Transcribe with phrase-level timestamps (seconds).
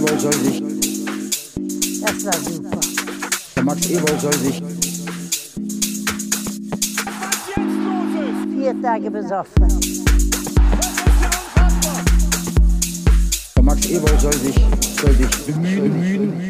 [0.00, 0.62] Ewald soll sich,
[2.00, 2.80] Das war super.
[3.54, 4.62] der Max Ewald soll sich,
[8.56, 9.68] Vier Tage besoffen.
[13.56, 14.54] der Max Ewald soll sich,
[15.02, 16.49] soll sich bemühen,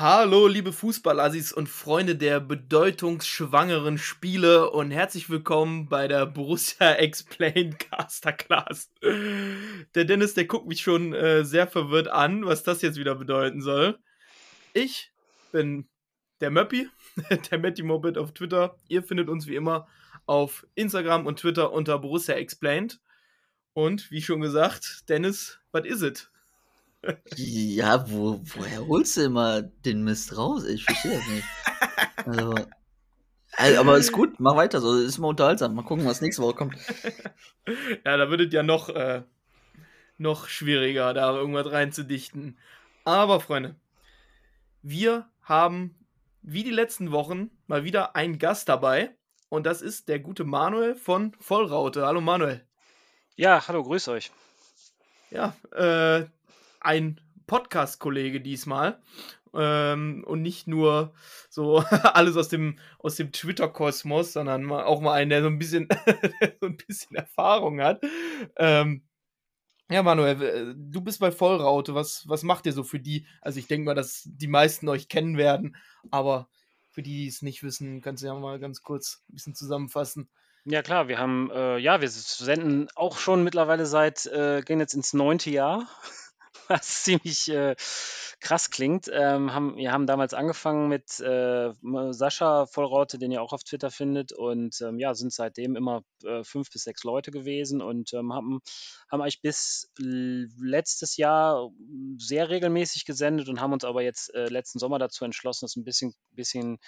[0.00, 7.80] Hallo, liebe Fußballassis und Freunde der bedeutungsschwangeren Spiele und herzlich willkommen bei der Borussia Explained
[7.80, 8.92] Caster Class.
[9.02, 13.60] Der Dennis, der guckt mich schon äh, sehr verwirrt an, was das jetzt wieder bedeuten
[13.60, 13.98] soll.
[14.72, 15.10] Ich
[15.50, 15.88] bin
[16.40, 16.88] der Möppi,
[17.50, 18.76] der Matty Mobit auf Twitter.
[18.86, 19.88] Ihr findet uns wie immer
[20.26, 23.00] auf Instagram und Twitter unter Borussia Explained.
[23.72, 26.30] Und wie schon gesagt, Dennis, was is it?
[27.36, 30.64] Ja, wo, woher holst du immer den Mist raus?
[30.64, 31.46] Ich verstehe das nicht.
[32.26, 32.54] Also,
[33.52, 35.74] also, aber ist gut, mach weiter so, ist immer unterhaltsam.
[35.74, 36.76] Mal gucken, was nächste Woche kommt.
[38.06, 39.24] Ja, da wird es ja noch, äh,
[40.16, 42.56] noch schwieriger, da irgendwas reinzudichten.
[43.04, 43.76] Aber, Freunde,
[44.80, 45.94] wir haben
[46.40, 49.14] wie die letzten Wochen mal wieder einen Gast dabei.
[49.50, 52.06] Und das ist der gute Manuel von Vollraute.
[52.06, 52.66] Hallo Manuel.
[53.36, 54.30] Ja, hallo, grüß euch.
[55.30, 56.26] Ja, äh,
[56.80, 59.00] ein Podcast-Kollege diesmal.
[59.54, 61.14] Ähm, und nicht nur
[61.48, 61.78] so
[62.14, 65.88] alles aus dem, aus dem Twitter-Kosmos, sondern auch mal einen, der so ein bisschen,
[66.60, 68.02] so ein bisschen Erfahrung hat.
[68.56, 69.02] Ähm,
[69.90, 71.94] ja, Manuel, du bist bei Vollraute.
[71.94, 73.26] Was, was macht ihr so für die?
[73.40, 75.76] Also, ich denke mal, dass die meisten euch kennen werden,
[76.10, 76.48] aber
[76.90, 80.28] für die, die es nicht wissen, kannst du ja mal ganz kurz ein bisschen zusammenfassen.
[80.64, 84.92] Ja, klar, wir haben, äh, ja, wir senden auch schon mittlerweile seit, äh, gehen jetzt
[84.92, 85.88] ins neunte Jahr,
[86.80, 87.74] was ziemlich äh,
[88.40, 89.10] krass klingt.
[89.12, 91.72] Ähm, haben, wir haben damals angefangen mit äh,
[92.10, 96.44] Sascha Vollraute, den ihr auch auf Twitter findet, und ähm, ja, sind seitdem immer äh,
[96.44, 98.60] fünf bis sechs Leute gewesen und ähm, haben,
[99.10, 101.70] haben eigentlich bis letztes Jahr
[102.18, 105.84] sehr regelmäßig gesendet und haben uns aber jetzt äh, letzten Sommer dazu entschlossen, das ein
[105.84, 106.78] bisschen, bisschen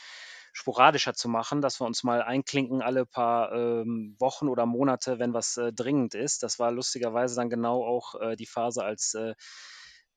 [0.52, 5.34] sporadischer zu machen, dass wir uns mal einklinken alle paar ähm, Wochen oder Monate, wenn
[5.34, 6.42] was äh, dringend ist.
[6.42, 9.34] Das war lustigerweise dann genau auch äh, die Phase, als äh,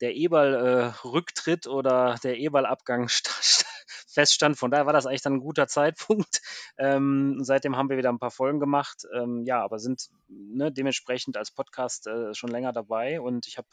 [0.01, 3.65] der Eberl-Rücktritt oder der Eberl-Abgang sta- sta-
[4.07, 4.57] feststand.
[4.57, 6.41] Von daher war das eigentlich dann ein guter Zeitpunkt.
[6.75, 9.05] Ähm, seitdem haben wir wieder ein paar Folgen gemacht.
[9.13, 13.21] Ähm, ja, aber sind ne, dementsprechend als Podcast äh, schon länger dabei.
[13.21, 13.67] Und ich habe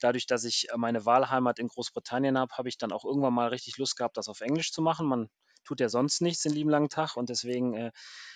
[0.00, 3.48] dadurch, dass ich äh, meine Wahlheimat in Großbritannien habe, habe ich dann auch irgendwann mal
[3.48, 5.06] richtig Lust gehabt, das auf Englisch zu machen.
[5.06, 5.30] Man
[5.64, 7.92] tut ja sonst nichts den lieben langen Tag und deswegen äh,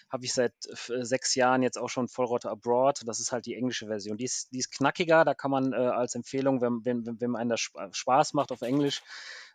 [0.09, 0.55] habe ich seit
[0.89, 3.01] äh, sechs Jahren jetzt auch schon Vollrotte Abroad.
[3.07, 4.17] Das ist halt die englische Version.
[4.17, 7.51] Die ist, die ist knackiger, da kann man äh, als Empfehlung, wenn, wenn, wenn einem
[7.51, 9.03] das Sp- Spaß macht auf Englisch,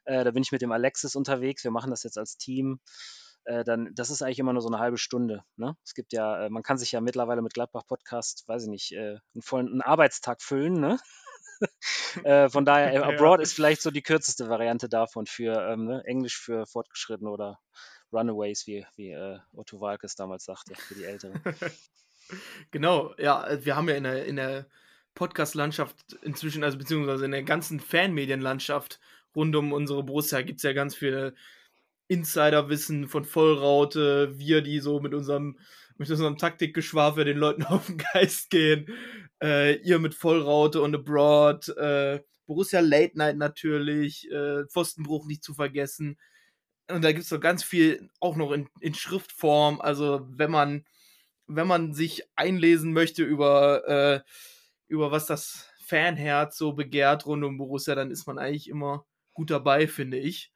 [0.05, 1.63] äh, da bin ich mit dem Alexis unterwegs.
[1.63, 2.79] Wir machen das jetzt als Team.
[3.45, 5.43] Äh, dann, das ist eigentlich immer nur so eine halbe Stunde.
[5.55, 5.75] Ne?
[5.83, 8.95] Es gibt ja, äh, man kann sich ja mittlerweile mit Gladbach Podcast, weiß ich nicht,
[8.95, 10.73] einen vollen einen Arbeitstag füllen.
[10.73, 10.99] Ne?
[12.23, 13.03] äh, von daher, äh, Ja.
[13.03, 16.03] Abroad ist vielleicht so die kürzeste Variante davon für ähm, ne?
[16.05, 17.59] Englisch für Fortgeschrittene oder
[18.11, 21.41] Runaways, wie, wie äh, Otto Walkes damals sagte, für die Älteren.
[22.71, 24.67] Genau, ja, äh, wir haben ja in der, in der
[25.15, 28.99] Podcast-Landschaft inzwischen, also beziehungsweise in der ganzen Fanmedienlandschaft
[29.35, 31.33] rund um unsere Borussia gibt es ja ganz viele
[32.07, 35.57] Insiderwissen von Vollraute, wir, die so mit unserem,
[35.97, 38.87] mit unserem Taktikgeschwafel den Leuten auf den Geist gehen,
[39.41, 45.53] äh, ihr mit Vollraute und Abroad, äh, Borussia Late Night natürlich, äh, Pfostenbruch nicht zu
[45.53, 46.17] vergessen.
[46.89, 50.85] Und da gibt es so ganz viel auch noch in, in Schriftform, also wenn man
[51.47, 54.21] wenn man sich einlesen möchte über, äh,
[54.87, 59.51] über was das Fanherz so begehrt rund um Borussia, dann ist man eigentlich immer gut
[59.51, 60.53] dabei, finde ich.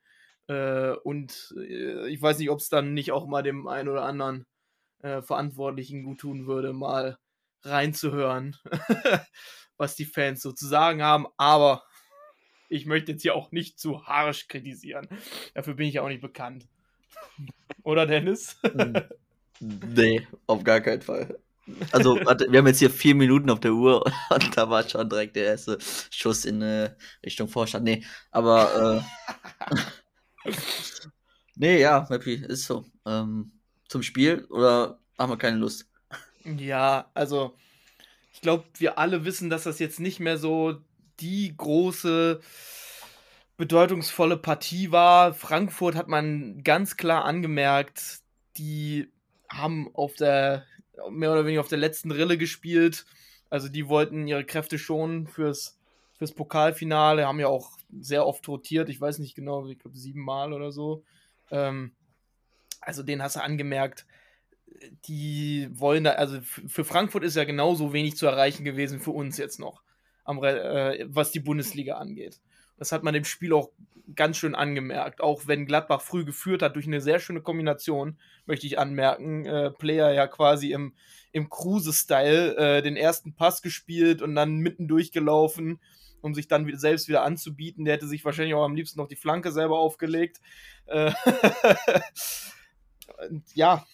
[0.47, 4.03] Äh, und äh, ich weiß nicht, ob es dann nicht auch mal dem einen oder
[4.03, 4.45] anderen
[5.01, 7.19] Verantwortlichen gut tun würde, mal
[7.65, 8.55] reinzuhören,
[9.77, 11.27] was die Fans so zu sagen haben.
[11.37, 11.83] Aber
[12.69, 15.07] ich möchte jetzt hier auch nicht zu harsch kritisieren.
[15.53, 16.67] Dafür bin ich ja auch nicht bekannt.
[17.83, 18.57] Oder Dennis?
[19.61, 21.39] Nee, auf gar keinen Fall.
[21.93, 25.37] Also, wir haben jetzt hier vier Minuten auf der Uhr und da war schon direkt
[25.37, 25.77] der erste
[26.11, 26.93] Schuss in äh,
[27.25, 27.85] Richtung Vorstand.
[27.85, 29.05] Nee, aber
[30.45, 30.51] äh,
[31.55, 32.85] nee, ja, Mappy, ist so.
[33.05, 33.53] Ähm,
[33.87, 35.89] zum Spiel oder haben wir keine Lust?
[36.45, 37.55] Ja, also
[38.33, 40.77] ich glaube, wir alle wissen, dass das jetzt nicht mehr so
[41.19, 42.41] die große,
[43.57, 45.33] bedeutungsvolle Partie war.
[45.33, 48.19] Frankfurt hat man ganz klar angemerkt,
[48.57, 49.09] die
[49.49, 50.65] haben auf der,
[51.09, 53.05] mehr oder weniger auf der letzten Rille gespielt.
[53.49, 55.79] Also die wollten ihre Kräfte schonen fürs,
[56.17, 60.51] fürs Pokalfinale, haben ja auch sehr oft rotiert, ich weiß nicht genau, ich glaube siebenmal
[60.51, 61.03] oder so.
[61.51, 61.93] Ähm,
[62.81, 64.05] also den hast du angemerkt,
[65.07, 69.37] die wollen da, also für Frankfurt ist ja genauso wenig zu erreichen gewesen für uns
[69.37, 69.83] jetzt noch,
[70.23, 72.39] am, äh, was die Bundesliga angeht.
[72.77, 73.71] Das hat man dem Spiel auch
[74.15, 75.21] ganz schön angemerkt.
[75.21, 79.45] Auch wenn Gladbach früh geführt hat durch eine sehr schöne Kombination, möchte ich anmerken.
[79.45, 80.93] Äh, Player ja quasi im,
[81.31, 85.79] im Kruse-Style äh, den ersten Pass gespielt und dann mitten durchgelaufen,
[86.21, 87.85] um sich dann wieder, selbst wieder anzubieten.
[87.85, 90.41] Der hätte sich wahrscheinlich auch am liebsten noch die Flanke selber aufgelegt.
[90.85, 91.11] Äh,
[93.53, 93.85] ja,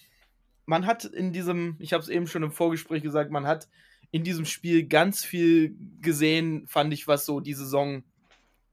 [0.71, 3.67] man hat in diesem, ich habe es eben schon im Vorgespräch gesagt, man hat
[4.09, 8.05] in diesem Spiel ganz viel gesehen, fand ich, was so die Saison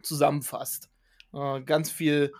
[0.04, 0.90] zusammenfasst.
[1.34, 2.32] Äh, ganz viel,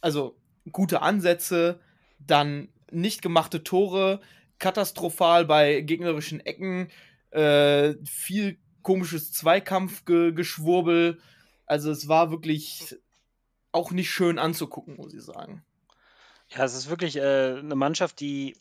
[0.00, 0.36] also
[0.72, 1.78] gute Ansätze,
[2.18, 4.20] dann nicht gemachte Tore,
[4.58, 6.88] katastrophal bei gegnerischen Ecken,
[7.30, 11.20] äh, viel komisches Zweikampfgeschwurbel.
[11.66, 12.96] Also es war wirklich
[13.70, 15.64] auch nicht schön anzugucken, muss ich sagen.
[16.48, 18.56] Ja, es ist wirklich äh, eine Mannschaft, die,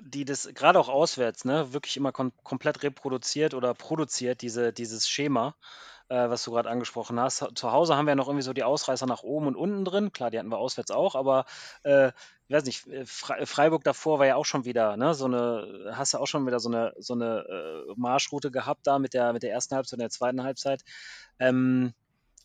[0.00, 5.08] die das gerade auch auswärts, ne, wirklich immer kom komplett reproduziert oder produziert, diese, dieses
[5.08, 5.54] Schema
[6.08, 7.44] äh, was du gerade angesprochen hast.
[7.54, 10.12] Zu Hause haben wir ja noch irgendwie so die Ausreißer nach oben und unten drin.
[10.12, 11.44] Klar, die hatten wir auswärts auch, aber
[11.82, 12.08] äh,
[12.48, 16.14] ich weiß nicht, äh, Freiburg davor war ja auch schon wieder, ne, so eine, hast
[16.14, 17.44] du auch schon wieder so eine, so eine
[17.88, 20.82] äh, Marschroute gehabt da mit der, mit der ersten Halbzeit und der zweiten Halbzeit.
[21.38, 21.92] Ähm,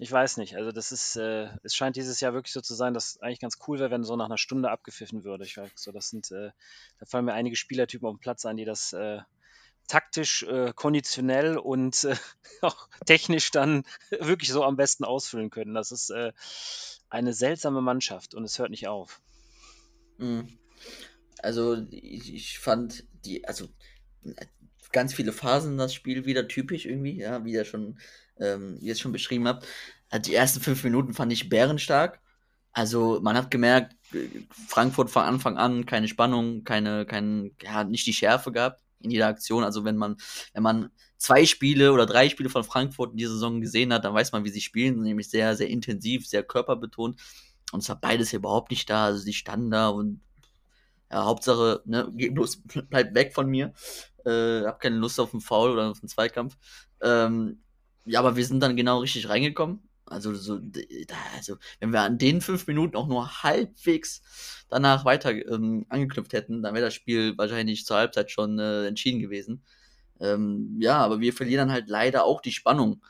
[0.02, 0.56] ich weiß nicht.
[0.56, 3.60] Also das ist, äh, es scheint dieses Jahr wirklich so zu sein, dass eigentlich ganz
[3.68, 5.46] cool wäre, wenn so nach einer Stunde abgepfiffen würde.
[5.46, 6.50] Ich weiß so, das sind, äh,
[6.98, 9.20] da fallen mir einige Spielertypen auf dem Platz ein, die das äh,
[9.88, 12.16] taktisch, äh, konditionell und äh,
[12.62, 15.76] auch technisch dann wirklich so am besten ausfüllen können.
[15.76, 16.34] Das ist äh,
[17.12, 19.22] eine seltsame Mannschaft und es hört nicht auf.
[20.18, 20.58] Mhm.
[21.44, 23.68] Also ich, ich fand die, also
[24.92, 28.00] ganz viele Phasen das Spiel wieder typisch irgendwie, ja, wie ihr schon,
[28.42, 29.66] ähm, es schon beschrieben habt.
[30.10, 32.20] Also die ersten fünf Minuten fand ich bärenstark.
[32.74, 33.96] Also man hat gemerkt,
[34.68, 39.28] Frankfurt von Anfang an keine Spannung, keine, kein, ja, nicht die Schärfe gehabt in jeder
[39.28, 39.64] Aktion.
[39.64, 40.18] Also wenn man,
[40.54, 44.14] wenn man zwei Spiele oder drei Spiele von Frankfurt in dieser Saison gesehen hat, dann
[44.14, 47.20] weiß man, wie sie spielen, nämlich sehr, sehr intensiv, sehr körperbetont.
[47.72, 49.06] Und es war beides hier überhaupt nicht da.
[49.06, 50.22] Also die standen da und
[51.12, 53.74] ja, Hauptsache, ne, bloß, bleib weg von mir.
[54.26, 56.58] Äh, hab keine Lust auf einen Foul oder auf einen Zweikampf.
[57.02, 57.62] Ähm,
[58.06, 59.82] ja, aber wir sind dann genau richtig reingekommen.
[60.06, 60.60] Also, so,
[61.38, 64.22] also, wenn wir an den fünf Minuten auch nur halbwegs
[64.68, 69.20] danach weiter ähm, angeknüpft hätten, dann wäre das Spiel wahrscheinlich zur Halbzeit schon äh, entschieden
[69.22, 69.64] gewesen.
[70.20, 73.02] Ähm, ja, aber wir verlieren dann halt leider auch die Spannung.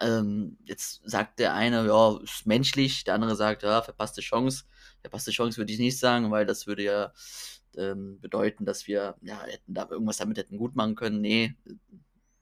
[0.00, 4.64] Ähm, jetzt sagt der eine, ja, ist menschlich, der andere sagt, ja, verpasste Chance.
[5.02, 7.12] Verpasste Chance würde ich nicht sagen, weil das würde ja
[7.76, 11.20] ähm, bedeuten, dass wir ja, hätten da irgendwas damit hätten gut machen können.
[11.20, 11.54] Nee,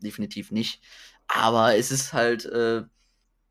[0.01, 0.81] definitiv nicht.
[1.29, 2.83] Aber es ist halt, äh,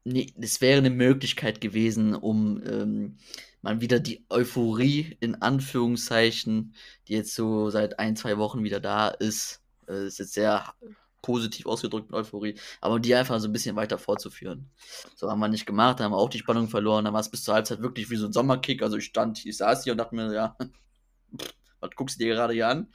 [0.04, 3.18] nee, das wäre eine Möglichkeit gewesen, um ähm,
[3.62, 6.74] mal wieder die Euphorie in Anführungszeichen,
[7.08, 10.74] die jetzt so seit ein, zwei Wochen wieder da ist, äh, ist jetzt sehr
[11.22, 14.70] positiv ausgedrückt mit Euphorie, aber die einfach so ein bisschen weiter fortzuführen.
[15.16, 17.30] So haben wir nicht gemacht, da haben wir auch die Spannung verloren, dann war es
[17.30, 19.98] bis zur Halbzeit wirklich wie so ein Sommerkick, also ich stand, ich saß hier und
[19.98, 20.56] dachte mir, ja,
[21.80, 22.88] was guckst du dir gerade hier an?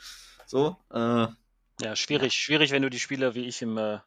[0.46, 1.26] So, äh,
[1.80, 3.98] ja, schwierig, schwierig, wenn du die Spiele wie ich im, äh,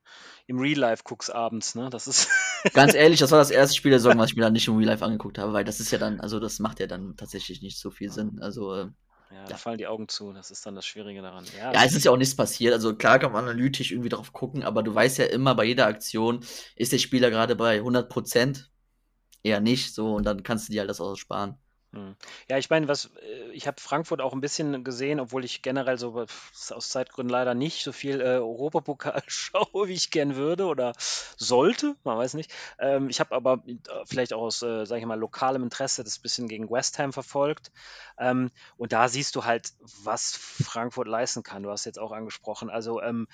[0.47, 1.89] im Real Life guckst abends, ne?
[1.89, 2.29] Das ist.
[2.73, 4.77] Ganz ehrlich, das war das erste Spiel der Saison, was ich mir dann nicht im
[4.77, 7.62] Real Life angeguckt habe, weil das ist ja dann, also das macht ja dann tatsächlich
[7.62, 8.39] nicht so viel Sinn.
[8.41, 8.73] Also.
[8.75, 8.88] Äh,
[9.31, 9.57] ja, da ja.
[9.57, 11.45] fallen die Augen zu, das ist dann das Schwierige daran.
[11.57, 12.73] Ja, ja es ist ja auch nichts passiert.
[12.73, 15.88] Also klar kann man analytisch irgendwie drauf gucken, aber du weißt ja immer bei jeder
[15.88, 16.45] Aktion,
[16.75, 18.71] ist der Spieler gerade bei 100 Prozent?
[19.44, 21.57] Eher nicht, so, und dann kannst du dir halt das auch sparen.
[21.96, 22.16] Hm.
[22.50, 25.98] Ja, ich meine, was äh, ich habe Frankfurt auch ein bisschen gesehen, obwohl ich generell
[25.98, 26.25] so
[26.70, 30.94] aus Zeitgründen leider nicht so viel äh, Europapokal schaue, wie ich gern würde oder
[31.38, 32.52] sollte, man weiß nicht.
[32.80, 36.20] Ähm, ich habe aber äh, vielleicht auch aus, äh, sage ich mal, lokalem Interesse das
[36.20, 37.72] bisschen gegen West Ham verfolgt.
[38.18, 39.72] Ähm, und da siehst du halt,
[40.04, 41.64] was Frankfurt leisten kann.
[41.64, 42.70] Du hast jetzt auch angesprochen.
[42.70, 43.28] Also ähm,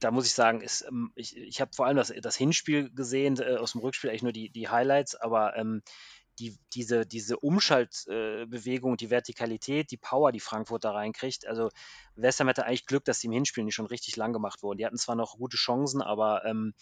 [0.00, 3.38] da muss ich sagen, ist, ähm, ich, ich habe vor allem das, das Hinspiel gesehen,
[3.38, 5.82] äh, aus dem Rückspiel eigentlich nur die, die Highlights, aber ähm,
[6.38, 11.46] die, diese, diese Umschaltbewegung, äh, die Vertikalität, die Power, die Frankfurt da reinkriegt.
[11.46, 11.68] Also
[12.16, 14.78] West Ham hatte eigentlich Glück, dass die im Hinspiel nicht schon richtig lang gemacht wurden.
[14.78, 16.74] Die hatten zwar noch gute Chancen, aber ähm,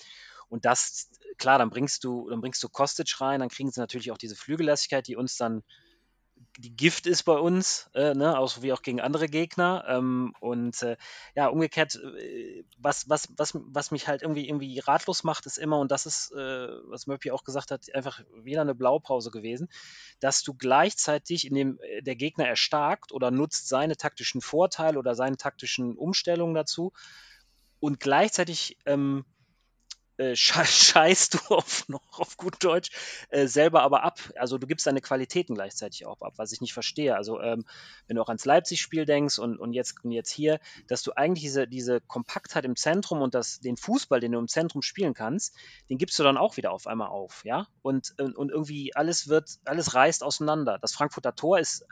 [0.48, 4.10] und das, klar, dann bringst du, dann bringst du Kostic rein, dann kriegen sie natürlich
[4.10, 5.62] auch diese Flügellastigkeit, die uns dann
[6.58, 9.84] die Gift ist bei uns, äh, ne, auch wie auch gegen andere Gegner.
[9.88, 10.96] Ähm, und äh,
[11.34, 15.78] ja, umgekehrt, äh, was, was, was, was mich halt irgendwie, irgendwie ratlos macht, ist immer,
[15.78, 19.68] und das ist, äh, was Murphy auch gesagt hat, einfach wieder eine Blaupause gewesen,
[20.20, 25.14] dass du gleichzeitig, in dem äh, der Gegner erstarkt oder nutzt seine taktischen Vorteile oder
[25.14, 26.92] seine taktischen Umstellungen dazu
[27.80, 29.24] und gleichzeitig ähm,
[30.20, 32.90] äh, scheißt du auf, noch auf gut Deutsch
[33.30, 34.20] äh, selber aber ab.
[34.36, 37.16] Also du gibst deine Qualitäten gleichzeitig auch ab, was ich nicht verstehe.
[37.16, 37.64] Also ähm,
[38.06, 41.42] wenn du auch ans Leipzig-Spiel denkst und, und, jetzt, und jetzt hier, dass du eigentlich
[41.42, 45.56] diese, diese Kompaktheit im Zentrum und das, den Fußball, den du im Zentrum spielen kannst,
[45.88, 47.66] den gibst du dann auch wieder auf einmal auf, ja?
[47.82, 50.78] Und, und, und irgendwie alles wird, alles reißt auseinander.
[50.78, 51.86] Das Frankfurter Tor ist,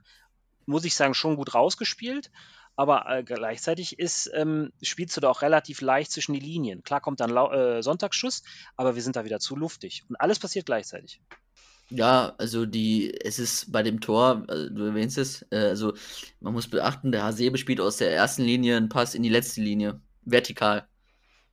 [0.66, 2.30] muss ich sagen, schon gut rausgespielt
[2.78, 6.84] aber äh, gleichzeitig ist, ähm, spielst du da auch relativ leicht zwischen die Linien.
[6.84, 8.44] Klar kommt dann äh, Sonntagsschuss,
[8.76, 10.04] aber wir sind da wieder zu luftig.
[10.08, 11.20] Und alles passiert gleichzeitig.
[11.90, 15.94] Ja, also die, es ist bei dem Tor, also du erwähnst es, äh, also
[16.38, 19.60] man muss beachten, der Hasebe spielt aus der ersten Linie einen Pass in die letzte
[19.60, 20.86] Linie, vertikal.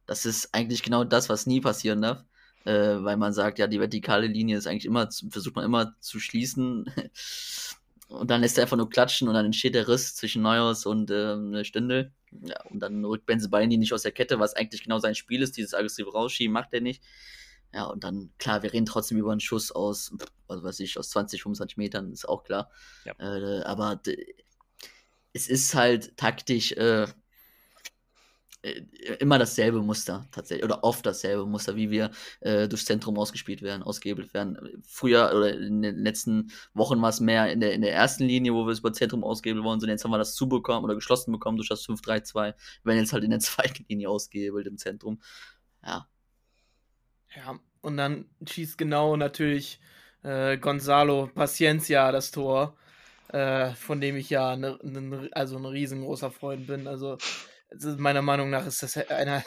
[0.06, 2.24] Das ist eigentlich genau das, was nie passieren darf,
[2.66, 6.20] äh, weil man sagt, ja, die vertikale Linie ist eigentlich immer, versucht man immer zu
[6.20, 6.86] schließen.
[8.08, 11.10] Und dann lässt er einfach nur klatschen und dann entsteht der Riss zwischen Neuhaus und
[11.10, 12.14] äh, Stündel.
[12.32, 15.42] Ja, und dann rückt Benze Beini nicht aus der Kette, was eigentlich genau sein Spiel
[15.42, 15.58] ist.
[15.58, 17.04] Dieses aggressive Rausschieben macht er nicht.
[17.74, 20.14] Ja, und dann, klar, wir reden trotzdem über einen Schuss aus,
[20.48, 22.70] was weiß ich, aus 20, 25 Metern, ist auch klar.
[23.06, 23.14] Ja.
[23.20, 24.02] Äh, aber
[25.34, 27.08] es ist halt taktisch äh,
[29.20, 33.84] immer dasselbe Muster tatsächlich oder oft dasselbe Muster, wie wir äh, durchs Zentrum ausgespielt werden,
[33.84, 34.58] ausgehebelt werden.
[34.88, 38.54] Früher oder in den letzten Wochen war es mehr in der, in der ersten Linie,
[38.54, 39.90] wo wir es über Zentrum ausgehebelt worden sind.
[39.90, 42.34] Jetzt haben wir das zubekommen oder geschlossen bekommen durch das 5-3-2.
[42.34, 45.22] Wir werden jetzt halt in der zweiten Linie ausgehebelt im Zentrum.
[45.84, 46.08] Ja.
[47.36, 49.80] Ja, und dann schießt genau natürlich
[50.24, 52.76] äh, Gonzalo Paciencia das Tor,
[53.28, 56.88] äh, von dem ich ja ne, ne, also ein riesengroßer Freund bin.
[56.88, 57.18] Also
[57.98, 59.44] meiner Meinung nach ist das einer,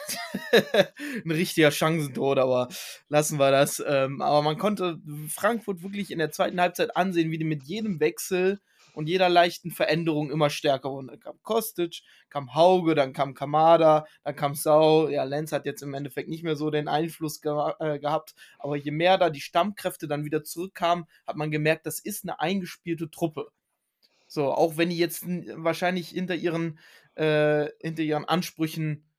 [1.25, 2.67] ein richtiger Chancentod, aber
[3.07, 3.83] lassen wir das.
[3.85, 4.99] Ähm, aber man konnte
[5.29, 8.59] Frankfurt wirklich in der zweiten Halbzeit ansehen, wie die mit jedem Wechsel
[8.93, 11.07] und jeder leichten Veränderung immer stärker wurden.
[11.07, 15.07] Dann kam Kostic, kam Hauge, dann kam Kamada, dann kam Sau.
[15.07, 18.75] Ja, Lenz hat jetzt im Endeffekt nicht mehr so den Einfluss ge äh, gehabt, aber
[18.75, 23.09] je mehr da die Stammkräfte dann wieder zurückkamen, hat man gemerkt, das ist eine eingespielte
[23.09, 23.51] Truppe.
[24.31, 26.77] So, auch wenn die jetzt wahrscheinlich hinter ihren
[27.15, 29.09] äh, hinter ihren Ansprüchen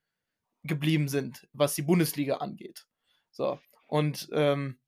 [0.63, 2.87] geblieben sind, was die Bundesliga angeht.
[3.33, 4.79] So, und ähm,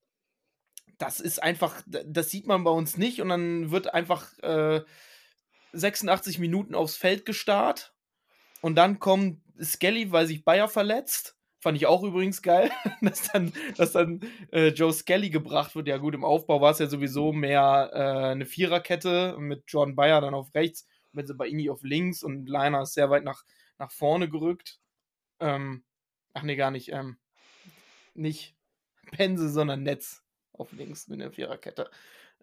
[0.99, 4.83] das ist einfach, das sieht man bei uns nicht und dann wird einfach äh,
[5.73, 7.93] 86 Minuten aufs Feld gestarrt
[8.61, 11.37] und dann kommt Skelly, weil sich Bayer verletzt.
[11.63, 15.87] Fand ich auch übrigens geil, dass dann, dass dann äh, Joe Skelly gebracht wird.
[15.87, 20.21] Ja, gut, im Aufbau war es ja sowieso mehr äh, eine Viererkette mit John Bayer
[20.21, 23.45] dann auf rechts Benzebaini auf links und Leiner ist sehr weit nach,
[23.79, 24.81] nach vorne gerückt.
[25.39, 25.85] Ähm,
[26.35, 26.91] ach nee, gar nicht.
[26.91, 27.19] Ähm,
[28.15, 28.57] nicht
[29.13, 31.91] Pense, sondern Netz auf links mit der Viererkette.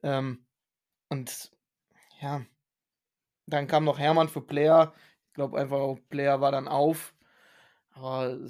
[0.02, 0.46] Ähm,
[1.10, 1.52] und
[2.22, 2.46] ja,
[3.48, 4.94] dann kam noch Hermann für Player.
[5.28, 7.14] Ich glaube einfach, Player war dann auf.
[7.92, 8.48] Aber.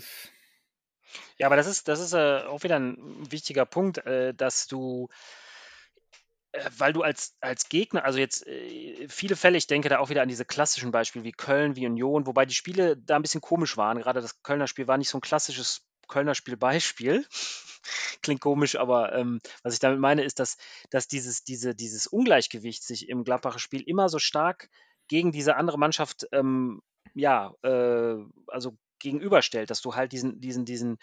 [1.38, 2.98] Ja, aber das ist, das ist äh, auch wieder ein
[3.32, 5.10] wichtiger Punkt, äh, dass du
[6.52, 10.10] äh, weil du als, als Gegner, also jetzt äh, viele Fälle, ich denke da auch
[10.10, 13.42] wieder an diese klassischen Beispiele wie Köln, wie Union, wobei die Spiele da ein bisschen
[13.42, 14.00] komisch waren.
[14.00, 17.26] Gerade das Kölner Spiel war nicht so ein klassisches Kölner Spiel-Beispiel.
[18.22, 20.58] Klingt komisch, aber ähm, was ich damit meine, ist, dass,
[20.90, 24.70] dass dieses, diese, dieses Ungleichgewicht sich im Gladbacher Spiel immer so stark
[25.08, 26.82] gegen diese andere Mannschaft ähm,
[27.14, 28.16] ja, äh,
[28.48, 30.98] also gegenüberstellt, dass du halt diesen, diesen, diesen,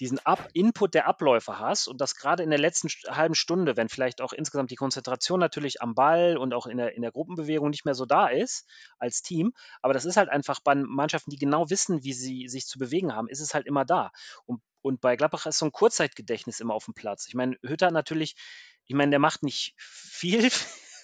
[0.00, 3.88] diesen Up Input der Abläufe hast und das gerade in der letzten halben Stunde, wenn
[3.88, 7.70] vielleicht auch insgesamt die Konzentration natürlich am Ball und auch in der, in der Gruppenbewegung
[7.70, 8.66] nicht mehr so da ist
[8.98, 12.66] als Team, aber das ist halt einfach bei Mannschaften, die genau wissen, wie sie sich
[12.66, 14.10] zu bewegen haben, ist es halt immer da.
[14.46, 17.26] Und, und bei Gladbach ist so ein Kurzzeitgedächtnis immer auf dem Platz.
[17.28, 18.34] Ich meine, Hütter natürlich,
[18.86, 20.50] ich meine, der macht nicht viel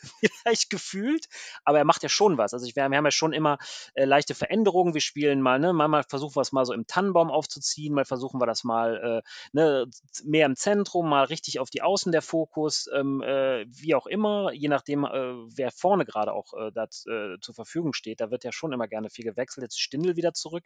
[0.43, 1.27] vielleicht gefühlt,
[1.65, 2.53] aber er macht ja schon was.
[2.55, 3.59] Also ich, wir, haben ja schon immer
[3.95, 4.95] äh, leichte Veränderungen.
[4.95, 8.41] Wir spielen mal, ne, mal, versuchen wir es mal so im Tannenbaum aufzuziehen, mal versuchen
[8.41, 9.87] wir das mal äh, ne,
[10.25, 14.53] mehr im Zentrum, mal richtig auf die Außen der Fokus, ähm, äh, wie auch immer,
[14.53, 18.21] je nachdem, äh, wer vorne gerade auch äh, da, äh, zur Verfügung steht.
[18.21, 19.63] Da wird ja schon immer gerne viel gewechselt.
[19.63, 20.65] Jetzt Stindel wieder zurück.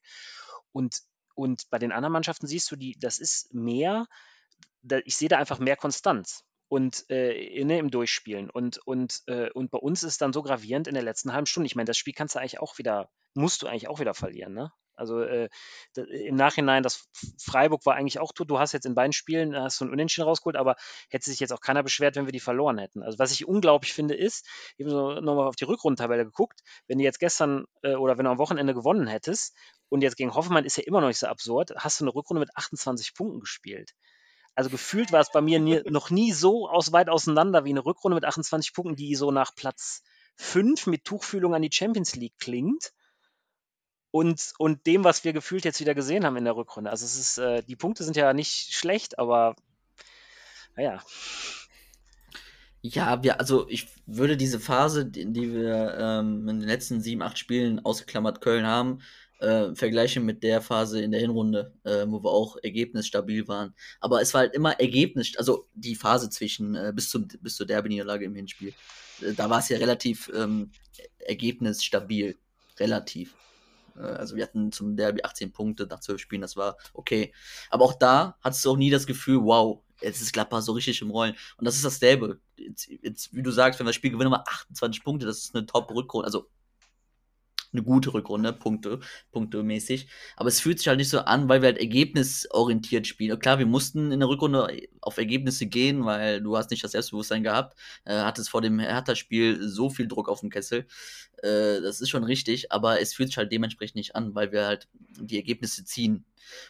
[0.73, 1.01] Und,
[1.35, 4.07] und bei den anderen Mannschaften siehst du, die, das ist mehr,
[5.05, 8.49] ich sehe da einfach mehr Konstanz und äh, ne, im Durchspielen.
[8.49, 11.67] Und, und, äh, und bei uns ist dann so gravierend in der letzten halben Stunde.
[11.67, 14.55] Ich meine, das Spiel kannst du eigentlich auch wieder, musst du eigentlich auch wieder verlieren,
[14.55, 14.73] ne?
[14.95, 15.51] Also äh,
[15.95, 18.51] im Nachhinein, das Freiburg war eigentlich auch tot.
[18.51, 20.77] Du hast jetzt in beiden Spielen hast du ein Unentschieden rausgeholt, aber
[21.11, 23.03] hätte sich jetzt auch keiner beschwert, wenn wir die verloren hätten.
[23.03, 24.47] Also was ich unglaublich finde, ist,
[24.79, 28.31] ich habe nochmal auf die Rückrundentabelle geguckt, wenn du jetzt gestern äh, oder wenn du
[28.31, 29.55] am Wochenende gewonnen hättest
[29.91, 32.41] und jetzt gegen Hoffenheim ist ja immer noch nicht so absurd, hast du eine Rückrunde
[32.41, 33.93] mit 28 Punkten gespielt.
[34.55, 37.85] Also gefühlt war es bei mir nie, noch nie so aus, weit auseinander wie eine
[37.85, 40.03] Rückrunde mit 28 Punkten, die so nach Platz
[40.37, 42.93] 5 mit Tuchfühlung an die Champions League klingt.
[44.13, 46.91] und, und dem, was wir gefühlt jetzt wieder gesehen haben in der Rückrunde.
[46.91, 49.57] Also es ist, äh, die Punkte sind ja nicht schlecht, aber
[50.77, 51.03] naja.
[52.83, 57.23] Ja, wir, also ich würde diese Phase, die, die wir ähm, in den letzten sieben,
[57.23, 59.01] acht Spielen ausgeklammert Köln haben,
[59.43, 63.75] äh, vergleichen mit der Phase in der Hinrunde, äh, wo wir auch ergebnisstabil waren.
[64.01, 67.67] Aber es war halt immer Ergebnis, also die Phase zwischen äh, bis, zum, bis zur
[67.67, 68.73] Derby-Niederlage im Hinspiel.
[69.21, 70.71] Äh, da war es ja relativ ähm,
[71.19, 72.37] ergebnisstabil.
[72.79, 73.35] Relativ.
[73.97, 77.33] Äh, also wir hatten zum Derby 18 Punkte nach 12 Spielen, das war okay.
[77.71, 81.03] Aber auch da hattest du auch nie das Gefühl, wow, jetzt ist Gladbach so richtig
[81.03, 81.35] im Rollen.
[81.57, 82.41] Und das ist dasselbe.
[82.57, 85.55] Jetzt, jetzt, wie du sagst, wenn wir das Spiel gewinnen, mal 28 Punkte, das ist
[85.57, 86.27] eine Top-Rückrunde.
[86.27, 86.49] Also
[87.73, 89.01] eine gute Rückrunde, Punkte,
[89.33, 90.09] punktemäßig.
[90.37, 93.33] Aber es fühlt sich halt nicht so an, weil wir halt ergebnisorientiert spielen.
[93.33, 94.69] Und klar, wir mussten in der Rückrunde
[95.01, 97.79] auf Ergebnisse gehen, weil du hast nicht das Selbstbewusstsein gehabt.
[98.05, 100.87] Äh, hattest vor dem Hertha-Spiel so viel Druck auf dem Kessel.
[101.43, 104.67] Äh, das ist schon richtig, aber es fühlt sich halt dementsprechend nicht an, weil wir
[104.67, 104.89] halt
[105.21, 106.25] die Ergebnisse ziehen.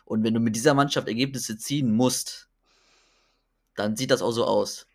[0.05, 2.49] Und wenn du mit dieser Mannschaft Ergebnisse ziehen musst,
[3.75, 4.87] dann sieht das auch so aus.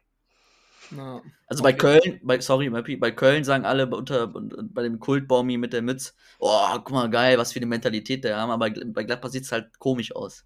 [0.96, 1.22] Ja.
[1.48, 5.82] Also bei Köln, bei, sorry, bei Köln sagen alle unter, bei dem Kultbaumi mit der
[5.82, 9.44] Mütze, oh, guck mal, geil, was für eine Mentalität der haben, aber bei Gladbach sieht
[9.44, 10.46] es halt komisch aus.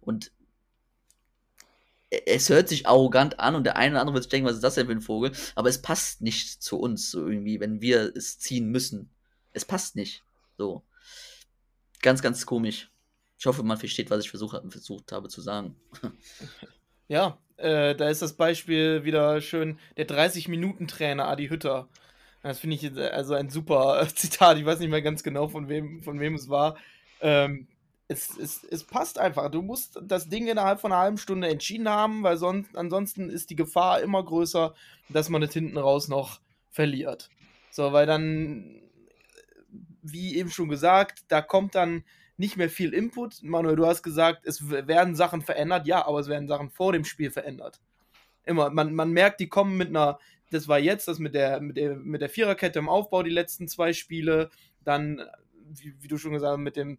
[0.00, 0.32] Und
[2.10, 4.64] es hört sich arrogant an und der eine oder andere wird sich denken, was ist
[4.64, 5.32] das denn für ein Vogel?
[5.54, 9.10] Aber es passt nicht zu uns, so irgendwie, wenn wir es ziehen müssen.
[9.52, 10.24] Es passt nicht.
[10.56, 10.82] So.
[12.00, 12.90] Ganz, ganz komisch.
[13.38, 15.76] Ich hoffe, man versteht, was ich versuch, versucht habe zu sagen.
[17.08, 21.88] Ja, äh, da ist das Beispiel wieder schön, der 30-Minuten-Trainer Adi Hütter.
[22.42, 24.58] Das finde ich äh, also ein super Zitat.
[24.58, 26.76] Ich weiß nicht mehr ganz genau, von wem, von wem es war.
[27.20, 27.66] Ähm,
[28.06, 29.50] es, es, es passt einfach.
[29.50, 33.50] Du musst das Ding innerhalb von einer halben Stunde entschieden haben, weil sonst, ansonsten ist
[33.50, 34.74] die Gefahr immer größer,
[35.08, 37.28] dass man es hinten raus noch verliert.
[37.70, 38.80] So, weil dann,
[40.00, 42.04] wie eben schon gesagt, da kommt dann
[42.38, 43.42] nicht mehr viel Input.
[43.42, 45.86] Manuel, du hast gesagt, es werden Sachen verändert.
[45.86, 47.80] Ja, aber es werden Sachen vor dem Spiel verändert.
[48.44, 48.70] Immer.
[48.70, 50.18] Man, man merkt, die kommen mit einer,
[50.50, 53.68] das war jetzt das mit der, mit der, mit der Viererkette im Aufbau, die letzten
[53.68, 54.50] zwei Spiele.
[54.84, 55.20] Dann,
[55.68, 56.96] wie, wie du schon gesagt hast, mit dem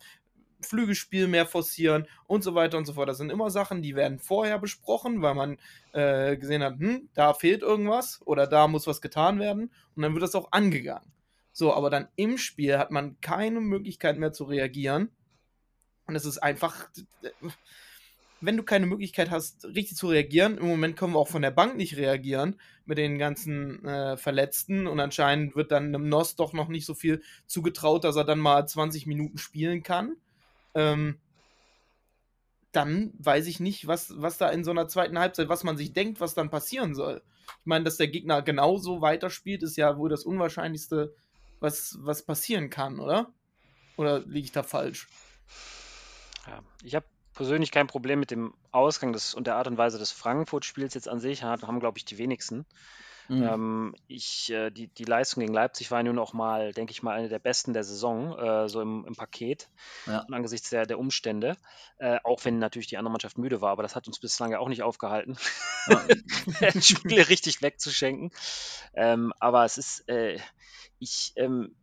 [0.62, 3.08] Flügelspiel mehr forcieren und so weiter und so fort.
[3.08, 5.58] Das sind immer Sachen, die werden vorher besprochen, weil man
[5.94, 10.14] äh, gesehen hat, hm, da fehlt irgendwas oder da muss was getan werden und dann
[10.14, 11.14] wird das auch angegangen.
[11.54, 15.10] So, aber dann im Spiel hat man keine Möglichkeit mehr zu reagieren
[16.10, 16.90] und es ist einfach,
[18.42, 21.52] wenn du keine Möglichkeit hast, richtig zu reagieren, im Moment können wir auch von der
[21.52, 26.52] Bank nicht reagieren mit den ganzen äh, Verletzten und anscheinend wird dann einem Nos doch
[26.52, 30.16] noch nicht so viel zugetraut, dass er dann mal 20 Minuten spielen kann.
[30.74, 31.20] Ähm,
[32.72, 35.94] dann weiß ich nicht, was, was da in so einer zweiten Halbzeit, was man sich
[35.94, 37.22] denkt, was dann passieren soll.
[37.60, 41.14] Ich meine, dass der Gegner genauso weiterspielt, ist ja wohl das Unwahrscheinlichste,
[41.60, 43.32] was, was passieren kann, oder?
[43.96, 45.08] Oder liege ich da falsch?
[46.50, 49.98] Ja, ich habe persönlich kein Problem mit dem Ausgang des, und der Art und Weise
[49.98, 52.66] des Frankfurt-Spiels jetzt an sich, haben, glaube ich, die wenigsten.
[53.30, 53.44] Mhm.
[53.44, 57.16] Ähm, ich, äh, die, die Leistung gegen Leipzig war nun auch mal, denke ich mal,
[57.16, 59.70] eine der besten der Saison, äh, so im, im Paket,
[60.08, 60.26] ja.
[60.32, 61.56] angesichts der, der Umstände.
[62.00, 64.60] Äh, auch wenn natürlich die andere Mannschaft müde war, aber das hat uns bislang ja
[64.60, 65.38] auch nicht aufgehalten,
[65.88, 66.02] ja.
[66.82, 68.32] Spiele richtig wegzuschenken.
[68.96, 70.40] Ähm, aber es ist, äh,
[70.98, 71.76] ich, ähm,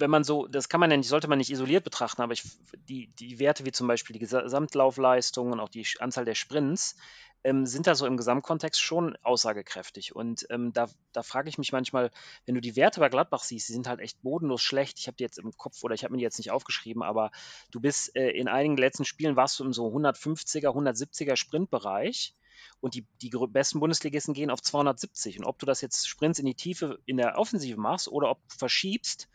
[0.00, 2.44] wenn man so, das kann man ja nicht, sollte man nicht isoliert betrachten, aber ich,
[2.88, 6.96] die, die Werte wie zum Beispiel die Gesamtlaufleistung und auch die Anzahl der Sprints
[7.44, 10.14] ähm, sind da so im Gesamtkontext schon aussagekräftig.
[10.14, 12.10] Und ähm, da, da frage ich mich manchmal,
[12.46, 14.98] wenn du die Werte bei Gladbach siehst, die sind halt echt bodenlos schlecht.
[14.98, 17.30] Ich habe die jetzt im Kopf oder ich habe mir die jetzt nicht aufgeschrieben, aber
[17.70, 22.34] du bist äh, in einigen letzten Spielen warst du im so 150er, 170er Sprintbereich
[22.80, 25.38] und die, die besten Bundesligisten gehen auf 270.
[25.38, 28.40] Und ob du das jetzt Sprints in die Tiefe in der Offensive machst oder ob
[28.48, 29.28] du verschiebst,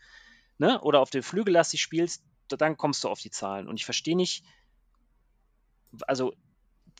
[0.58, 3.68] ne, oder auf den Flügellastig spielst, dann kommst du auf die Zahlen.
[3.68, 4.44] Und ich verstehe nicht,
[6.06, 6.34] also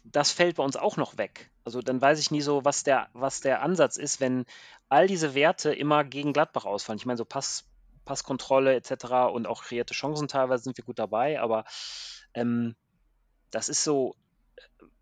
[0.04, 1.50] das fällt bei uns auch noch weg.
[1.64, 4.44] Also dann weiß ich nie so, was der, was der Ansatz ist, wenn
[4.88, 6.98] all diese Werte immer gegen Gladbach ausfallen.
[6.98, 7.64] Ich meine, so Pass,
[8.04, 9.32] Passkontrolle etc.
[9.32, 11.64] und auch kreierte Chancen teilweise sind wir gut dabei, aber
[12.34, 12.76] ähm,
[13.50, 14.14] das ist so,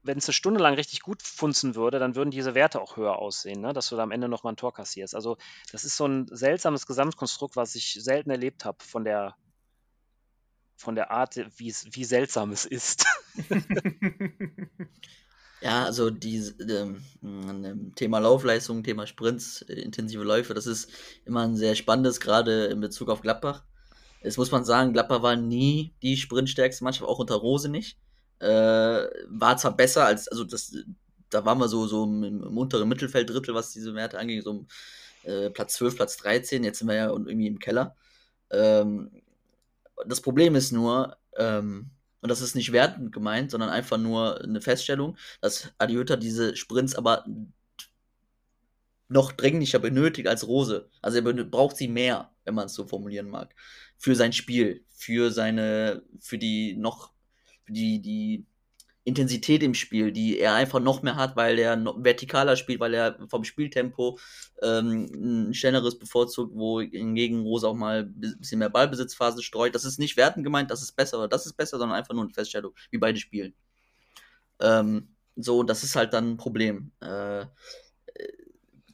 [0.03, 3.19] wenn es eine Stunde lang richtig gut funzen würde, dann würden diese Werte auch höher
[3.19, 3.73] aussehen, ne?
[3.73, 5.15] dass du da am Ende nochmal ein Tor kassierst.
[5.15, 5.37] Also
[5.71, 9.37] das ist so ein seltsames Gesamtkonstrukt, was ich selten erlebt habe von der,
[10.77, 13.07] von der Art, wie, seltsam es ist.
[15.61, 16.39] ja, also die,
[16.69, 20.91] ähm, Thema Laufleistung, Thema Sprints, äh, intensive Läufe, das ist
[21.25, 23.63] immer ein sehr spannendes, gerade in Bezug auf Gladbach.
[24.21, 27.99] Jetzt muss man sagen, Gladbach war nie die sprintstärkste Mannschaft, auch unter Rose nicht.
[28.43, 30.75] Äh, war zwar besser als, also das,
[31.31, 34.67] da waren wir so, so im, im unteren Mittelfelddrittel, was diese Werte angeht, so
[35.25, 37.97] äh, Platz 12, Platz 13, jetzt sind wir ja irgendwie im Keller.
[38.51, 39.23] Ähm,
[40.07, 44.61] das Problem ist nur, ähm, und das ist nicht wertend gemeint, sondern einfach nur eine
[44.61, 47.25] Feststellung, dass Adiota diese Sprints aber
[49.09, 50.89] noch dringlicher benötigt als Rose.
[51.03, 53.55] Also er braucht sie mehr, wenn man es so formulieren mag.
[53.99, 57.12] Für sein Spiel, für seine, für die noch,
[57.73, 58.47] die, die
[59.05, 63.19] Intensität im Spiel, die er einfach noch mehr hat, weil er vertikaler spielt, weil er
[63.29, 64.19] vom Spieltempo
[64.63, 69.75] ähm, ein schnelleres bevorzugt, wo hingegen Rose auch mal ein bisschen mehr Ballbesitzphase streut.
[69.75, 72.23] Das ist nicht werten gemeint, das ist besser oder das ist besser, sondern einfach nur
[72.23, 73.55] eine Feststellung, wie beide spielen.
[74.61, 76.93] Ähm, so, das ist halt dann ein Problem.
[77.01, 77.47] Äh,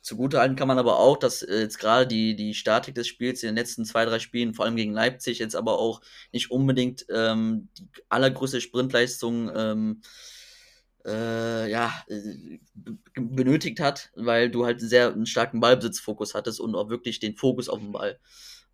[0.08, 3.50] Zugutehalten kann man aber auch, dass äh, jetzt gerade die, die Statik des Spiels in
[3.50, 6.00] den letzten zwei, drei Spielen, vor allem gegen Leipzig, jetzt aber auch
[6.32, 10.00] nicht unbedingt ähm, die allergrößte Sprintleistung ähm,
[11.04, 12.58] äh, ja, äh,
[13.14, 17.68] benötigt hat, weil du halt sehr einen starken Ballbesitzfokus hattest und auch wirklich den Fokus
[17.68, 18.18] auf den Ball.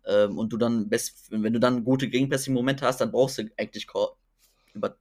[0.05, 3.87] Ähm, und du dann, best, wenn du dann gute Gegenpressing-Momente hast, dann brauchst du eigentlich
[4.73, 4.97] über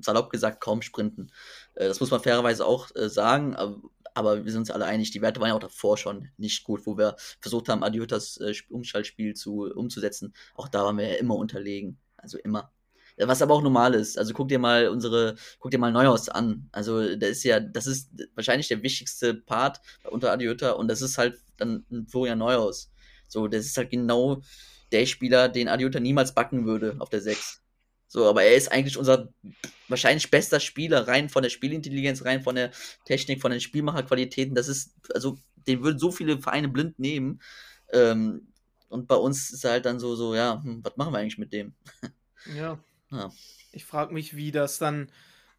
[0.00, 1.30] salopp gesagt kaum sprinten.
[1.74, 3.54] Äh, das muss man fairerweise auch äh, sagen.
[3.56, 3.80] Aber
[4.16, 6.86] aber wir sind uns alle einig, die Werte waren ja auch davor schon nicht gut,
[6.86, 10.34] wo wir versucht haben, Adiotas äh, Umschaltspiel zu, umzusetzen.
[10.54, 11.98] Auch da waren wir ja immer unterlegen.
[12.16, 12.72] Also immer.
[13.18, 14.18] Was aber auch normal ist.
[14.18, 16.68] Also guck dir mal unsere, guck dir mal Neuhaus an.
[16.72, 21.18] Also das ist ja, das ist wahrscheinlich der wichtigste Part unter Adiota und das ist
[21.18, 22.90] halt dann Florian Neuhaus.
[23.28, 24.42] So, das ist halt genau
[24.92, 27.62] der Spieler, den Adiota niemals backen würde auf der 6.
[28.16, 29.28] So, aber er ist eigentlich unser
[29.88, 32.70] wahrscheinlich bester Spieler, rein von der Spielintelligenz, rein von der
[33.04, 34.54] Technik, von den Spielmacherqualitäten.
[34.54, 37.42] Das ist, also, den würden so viele Vereine blind nehmen.
[37.92, 38.48] Ähm,
[38.88, 41.36] und bei uns ist er halt dann so, so, ja, hm, was machen wir eigentlich
[41.36, 41.74] mit dem?
[42.56, 42.78] Ja.
[43.10, 43.30] ja.
[43.72, 45.12] Ich frage mich, wie das dann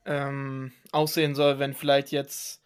[0.07, 2.63] ähm, aussehen soll, wenn vielleicht jetzt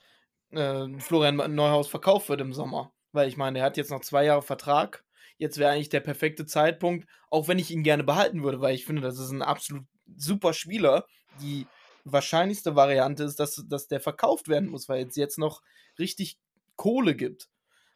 [0.51, 2.93] äh, Florian Neuhaus verkauft wird im Sommer.
[3.11, 5.03] Weil ich meine, er hat jetzt noch zwei Jahre Vertrag
[5.41, 8.85] jetzt wäre eigentlich der perfekte Zeitpunkt, auch wenn ich ihn gerne behalten würde, weil ich
[8.85, 11.07] finde, das ist ein absolut super Spieler.
[11.41, 11.65] Die
[12.05, 15.63] wahrscheinlichste Variante ist, dass, dass der verkauft werden muss, weil es jetzt noch
[15.97, 16.37] richtig
[16.75, 17.49] Kohle gibt.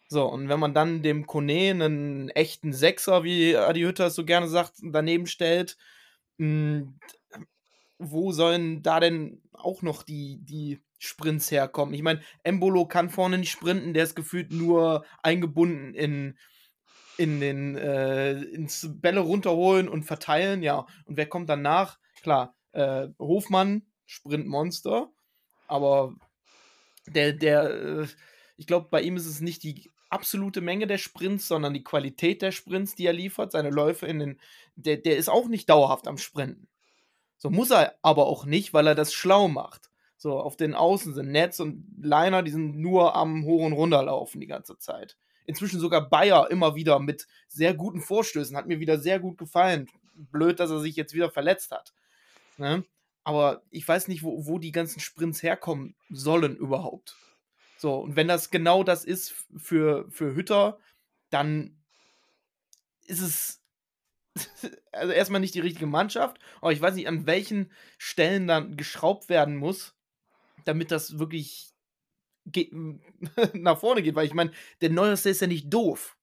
[0.08, 4.26] So, und wenn man dann dem Kone einen echten Sechser, wie Adi Hütter es so
[4.26, 5.78] gerne sagt, daneben stellt,
[6.40, 7.00] hm,
[8.00, 11.94] wo sollen da denn auch noch die, die Sprints herkommen?
[11.94, 16.38] Ich meine, Embolo kann vorne nicht sprinten, der ist gefühlt nur eingebunden in,
[17.18, 20.86] in den äh, ins Bälle runterholen und verteilen, ja.
[21.06, 22.00] Und wer kommt danach?
[22.22, 25.10] Klar, äh, Hofmann, Sprintmonster,
[25.68, 26.16] aber
[27.08, 28.08] der, der, äh,
[28.58, 32.42] ich glaube, bei ihm ist es nicht die absolute Menge der Sprints, sondern die Qualität
[32.42, 34.40] der Sprints, die er liefert, seine Läufe in den,
[34.76, 36.68] der, der ist auch nicht dauerhaft am Sprinten.
[37.38, 39.90] So muss er aber auch nicht, weil er das schlau macht.
[40.18, 44.40] So, auf den Außen sind Netz und Liner, die sind nur am Hoch- und Runterlaufen
[44.40, 48.56] die ganze Zeit inzwischen sogar Bayer immer wieder mit sehr guten Vorstößen.
[48.56, 49.88] Hat mir wieder sehr gut gefallen.
[50.14, 51.94] Blöd, dass er sich jetzt wieder verletzt hat.
[52.58, 52.84] Ne?
[53.24, 57.18] Aber ich weiß nicht, wo, wo die ganzen Sprints herkommen sollen überhaupt.
[57.78, 60.80] So, und wenn das genau das ist für, für Hütter,
[61.30, 61.78] dann
[63.06, 63.62] ist es
[64.92, 69.30] also erstmal nicht die richtige Mannschaft, aber ich weiß nicht, an welchen Stellen dann geschraubt
[69.30, 69.96] werden muss,
[70.66, 71.75] damit das wirklich
[73.54, 76.18] nach vorne geht, weil ich meine, der Neueste ist ja nicht doof.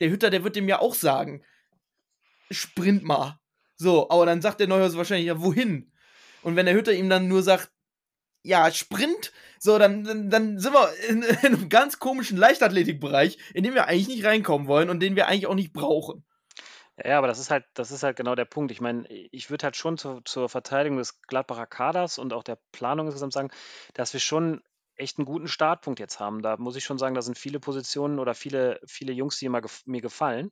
[0.00, 1.44] Der Hütter, der wird dem ja auch sagen,
[2.50, 3.38] sprint mal.
[3.76, 5.92] So, aber dann sagt der Neuhaus wahrscheinlich, ja, wohin?
[6.42, 7.70] Und wenn der Hütter ihm dann nur sagt,
[8.42, 13.64] ja, Sprint, so, dann, dann, dann sind wir in, in, einem ganz komischen Leichtathletikbereich, in
[13.64, 16.24] dem wir eigentlich nicht reinkommen wollen und den wir eigentlich auch nicht brauchen.
[17.02, 18.70] Ja, aber das ist halt, das ist halt genau der Punkt.
[18.70, 22.58] Ich meine, ich würde halt schon zur, zur Verteidigung des Gladbacher Kaders und auch der
[22.70, 23.50] Planung insgesamt sagen,
[23.94, 24.62] dass wir schon
[25.02, 26.42] echt einen guten Startpunkt jetzt haben.
[26.42, 29.60] Da muss ich schon sagen, da sind viele Positionen oder viele, viele Jungs, die immer
[29.60, 30.50] gef mir gefallen.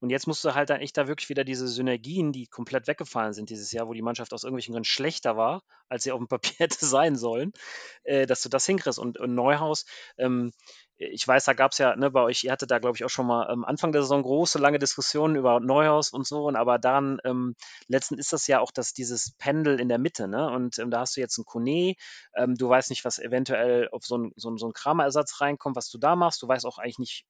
[0.00, 3.34] Und jetzt musst du halt dann echt da wirklich wieder diese Synergien, die komplett weggefallen
[3.34, 6.28] sind dieses Jahr, wo die Mannschaft aus irgendwelchen Gründen schlechter war, als sie auf dem
[6.28, 7.52] Papier hätte sein sollen,
[8.04, 8.98] äh, dass du das hinkriegst.
[8.98, 9.84] Und, und Neuhaus,
[10.16, 10.52] ähm,
[11.00, 13.08] ich weiß, da gab es ja ne, bei euch, ihr hattet da, glaube ich, auch
[13.08, 16.78] schon mal am Anfang der Saison große, lange Diskussionen über Neuhaus und so, und aber
[16.78, 17.56] daran, ähm,
[17.88, 20.50] letzten ist das ja auch dass dieses Pendel in der Mitte, ne?
[20.50, 21.94] Und ähm, da hast du jetzt einen Kone,
[22.34, 25.88] ähm, du weißt nicht, was eventuell auf so einen so so ein Kramerersatz reinkommt, was
[25.88, 26.42] du da machst.
[26.42, 27.26] Du weißt auch eigentlich nicht,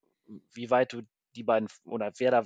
[0.52, 1.02] wie weit du
[1.37, 2.44] die beiden oder wer da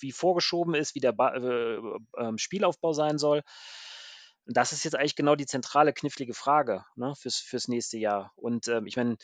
[0.00, 1.76] wie vorgeschoben ist, wie der ba äh,
[2.16, 3.42] äh, Spielaufbau sein soll.
[4.46, 8.32] Das ist jetzt eigentlich genau die zentrale, knifflige Frage ne, fürs, fürs nächste Jahr.
[8.36, 9.16] Und ähm, ich meine,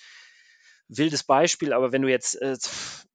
[0.99, 2.57] wildes Beispiel, aber wenn du jetzt, äh,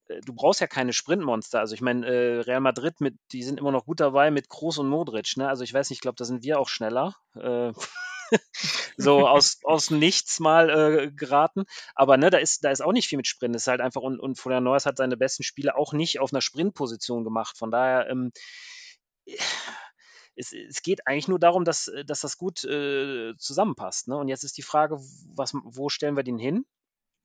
[0.07, 1.59] äh, du brauchst ja keine Sprintmonster.
[1.59, 4.77] Also ich meine, äh, Real Madrid, mit, die sind immer noch gut dabei mit Kroos
[4.77, 5.37] und Modric.
[5.37, 5.47] Ne?
[5.47, 7.15] Also ich weiß nicht, ich glaube, da sind wir auch schneller.
[7.35, 7.73] Äh,
[8.97, 11.65] so aus, aus nichts mal äh, geraten.
[11.95, 13.55] Aber ne, da ist, da ist auch nicht viel mit Sprint.
[13.55, 16.33] Das ist halt einfach, und, und Florian Neuers hat seine besten Spiele auch nicht auf
[16.33, 17.57] einer Sprintposition gemacht.
[17.57, 18.31] Von daher, ähm,
[20.35, 24.07] es, es geht eigentlich nur darum, dass, dass das gut äh, zusammenpasst.
[24.07, 24.17] Ne?
[24.17, 24.99] Und jetzt ist die Frage,
[25.35, 26.65] was, wo stellen wir den hin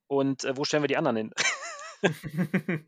[0.07, 1.33] und äh, wo stellen wir die anderen hin?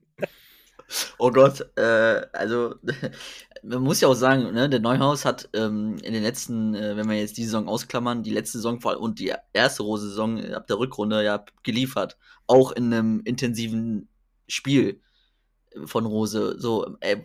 [1.18, 2.74] Oh Gott, äh, also
[3.62, 7.08] man muss ja auch sagen, ne, der Neuhaus hat ähm, in den letzten, äh, wenn
[7.08, 10.66] wir jetzt die Saison ausklammern, die letzte Saison vor allem und die erste Rose-Saison ab
[10.66, 12.18] der Rückrunde ja geliefert.
[12.46, 14.08] Auch in einem intensiven
[14.46, 15.00] Spiel
[15.86, 16.56] von Rose.
[16.58, 17.22] So, äh,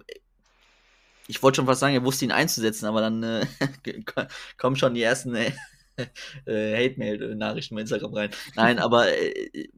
[1.27, 3.45] ich wollte schon fast sagen, er wusste ihn einzusetzen, aber dann äh,
[4.57, 5.51] kommen schon die ersten äh,
[6.47, 8.29] Hate-Mail-Nachrichten bei Instagram rein.
[8.55, 9.69] Nein, aber äh,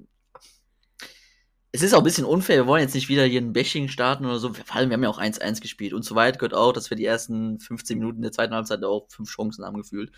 [1.74, 4.26] es ist auch ein bisschen unfair, wir wollen jetzt nicht wieder hier ein Bashing starten
[4.26, 4.54] oder so.
[4.54, 5.94] Vor allem, wir haben ja auch 1-1 gespielt.
[5.94, 9.08] Und so weit gehört auch, dass wir die ersten 15 Minuten der zweiten Halbzeit auch
[9.10, 10.12] fünf Chancen haben gefühlt.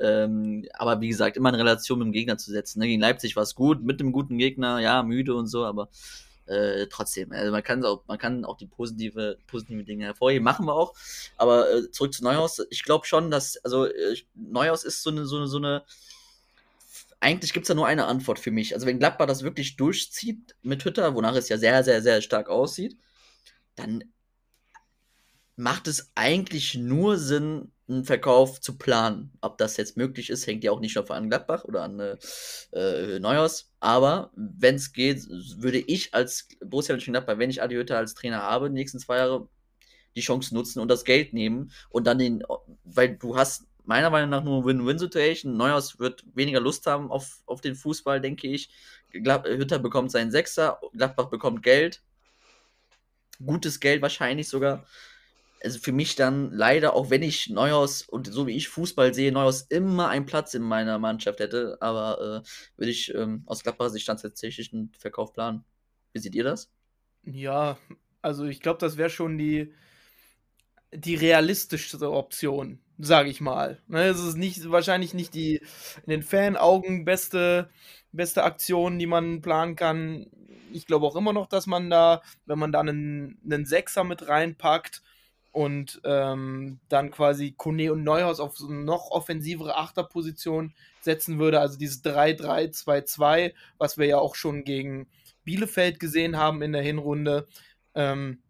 [0.00, 2.78] Ähm, aber wie gesagt, immer in Relation mit dem Gegner zu setzen.
[2.80, 2.86] Ne?
[2.86, 5.90] Gegen Leipzig war es gut, mit einem guten Gegner, ja, müde und so, aber
[6.46, 10.66] äh, trotzdem, also man kann auch, man kann auch die positive, positive Dinge hervorheben, machen
[10.66, 10.94] wir auch.
[11.36, 15.26] Aber äh, zurück zu Neuhaus, ich glaube schon, dass, also äh, Neuhaus ist so eine,
[15.26, 15.84] so eine, so eine
[17.20, 18.74] eigentlich gibt es da nur eine Antwort für mich.
[18.74, 22.50] Also wenn Gladbach das wirklich durchzieht mit Hütter, wonach es ja sehr, sehr, sehr stark
[22.50, 22.98] aussieht,
[23.76, 24.04] dann
[25.56, 29.32] macht es eigentlich nur Sinn, einen Verkauf zu planen.
[29.40, 32.16] Ob das jetzt möglich ist, hängt ja auch nicht nur an Gladbach oder an äh,
[32.72, 33.72] äh Neuhaus.
[33.80, 38.42] Aber wenn es geht, würde ich als Borussia Mönchengladbach, wenn ich Adi Hütter als Trainer
[38.42, 39.48] habe, die nächsten zwei Jahre
[40.16, 42.44] die Chance nutzen und das Geld nehmen und dann den,
[42.84, 45.56] weil du hast meiner Meinung nach nur Win-Win-Situation.
[45.56, 48.70] Neuhaus wird weniger Lust haben auf, auf den Fußball, denke ich.
[49.12, 52.02] Hütter bekommt seinen Sechser, Gladbach bekommt Geld.
[53.44, 54.86] Gutes Geld wahrscheinlich sogar.
[55.64, 59.32] Also für mich dann leider, auch wenn ich Neuhaus und so wie ich Fußball sehe,
[59.32, 63.90] Neuhaus immer einen Platz in meiner Mannschaft hätte, aber äh, würde ich ähm, aus Gladbacher
[63.90, 65.64] Sicht dann tatsächlich einen Verkauf planen.
[66.12, 66.70] Wie seht ihr das?
[67.24, 67.78] Ja,
[68.20, 69.72] also ich glaube, das wäre schon die,
[70.92, 73.82] die realistischste Option sage ich mal.
[73.86, 75.60] Ne, es ist nicht, wahrscheinlich nicht die
[76.04, 77.70] in den Fanaugen beste,
[78.12, 80.26] beste Aktion, die man planen kann.
[80.72, 84.28] Ich glaube auch immer noch, dass man da, wenn man da einen, einen Sechser mit
[84.28, 85.02] reinpackt
[85.54, 91.60] und ähm, dann quasi Kone und Neuhaus auf so eine noch offensivere Achterposition setzen würde,
[91.60, 95.06] also dieses 3-3-2-2, was wir ja auch schon gegen
[95.44, 97.46] Bielefeld gesehen haben in der Hinrunde.
[97.94, 98.42] Ähm,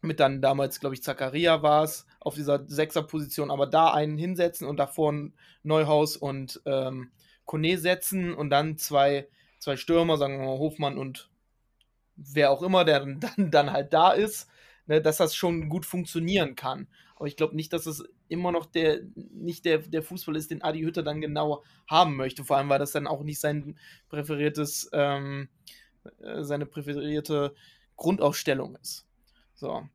[0.00, 4.66] mit dann damals, glaube ich, Zakaria war es, auf dieser Sechserposition, aber da einen hinsetzen
[4.66, 5.14] und davor
[5.62, 7.12] Neuhaus und ähm,
[7.44, 9.28] Kone setzen und dann zwei,
[9.60, 11.30] zwei Stürmer, sagen wir mal Hofmann und
[12.16, 13.20] wer auch immer, der dann,
[13.52, 14.50] dann halt da ist,
[14.86, 16.88] ne, dass das schon gut funktionieren kann.
[17.16, 20.62] Aber ich glaube nicht, dass es immer noch der, nicht der, der Fußball ist, den
[20.62, 22.44] Adi Hütter dann genau haben möchte.
[22.44, 25.48] Vor allem, weil das dann auch nicht sein präferiertes, ähm,
[26.20, 27.54] äh, seine präferierte
[27.96, 29.06] Grundausstellung ist.
[29.54, 29.88] So.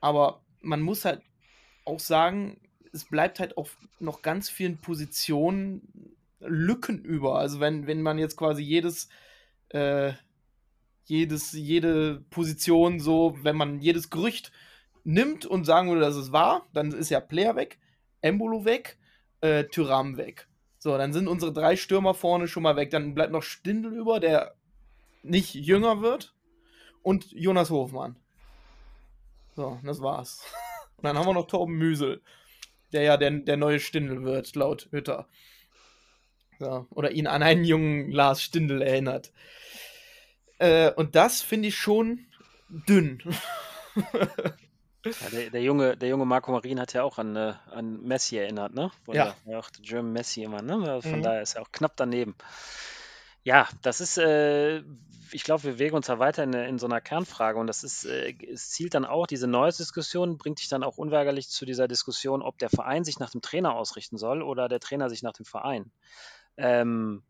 [0.00, 1.22] Aber man muss halt
[1.84, 2.60] auch sagen,
[2.92, 7.38] es bleibt halt auf noch ganz vielen Positionen Lücken über.
[7.38, 9.08] Also wenn, wenn man jetzt quasi jedes,
[9.70, 10.12] äh,
[11.04, 14.52] jedes, jede Position so, wenn man jedes Gerücht
[15.04, 17.78] nimmt und sagen würde, dass es wahr, dann ist ja Player weg,
[18.20, 18.98] Embolo weg,
[19.40, 20.48] äh, Tyram weg.
[20.78, 22.90] So, dann sind unsere drei Stürmer vorne schon mal weg.
[22.90, 24.54] Dann bleibt noch Stindel über, der
[25.22, 26.34] nicht jünger wird.
[27.02, 28.16] Und Jonas Hofmann.
[29.56, 30.44] So, das war's.
[30.96, 32.22] Und dann haben wir noch Torben Müsel,
[32.92, 35.26] der ja der, der neue Stindel wird, laut Hütter.
[36.58, 39.32] So, oder ihn an einen jungen Lars Stindel erinnert.
[40.58, 42.26] Äh, und das finde ich schon
[42.68, 43.22] dünn.
[45.04, 48.38] Ja, der, der, junge, der junge Marco Marin hat ja auch an, äh, an Messi
[48.38, 48.90] erinnert, ne?
[49.04, 49.34] Von ja.
[49.44, 51.02] Der, auch der German Messi immer, ne?
[51.02, 51.22] Von mhm.
[51.22, 52.34] daher ist er auch knapp daneben.
[53.42, 54.82] Ja, das ist, äh,
[55.30, 58.06] ich glaube, wir bewegen uns da weiter in, in, so einer Kernfrage und das ist,
[58.06, 61.86] äh, es zielt dann auch, diese neue Diskussion bringt dich dann auch unweigerlich zu dieser
[61.86, 65.34] Diskussion, ob der Verein sich nach dem Trainer ausrichten soll oder der Trainer sich nach
[65.34, 65.92] dem Verein.
[66.56, 67.22] Ähm,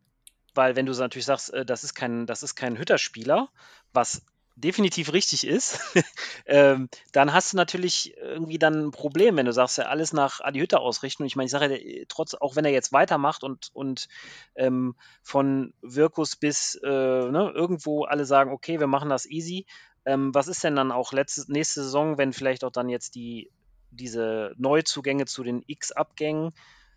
[0.55, 3.49] weil wenn du natürlich sagst, äh, das ist kein, das ist kein Hütterspieler,
[3.93, 4.23] was
[4.57, 5.81] definitiv richtig ist,
[6.47, 10.41] ähm, dann hast du natürlich irgendwie dann ein Problem, wenn du sagst, ja, alles nach
[10.41, 11.23] Adi Hütter ausrichten.
[11.23, 14.09] Und ich meine, ich sage ja, trotz, auch wenn er jetzt weitermacht und, und
[14.55, 19.67] ähm, von Wirkus bis äh, ne, irgendwo alle sagen, okay, wir machen das easy.
[20.05, 23.51] Ähm, was ist denn dann auch letzte, nächste Saison, wenn vielleicht auch dann jetzt die,
[23.91, 26.53] diese Neuzugänge zu den X-Abgängen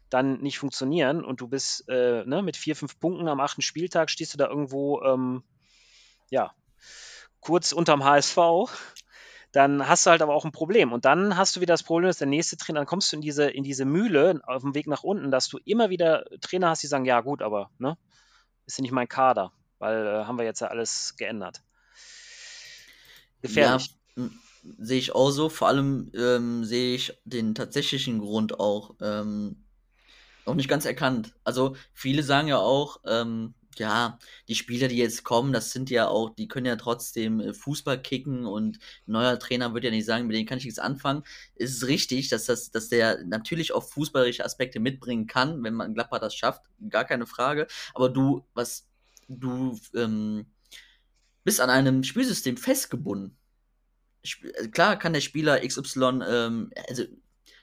[0.10, 4.10] dann nicht funktionieren und du bist äh, ne, mit vier, fünf Punkten am achten Spieltag,
[4.10, 5.43] stehst du da irgendwo, ähm,
[6.30, 6.54] ja,
[7.39, 8.38] kurz unterm HSV,
[9.52, 10.91] dann hast du halt aber auch ein Problem.
[10.91, 13.22] Und dann hast du wieder das Problem, dass der nächste Trainer, dann kommst du in
[13.22, 16.84] diese, in diese Mühle auf dem Weg nach unten, dass du immer wieder Trainer hast,
[16.84, 17.98] die sagen, ja gut, aber ne,
[18.65, 21.63] ist ja nicht mein Kader, weil äh, haben wir jetzt ja alles geändert.
[23.41, 23.96] Gefährlich.
[24.15, 24.30] Ja,
[24.80, 25.50] sehe ich auch so.
[25.50, 29.66] Vor allem ähm, sehe ich den tatsächlichen Grund auch ähm,
[30.47, 31.33] noch nicht ganz erkannt.
[31.43, 36.07] Also viele sagen ja auch, ähm, ja, die Spieler, die jetzt kommen, das sind ja
[36.07, 40.05] auch, die können ja trotzdem äh, Fußball kicken und ein neuer Trainer wird ja nicht
[40.05, 41.23] sagen, mit denen kann ich nichts anfangen.
[41.55, 45.93] Es ist richtig, dass, das, dass der natürlich auch fußballerische Aspekte mitbringen kann, wenn man
[45.93, 47.67] Gladbach das schafft, gar keine Frage.
[47.93, 48.88] Aber du, was,
[49.27, 50.47] du ähm,
[51.43, 53.38] bist an einem Spielsystem festgebunden.
[54.23, 57.03] Äh, klar kann der Spieler XY, ähm, also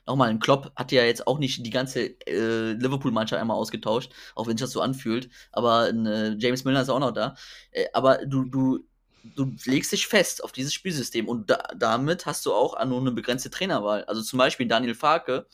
[0.07, 4.47] nochmal, ein Klopp hat ja jetzt auch nicht die ganze äh, Liverpool-Mannschaft einmal ausgetauscht, auch
[4.47, 5.29] wenn sich das so anfühlt.
[5.53, 7.37] Aber äh, James Milner ist auch noch da.
[7.71, 8.85] Äh, aber du, du,
[9.25, 13.13] du legst dich fest auf dieses Spielsystem und da, damit hast du auch nur eine
[13.13, 14.05] begrenzte Trainerwahl.
[14.05, 15.47] Also zum Beispiel Daniel Farke,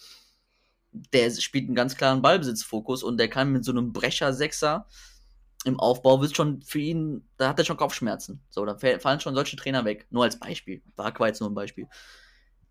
[0.93, 4.87] der spielt einen ganz klaren Ballbesitzfokus und der kann mit so einem Brecher-Sechser
[5.65, 8.43] im Aufbau wird schon für ihn, da hat er schon Kopfschmerzen.
[8.49, 10.07] So, da fallen schon solche Trainer weg.
[10.11, 10.83] Nur als Beispiel.
[10.97, 11.87] Bark war jetzt nur ein Beispiel.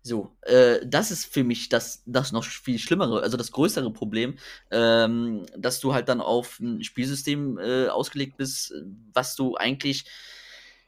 [0.02, 4.38] So, äh, das ist für mich das, das noch viel schlimmere, also das größere Problem,
[4.70, 8.72] ähm, dass du halt dann auf ein Spielsystem äh, ausgelegt bist,
[9.12, 10.06] was du eigentlich,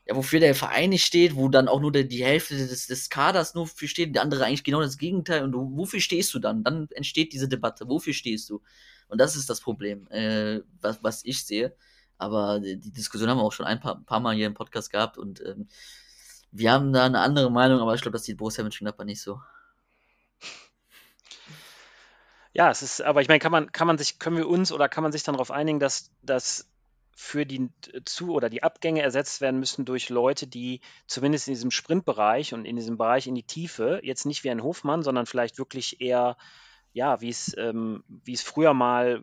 [0.06, 3.10] ja, wofür der Verein nicht steht, wo dann auch nur der, die Hälfte des, des
[3.10, 5.44] Kaders nur für steht, der andere eigentlich genau das Gegenteil.
[5.44, 6.64] Und du, wofür stehst du dann?
[6.64, 7.88] Dann entsteht diese Debatte.
[7.88, 8.62] Wofür stehst du?
[9.08, 11.76] Und das ist das Problem, äh, was, was ich sehe.
[12.16, 15.18] Aber die, Diskussion haben wir auch schon ein paar, paar Mal hier im Podcast gehabt
[15.18, 15.68] und ähm,
[16.52, 19.40] wir haben da eine andere Meinung, aber ich glaube, das sieht Borussia Mönchengladbach nicht so.
[22.52, 24.88] Ja, es ist, aber ich meine, kann man, kann man sich, können wir uns oder
[24.88, 26.68] kann man sich dann darauf einigen, dass, dass
[27.16, 27.70] für die
[28.04, 32.66] Zu- oder die Abgänge ersetzt werden müssen durch Leute, die zumindest in diesem Sprintbereich und
[32.66, 36.36] in diesem Bereich in die Tiefe, jetzt nicht wie ein Hofmann, sondern vielleicht wirklich eher,
[36.92, 39.22] ja, wie es, ähm, es früher mal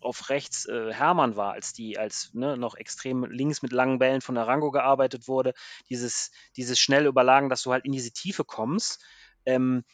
[0.00, 4.20] auf rechts äh, Hermann war, als die, als ne, noch extrem links mit langen Bällen
[4.20, 5.54] von Arango gearbeitet wurde,
[5.88, 9.04] dieses, dieses schnelle Überlagen, dass du halt in diese Tiefe kommst,
[9.46, 9.84] ähm,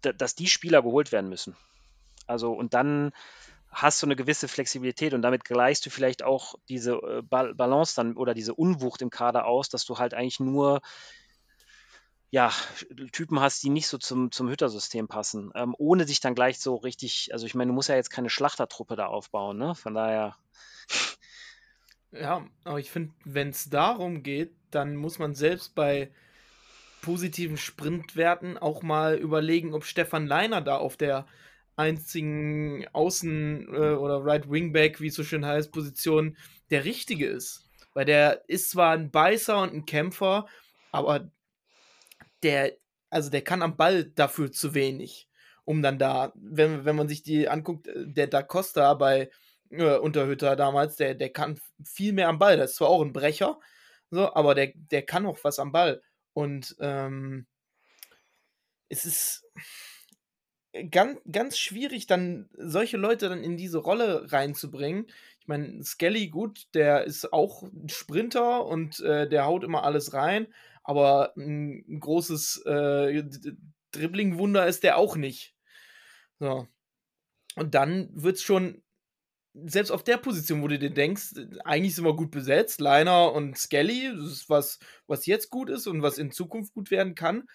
[0.00, 1.56] dass die Spieler geholt werden müssen.
[2.26, 3.12] Also und dann
[3.70, 8.16] hast du eine gewisse Flexibilität und damit gleichst du vielleicht auch diese äh, Balance dann
[8.16, 10.80] oder diese Unwucht im Kader aus, dass du halt eigentlich nur
[12.30, 12.52] ja,
[13.12, 16.76] Typen hast, die nicht so zum, zum Hüttersystem passen, ähm, ohne sich dann gleich so
[16.76, 19.74] richtig, also ich meine, du musst ja jetzt keine Schlachtertruppe da aufbauen, ne?
[19.74, 20.36] Von daher.
[22.12, 26.12] Ja, aber ich finde, wenn es darum geht, dann muss man selbst bei
[27.02, 31.26] positiven Sprintwerten auch mal überlegen, ob Stefan Leiner da auf der
[31.76, 36.36] einzigen Außen- äh, oder Right Wingback, wie es so schön heißt, Position
[36.70, 37.64] der richtige ist.
[37.94, 40.46] Weil der ist zwar ein Beißer und ein Kämpfer,
[40.92, 41.30] aber
[42.42, 42.76] der,
[43.10, 45.28] also der kann am Ball dafür zu wenig,
[45.64, 49.30] um dann da, wenn, wenn man sich die anguckt, äh, der Da Costa bei
[49.70, 52.56] äh, Unterhütter damals, der, der kann viel mehr am Ball.
[52.56, 53.58] Das ist zwar auch ein Brecher,
[54.10, 56.02] so, aber der, der kann auch was am Ball.
[56.32, 57.46] Und ähm,
[58.88, 59.44] es ist
[60.90, 65.06] ganz, ganz schwierig, dann solche Leute dann in diese Rolle reinzubringen.
[65.40, 70.12] Ich meine, Skelly, gut, der ist auch ein Sprinter und äh, der haut immer alles
[70.12, 70.46] rein
[70.90, 73.22] aber ein, großes äh,
[73.92, 75.54] Dribbling-Wunder ist der auch nicht.
[76.40, 76.66] So.
[77.54, 78.82] Und dann wird es schon,
[79.54, 83.56] selbst auf der Position, wo du dir denkst, eigentlich sind wir gut besetzt, Liner und
[83.56, 87.48] Skelly, das ist was, was jetzt gut ist und was in Zukunft gut werden kann,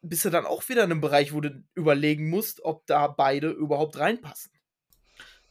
[0.00, 3.50] bist du dann auch wieder in einem Bereich, wo du überlegen musst, ob da beide
[3.50, 4.52] überhaupt reinpassen.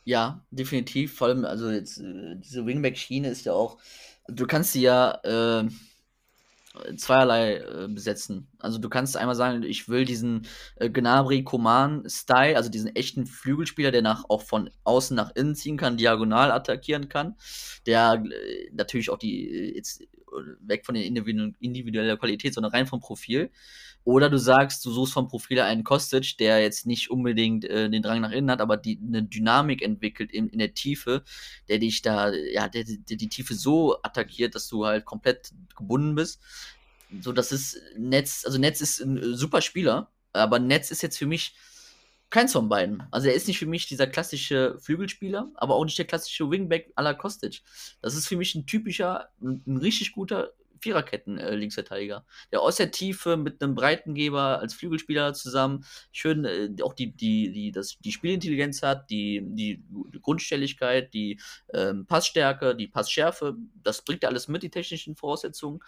[0.04, 1.16] Ja, definitiv.
[1.16, 3.78] Vor allem, also jetzt, äh, diese Wingback-Schiene ist ja auch,
[4.28, 5.70] du kannst sie ja, äh,
[6.96, 8.48] zweierlei äh, besetzen.
[8.60, 13.26] Also du kannst einmal sagen, ich will diesen äh, Gnabry Coman Style, also diesen echten
[13.26, 17.36] Flügelspieler, der nach auch von außen nach innen ziehen kann, diagonal attackieren kann,
[17.86, 20.06] der äh, natürlich auch die äh, jetzt äh,
[20.62, 23.52] weg von der individuellen Qualität, sondern rein vom Profil.
[24.08, 28.02] Oder du sagst, du suchst vom Profil einen Kostic, der jetzt nicht unbedingt äh, den
[28.02, 31.26] Drang nach innen hat, aber die eine Dynamik entwickelt in, in der Tiefe,
[31.68, 36.16] der dich da, ja, der, der die Tiefe so attackiert, dass du halt komplett gebunden
[36.16, 36.42] bist.
[37.22, 41.18] So, das ist Netz, also Netz ist ein äh, super Spieler, aber Netz ist jetzt
[41.18, 41.56] für mich
[42.30, 43.04] keins von beiden.
[43.12, 46.92] Also er ist nicht für mich dieser klassische Flügelspieler, aber auch nicht der klassische Wingback
[46.96, 47.62] à la Kostic.
[48.02, 52.18] Das ist für mich ein typischer, ein, richtig guter Viererketten-Linksverteidiger.
[52.18, 57.12] Äh, der aus der Tiefe mit einem Breitengeber als Flügelspieler zusammen schön äh, auch die,
[57.16, 59.82] die, die, das, die Spielintelligenz hat, die, die,
[60.14, 61.40] die Grundstelligkeit, die
[61.74, 63.56] ähm, Passstärke, die Passschärfe.
[63.84, 65.80] Das bringt er alles mit, die technischen Voraussetzungen.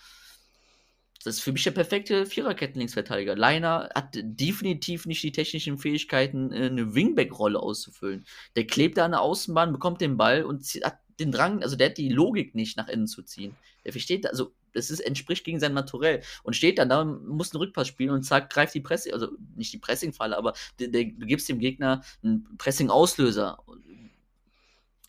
[1.23, 3.35] Das ist für mich der perfekte Viererketten-Linksverteidiger.
[3.35, 8.25] Leiner hat definitiv nicht die technischen Fähigkeiten, äh, eine Wingback-Rolle auszufüllen.
[8.55, 11.89] Der klebt da an der Außenbahn, bekommt den Ball und hat den Drang, also der
[11.89, 13.55] hat die Logik nicht nach innen zu ziehen.
[13.83, 17.61] Der versteht, also das ist, entspricht gegen sein Naturell und steht dann da, muss einen
[17.61, 21.25] Rückpass spielen und sagt, greift die Presse, also nicht die Pressingfalle, aber der, der, du
[21.25, 23.57] gibst dem Gegner einen Pressing-Auslöser,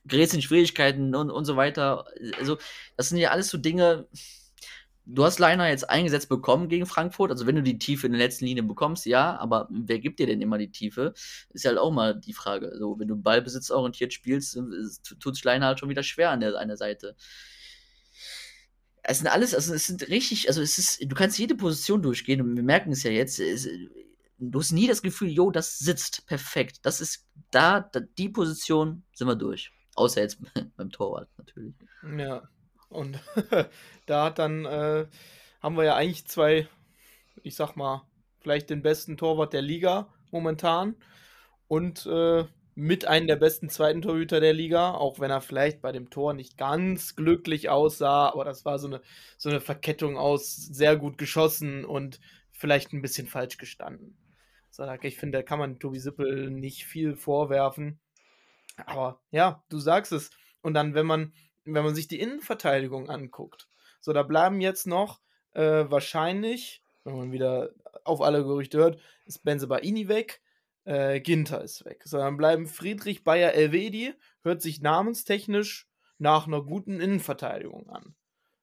[0.07, 2.07] gerätst in Schwierigkeiten und, und so weiter.
[2.39, 2.59] Also,
[2.97, 4.09] das sind ja alles so Dinge,
[5.15, 7.31] du hast Leiner jetzt eingesetzt bekommen gegen Frankfurt.
[7.31, 10.27] Also wenn du die Tiefe in der letzten Linie bekommst, ja, aber wer gibt dir
[10.27, 11.15] denn immer die Tiefe?
[11.51, 12.71] Ist halt auch mal die Frage.
[12.71, 14.59] Also wenn du ballbesitzorientiert spielst,
[15.19, 17.17] tut sich Leiner halt schon wieder schwer an der, der Seite.
[19.03, 22.41] Es sind alles, also es sind richtig, also es ist, du kannst jede Position durchgehen
[22.43, 23.67] und wir merken es ja jetzt, es,
[24.39, 26.81] du hast nie das Gefühl, jo, das sitzt perfekt.
[26.83, 29.73] Das ist da, da die Position sind wir durch.
[29.95, 30.39] Außer jetzt
[30.77, 31.75] beim Torwart natürlich.
[32.17, 32.49] Ja.
[32.91, 33.19] Und
[34.07, 35.07] da hat dann, äh,
[35.63, 36.69] haben wir ja eigentlich zwei,
[37.43, 38.07] ich sag mal,
[38.41, 40.97] vielleicht den besten Torwart der Liga momentan
[41.69, 45.93] und äh, mit einem der besten zweiten Torhüter der Liga, auch wenn er vielleicht bei
[45.93, 49.03] dem Tor nicht ganz glücklich aussah, aber das war so eine,
[49.37, 52.21] so eine Verkettung aus sehr gut geschossen und
[52.53, 54.17] vielleicht ein bisschen falsch gestanden.
[55.03, 58.01] Ich finde, da kann man Tobi Sippel nicht viel vorwerfen.
[58.87, 60.31] Aber ja, du sagst es.
[60.63, 61.35] Und dann, wenn man
[61.65, 63.69] wenn man sich die Innenverteidigung anguckt,
[64.01, 65.21] so da bleiben jetzt noch
[65.53, 67.71] äh, wahrscheinlich, wenn man wieder
[68.05, 70.43] auf alle Gerüchte hört, ist Benzebaini weg,
[70.85, 72.03] äh, Ginter ist weg.
[72.05, 75.89] So, dann bleiben Friedrich Bayer Elvedi, hört sich namenstechnisch
[76.19, 78.15] nach einer guten Innenverteidigung an.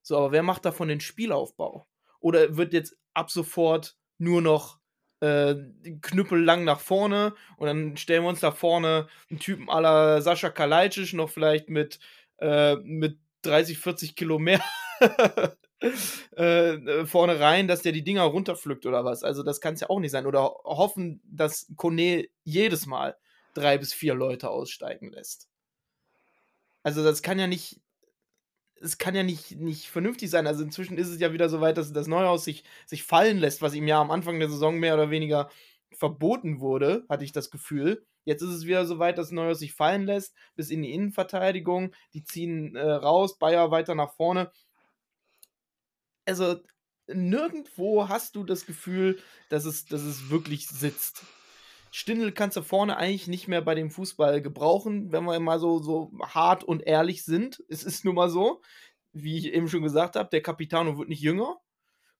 [0.01, 1.87] So, aber wer macht davon den Spielaufbau?
[2.19, 4.79] Oder wird jetzt ab sofort nur noch
[5.19, 5.55] äh,
[6.01, 10.49] Knüppel lang nach vorne und dann stellen wir uns da vorne einen Typen aller Sascha
[10.49, 11.99] Kalajdzic noch vielleicht mit
[12.39, 14.61] äh, mit 30, 40 Kilo mehr
[16.35, 19.23] äh, vorne rein, dass der die Dinger runterpflückt oder was.
[19.23, 20.25] Also das kann es ja auch nicht sein.
[20.25, 23.15] Oder hoffen, dass Kone jedes Mal
[23.53, 25.47] drei bis vier Leute aussteigen lässt.
[26.83, 27.81] Also das kann ja nicht,
[28.81, 30.47] es kann ja nicht, nicht vernünftig sein.
[30.47, 33.61] Also inzwischen ist es ja wieder so weit, dass das Neuhaus sich, sich fallen lässt,
[33.61, 35.49] was ihm ja am Anfang der Saison mehr oder weniger
[35.91, 38.05] verboten wurde, hatte ich das Gefühl.
[38.27, 41.93] Jetzt ist es wieder so weit, dass Neuer sich fallen lässt, bis in die Innenverteidigung.
[42.13, 44.51] Die ziehen äh, raus, Bayer weiter nach vorne.
[46.25, 46.57] Also
[47.07, 49.17] nirgendwo hast du das Gefühl,
[49.47, 51.23] dass es, dass es wirklich sitzt.
[51.89, 55.81] Stindel kannst du vorne eigentlich nicht mehr bei dem Fußball gebrauchen, wenn wir mal so,
[55.81, 57.63] so hart und ehrlich sind.
[57.69, 58.61] Es ist nun mal so,
[59.13, 61.61] wie ich eben schon gesagt habe, der Capitano wird nicht jünger.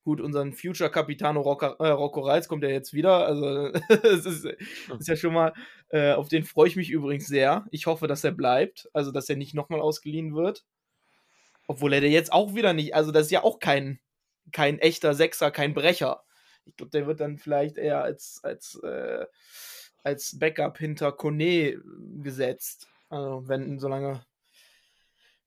[0.08, 3.26] Gut, unseren Future Capitano Rocco, äh, Rocco Reitz kommt ja jetzt wieder.
[3.26, 5.52] Also, es ist, ist, ja schon mal,
[5.90, 7.66] äh, auf den freue ich mich übrigens sehr.
[7.72, 8.90] Ich hoffe, dass er bleibt.
[8.94, 10.64] Also, dass er nicht nochmal ausgeliehen wird.
[11.68, 14.00] Obwohl er jetzt auch wieder nicht, also, das ist ja auch kein,
[14.54, 16.24] kein echter Sechser, kein Brecher.
[16.64, 19.26] Ich glaube, der wird dann vielleicht eher als, als, äh,
[20.04, 21.82] als Backup hinter Kone
[22.24, 22.88] gesetzt.
[23.10, 24.26] Also, wenn, solange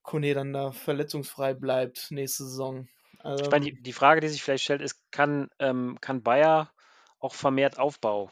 [0.03, 2.89] Kone dann da verletzungsfrei bleibt nächste Saison.
[3.23, 6.71] Also, ich meine, die, die Frage, die sich vielleicht stellt, ist, kann, ähm, kann Bayer
[7.19, 8.31] auch vermehrt Aufbau?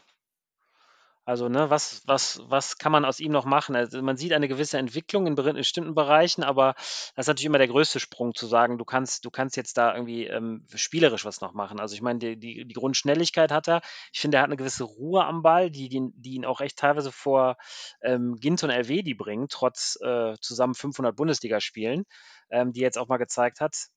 [1.25, 3.75] Also, ne, was, was, was kann man aus ihm noch machen?
[3.75, 7.67] Also, man sieht eine gewisse Entwicklung in bestimmten Bereichen, aber das ist natürlich immer der
[7.67, 11.53] größte Sprung zu sagen, du kannst, du kannst jetzt da irgendwie ähm, spielerisch was noch
[11.53, 11.79] machen.
[11.79, 13.81] Also, ich meine, die, die, die Grundschnelligkeit hat er.
[14.11, 16.79] Ich finde, er hat eine gewisse Ruhe am Ball, die, die, die ihn auch echt
[16.79, 17.57] teilweise vor
[18.01, 22.05] ähm, Gint und Elvedi bringen, trotz äh, zusammen 500 Bundesligaspielen,
[22.49, 23.89] ähm, die er jetzt auch mal gezeigt hat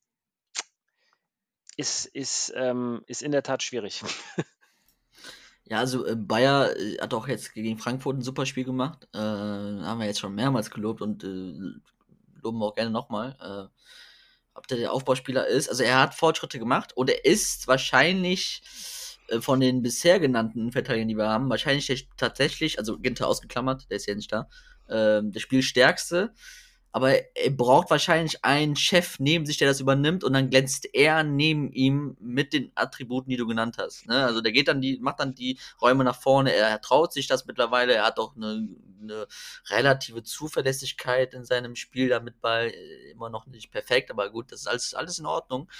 [1.77, 4.03] ist, ist, ähm, ist in der Tat schwierig.
[5.65, 9.09] Ja, also äh, Bayer äh, hat auch jetzt gegen Frankfurt ein super Spiel gemacht.
[9.15, 11.55] Äh, haben wir jetzt schon mehrmals gelobt und äh,
[12.43, 13.37] loben wir auch gerne nochmal.
[13.41, 13.73] Äh,
[14.55, 15.69] ob der der Aufbauspieler ist.
[15.71, 18.63] Also er hat Fortschritte gemacht und er ist wahrscheinlich
[19.41, 24.07] von den bisher genannten Verteidigern, die wir haben, wahrscheinlich tatsächlich, also Ginter ausgeklammert, der ist
[24.07, 24.49] ja nicht da,
[24.89, 26.35] äh, der Spielstärkste
[26.95, 31.25] aber er braucht wahrscheinlich einen Chef neben sich, der das übernimmt und dann glänzt er
[31.25, 34.07] neben ihm mit den Attributen, die du genannt hast.
[34.07, 34.27] Ne?
[34.27, 37.47] Also der geht dann die, macht dann die Räume nach vorne, er traut sich das
[37.47, 38.69] mittlerweile, er hat auch eine,
[39.01, 39.27] eine
[39.71, 44.61] relative Zuverlässigkeit in seinem Spiel, damit Ball äh, immer noch nicht perfekt, aber gut, das
[44.61, 45.71] ist alles, alles in Ordnung.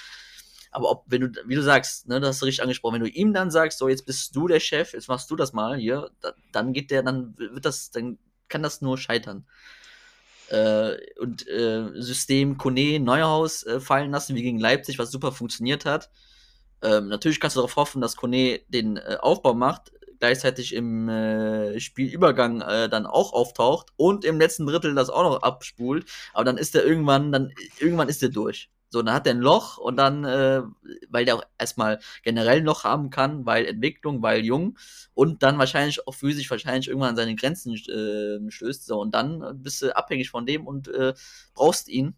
[0.71, 3.09] Aber ob, wenn du, wie du sagst, ne, das hast du richtig angesprochen, wenn du
[3.09, 6.09] ihm dann sagst, so jetzt bist du der Chef, jetzt machst du das mal hier,
[6.21, 9.45] da, dann geht der, dann wird das, dann kann das nur scheitern
[10.49, 15.85] äh, und äh, System Kone Neuhaus äh, fallen lassen, wie gegen Leipzig, was super funktioniert
[15.85, 16.09] hat.
[16.81, 21.79] Ähm, natürlich kannst du darauf hoffen, dass Kone den äh, Aufbau macht, gleichzeitig im äh,
[21.79, 26.57] Spielübergang äh, dann auch auftaucht und im letzten Drittel das auch noch abspult, aber dann
[26.57, 28.69] ist er irgendwann, dann irgendwann ist er durch.
[28.93, 30.61] So, dann hat er ein Loch und dann, äh,
[31.09, 34.77] weil der auch erstmal generell ein Loch haben kann, weil Entwicklung, weil jung
[35.15, 38.85] und dann wahrscheinlich auch physisch wahrscheinlich irgendwann an seine Grenzen äh, stößt.
[38.85, 41.15] So, und dann bist du abhängig von dem und äh,
[41.55, 42.13] brauchst ihn,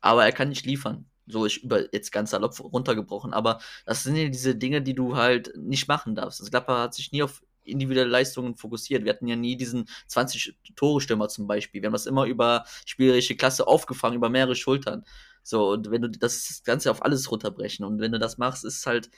[0.00, 1.04] aber er kann nicht liefern.
[1.26, 5.16] So ich über jetzt ganz salopp runtergebrochen, aber das sind ja diese Dinge, die du
[5.16, 6.40] halt nicht machen darfst.
[6.40, 9.04] Das Gladbach hat sich nie auf individuelle Leistungen fokussiert.
[9.04, 11.82] Wir hatten ja nie diesen 20-Tore-Stürmer zum Beispiel.
[11.82, 15.04] Wir haben das immer über spielerische Klasse aufgefangen, über mehrere Schultern.
[15.44, 18.78] So, und wenn du das Ganze auf alles runterbrechen und wenn du das machst, ist
[18.78, 19.10] es halt,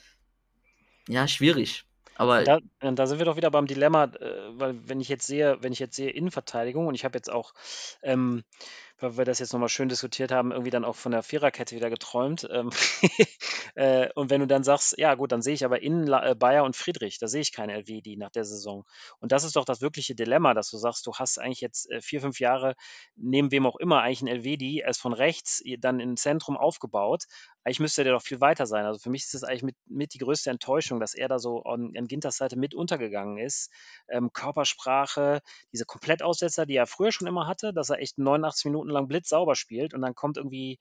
[1.09, 1.85] ja, schwierig.
[2.17, 5.59] Aber Da, da sind wir doch wieder beim Dilemma, äh, weil wenn ich jetzt sehe,
[5.61, 7.55] wenn ich jetzt sehe Innenverteidigung und ich habe jetzt auch
[8.03, 8.43] ähm,
[8.99, 11.91] weil wir das jetzt nochmal schön diskutiert haben, irgendwie dann auch von der Viererkette wieder
[11.91, 12.49] geträumt.
[12.51, 12.71] Ähm,
[13.75, 16.65] äh, und wenn du dann sagst, ja gut, dann sehe ich aber innen äh, Bayer
[16.65, 18.85] und Friedrich, da sehe ich keine LWD nach der Saison.
[19.21, 22.01] Und das ist doch das wirkliche Dilemma, dass du sagst, du hast eigentlich jetzt äh,
[22.01, 22.75] vier, fünf Jahre
[23.17, 27.25] neben wem auch immer eigentlich ein LWD erst von rechts dann im Zentrum aufgebaut.
[27.65, 28.85] Eigentlich müsste der doch viel weiter sein.
[28.85, 31.65] Also für mich ist das eigentlich mit, mit die größte Enttäuschung, dass er da so
[31.65, 33.71] an, an Ginters Seite mit untergegangen ist.
[34.09, 35.41] Ähm, Körpersprache,
[35.73, 39.09] diese Komplettaussetzer, die er früher schon immer hatte, dass er echt 89 Minuten Minuten lang
[39.09, 40.79] blitzsauber spielt und dann kommt irgendwie,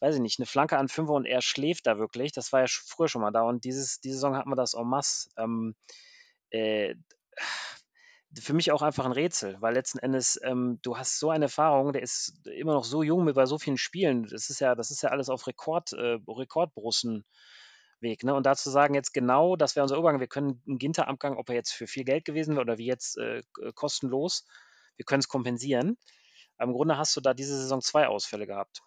[0.00, 2.32] weiß ich nicht, eine Flanke an Fünfer und er schläft da wirklich.
[2.32, 4.86] Das war ja früher schon mal da und dieses, diese Saison hatten wir das en
[4.86, 5.30] masse.
[5.36, 5.74] Ähm,
[6.50, 6.94] äh,
[8.40, 11.92] für mich auch einfach ein Rätsel, weil letzten Endes, ähm, du hast so eine Erfahrung,
[11.92, 14.26] der ist immer noch so jung mit bei so vielen Spielen.
[14.26, 17.24] Das ist ja, das ist ja alles auf Rekord, äh, Rekordbrussen.
[18.00, 18.24] Weg.
[18.24, 18.34] Ne?
[18.34, 21.54] Und dazu sagen jetzt genau, das wäre unser Übergang, wir können einen Ginterabgang, ob er
[21.54, 23.42] jetzt für viel Geld gewesen wäre oder wie jetzt äh,
[23.74, 24.44] kostenlos,
[24.96, 25.96] wir können es kompensieren.
[26.62, 28.82] Aber im Grunde hast du da diese Saison zwei Ausfälle gehabt.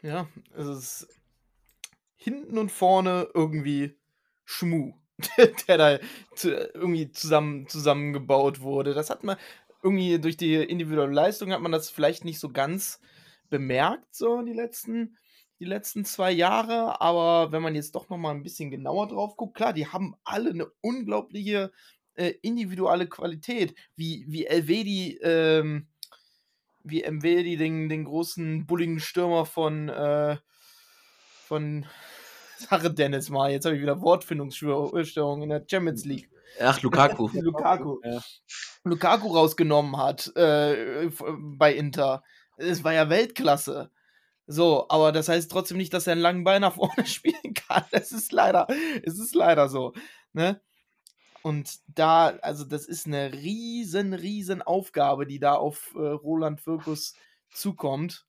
[0.00, 0.26] Ja,
[0.56, 1.08] es ist
[2.16, 3.98] hinten und vorne irgendwie
[4.46, 4.94] Schmu,
[5.68, 5.98] der da
[6.42, 8.94] irgendwie zusammen, zusammengebaut wurde.
[8.94, 9.36] Das hat man
[9.82, 13.00] irgendwie durch die individuelle Leistung hat man das vielleicht nicht so ganz
[13.50, 15.18] bemerkt, so die letzten,
[15.58, 17.02] die letzten zwei Jahre.
[17.02, 20.50] Aber wenn man jetzt doch nochmal ein bisschen genauer drauf guckt, klar, die haben alle
[20.50, 21.70] eine unglaubliche
[22.14, 25.86] äh, individuelle Qualität, wie, wie Elvedi ähm,
[26.82, 30.36] wie MW, die den, den großen bulligen Stürmer von, äh,
[31.46, 31.86] von
[32.58, 33.50] Sache Dennis mal.
[33.50, 36.30] Jetzt habe ich wieder Wortfindungsstörung in der Champions League.
[36.60, 37.28] Ach, Lukaku.
[37.32, 37.98] Lukaku.
[38.04, 38.20] Ja.
[38.84, 42.22] Lukaku rausgenommen hat äh, bei Inter.
[42.56, 43.90] Es war ja Weltklasse.
[44.46, 47.84] So, aber das heißt trotzdem nicht, dass er einen langen Ball nach vorne spielen kann.
[47.92, 48.66] Es ist leider,
[49.02, 49.92] es ist leider so.
[50.32, 50.60] Ne?
[51.42, 57.14] Und da, also das ist eine riesen, riesen Aufgabe, die da auf äh, Roland Wirkus
[57.50, 58.26] zukommt.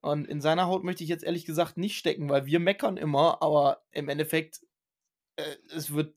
[0.00, 3.42] Und in seiner Haut möchte ich jetzt ehrlich gesagt nicht stecken, weil wir meckern immer,
[3.42, 4.60] aber im Endeffekt,
[5.36, 6.14] äh, es wird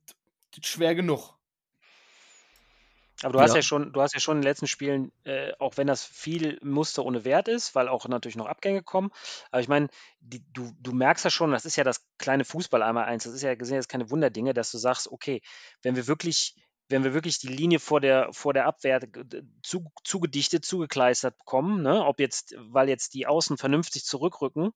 [0.63, 1.40] schwer genug.
[3.23, 5.77] Aber du hast ja schon, du hast ja schon in den letzten Spielen, äh, auch
[5.77, 9.11] wenn das viel Muster ohne Wert ist, weil auch natürlich noch Abgänge kommen.
[9.51, 13.05] Aber ich meine, du, du merkst ja schon, das ist ja das kleine Fußball einmal
[13.05, 15.41] eins, das ist ja gesehen jetzt keine Wunderdinge, dass du sagst, okay,
[15.83, 16.55] wenn wir wirklich,
[16.89, 18.99] wenn wir wirklich die Linie vor der, vor der Abwehr
[19.61, 24.71] zu, zugedichtet, zugekleistert bekommen, ne, ob jetzt, weil jetzt die Außen vernünftig zurückrücken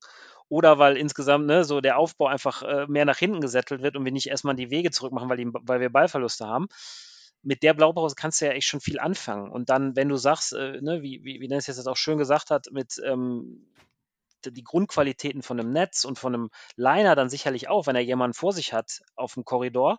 [0.48, 4.04] oder weil insgesamt ne, so der Aufbau einfach äh, mehr nach hinten gesettelt wird und
[4.04, 6.68] wir nicht erstmal die Wege zurückmachen, weil, die, weil wir Ballverluste haben
[7.46, 9.50] mit der Blaupause kannst du ja echt schon viel anfangen.
[9.52, 12.50] Und dann, wenn du sagst, äh, ne, wie, wie, wie Dennis jetzt auch schön gesagt
[12.50, 13.72] hat, mit ähm,
[14.44, 18.34] die Grundqualitäten von einem Netz und von einem Liner dann sicherlich auch, wenn er jemanden
[18.34, 19.98] vor sich hat auf dem Korridor,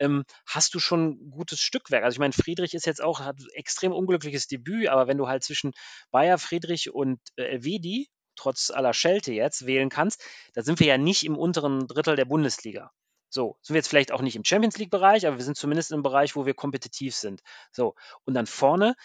[0.00, 2.02] ähm, hast du schon ein gutes Stückwerk.
[2.02, 5.44] Also ich meine, Friedrich ist jetzt auch, hat extrem unglückliches Debüt, aber wenn du halt
[5.44, 5.72] zwischen
[6.10, 10.24] Bayer, Friedrich und äh, Elvedi, trotz aller Schelte jetzt, wählen kannst,
[10.54, 12.90] da sind wir ja nicht im unteren Drittel der Bundesliga.
[13.30, 16.02] So, sind wir jetzt vielleicht auch nicht im Champions League-Bereich, aber wir sind zumindest im
[16.02, 17.42] Bereich, wo wir kompetitiv sind.
[17.72, 18.96] So, und dann vorne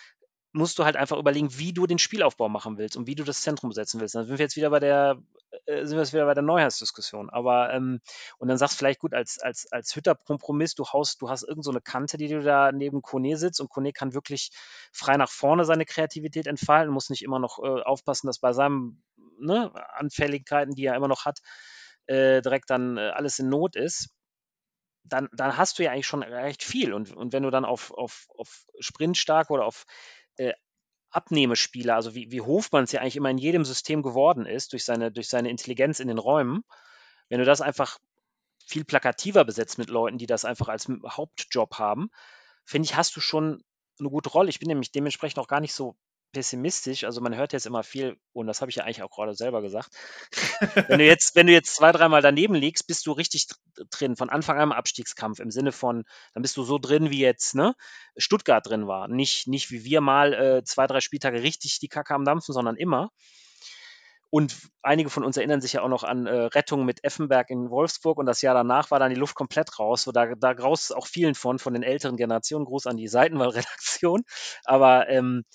[0.55, 3.41] musst du halt einfach überlegen, wie du den Spielaufbau machen willst und wie du das
[3.41, 4.15] Zentrum setzen willst.
[4.15, 5.21] Dann sind wir jetzt wieder bei der,
[5.65, 7.29] äh, sind wir jetzt wieder bei der Neuheitsdiskussion.
[7.29, 7.99] Aber ähm,
[8.37, 11.65] und dann sagst du vielleicht gut als als als Hütter-Kompromiss, du haust, du hast irgend
[11.65, 14.51] so eine Kante, die du da neben Kone sitzt und Kone kann wirklich
[14.93, 19.03] frei nach vorne seine Kreativität entfalten, muss nicht immer noch äh, aufpassen, dass bei seinen
[19.37, 21.39] ne, Anfälligkeiten, die er immer noch hat,
[22.07, 24.14] äh, direkt dann äh, alles in Not ist
[25.07, 26.93] dann, dann hast du ja eigentlich schon recht viel.
[26.93, 29.85] Und, und wenn du dann auf, auf, auf Sprintstark oder auf
[30.37, 30.53] äh,
[31.11, 34.83] Abnehmespieler, also wie, wie Hofmann es ja eigentlich immer in jedem System geworden ist, durch
[34.83, 36.63] seine, durch seine Intelligenz in den Räumen,
[37.29, 37.99] wenn du das einfach
[38.65, 42.09] viel plakativer besetzt mit Leuten, die das einfach als Hauptjob haben,
[42.65, 43.63] finde ich, hast du schon
[43.99, 44.49] eine gute Rolle.
[44.49, 45.95] Ich bin nämlich dementsprechend auch gar nicht so
[46.35, 47.05] pessimistisch.
[47.05, 49.61] Also man hört jetzt immer viel, und das habe ich ja eigentlich auch gerade selber
[49.61, 49.89] gesagt.
[50.89, 53.47] wenn du jetzt, wenn du jetzt zwei, dreimal daneben liegst, bist du richtig
[53.89, 57.21] drin, von Anfang an im Abstiegskampf, im Sinne von, dann bist du so drin, wie
[57.21, 57.73] jetzt ne,
[58.17, 59.07] Stuttgart drin war.
[59.07, 62.75] Nicht, nicht wie wir mal äh, zwei, drei Spieltage richtig die Kacke am Dampfen, sondern
[62.75, 63.11] immer.
[64.29, 67.69] Und einige von uns erinnern sich ja auch noch an äh, Rettung mit Effenberg in
[67.69, 70.03] Wolfsburg und das Jahr danach war dann die Luft komplett raus.
[70.03, 72.65] So, da, da graus auch vielen von, von den älteren Generationen.
[72.65, 74.23] Gruß an die Seitenwahl-Redaktion.
[74.65, 75.45] Aber ähm,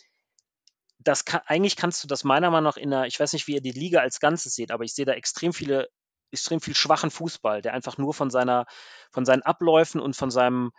[1.02, 3.54] das kann, eigentlich kannst du das meiner Meinung nach in der, ich weiß nicht, wie
[3.54, 5.88] ihr die Liga als Ganzes seht, aber ich sehe da extrem viele,
[6.30, 8.66] extrem viel schwachen Fußball, der einfach nur von seiner,
[9.10, 10.72] von seinen Abläufen und von seinem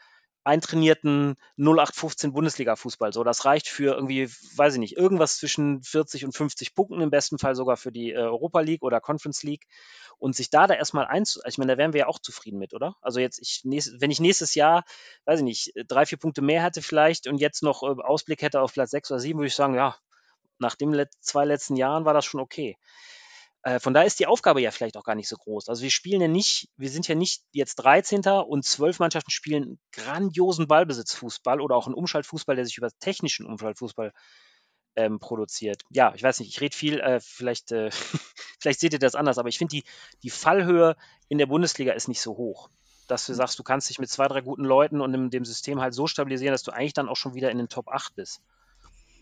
[0.44, 3.14] eintrainierten 0815 Bundesliga-Fußball.
[3.14, 7.12] So, das reicht für irgendwie, weiß ich nicht, irgendwas zwischen 40 und 50 Punkten, im
[7.12, 9.66] besten Fall sogar für die äh, Europa League oder Conference League.
[10.18, 12.74] Und sich da da erstmal einzu, ich meine, da wären wir ja auch zufrieden mit,
[12.74, 12.96] oder?
[13.02, 14.84] Also jetzt, ich, wenn ich nächstes Jahr,
[15.26, 18.62] weiß ich nicht, drei, vier Punkte mehr hätte vielleicht und jetzt noch äh, Ausblick hätte
[18.62, 19.96] auf Platz sechs oder sieben, würde ich sagen, ja,
[20.62, 22.78] nach den let zwei letzten Jahren war das schon okay.
[23.64, 25.70] Äh, von daher ist die Aufgabe ja vielleicht auch gar nicht so groß.
[25.70, 28.22] Also wir spielen ja nicht, wir sind ja nicht jetzt 13.
[28.28, 34.14] und zwölf Mannschaften spielen grandiosen Ballbesitzfußball oder auch einen Umschaltfußball, der sich über technischen Umschaltfußball
[34.96, 35.84] ähm, produziert.
[35.90, 37.92] Ja, ich weiß nicht, ich rede viel, äh, vielleicht, äh,
[38.60, 39.84] vielleicht seht ihr das anders, aber ich finde, die,
[40.24, 40.96] die Fallhöhe
[41.30, 42.70] in der Bundesliga ist nicht so hoch.
[43.08, 45.82] Dass du sagst, du kannst dich mit zwei, drei guten Leuten und in dem System
[45.82, 48.42] halt so stabilisieren, dass du eigentlich dann auch schon wieder in den Top 8 bist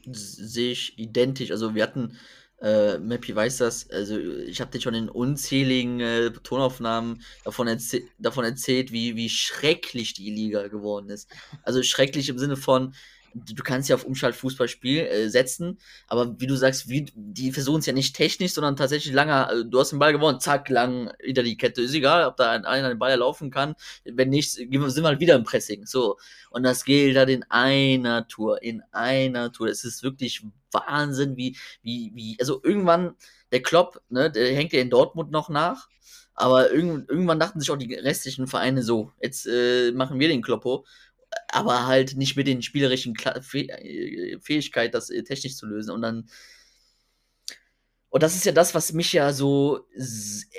[0.05, 1.51] sehe ich identisch.
[1.51, 2.17] Also wir hatten,
[2.61, 8.07] äh, Mappy weiß das, also ich habe dir schon in unzähligen äh, Tonaufnahmen davon, erzäh
[8.17, 11.29] davon erzählt, wie, wie schrecklich die Liga geworden ist.
[11.63, 12.93] Also schrecklich im Sinne von,
[13.33, 17.85] du kannst ja auf Umschaltfußballspiel äh, setzen, aber wie du sagst, wie, die versuchen es
[17.85, 21.43] ja nicht technisch, sondern tatsächlich langer, äh, du hast den Ball gewonnen, zack, lang hinter
[21.43, 21.81] die Kette.
[21.81, 23.75] Ist egal, ob da einer den Ball laufen kann.
[24.03, 25.85] Wenn nicht, sind wir halt wieder im Pressing.
[25.85, 26.17] So.
[26.49, 29.67] Und das gilt halt in einer Tour, in einer Tour.
[29.67, 33.15] Es ist wirklich Wahnsinn, wie, wie, wie, also irgendwann,
[33.51, 35.87] der Klopp, ne, der hängt ja in Dortmund noch nach.
[36.39, 40.41] Aber irgend, irgendwann dachten sich auch die restlichen Vereine so, jetzt äh, machen wir den
[40.41, 40.85] Kloppo
[41.51, 45.91] aber halt nicht mit den spielerischen äh, Fähigkeit, das äh, technisch zu lösen.
[45.91, 46.29] Und dann.
[48.11, 49.85] Und das ist ja das, was mich ja so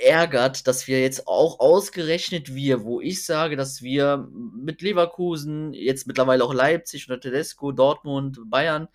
[0.04, 6.06] ärgert, dass wir jetzt auch ausgerechnet wir, wo ich sage, dass wir mit Leverkusen, jetzt
[6.06, 8.86] mittlerweile auch Leipzig oder Tedesco, Dortmund, Bayern,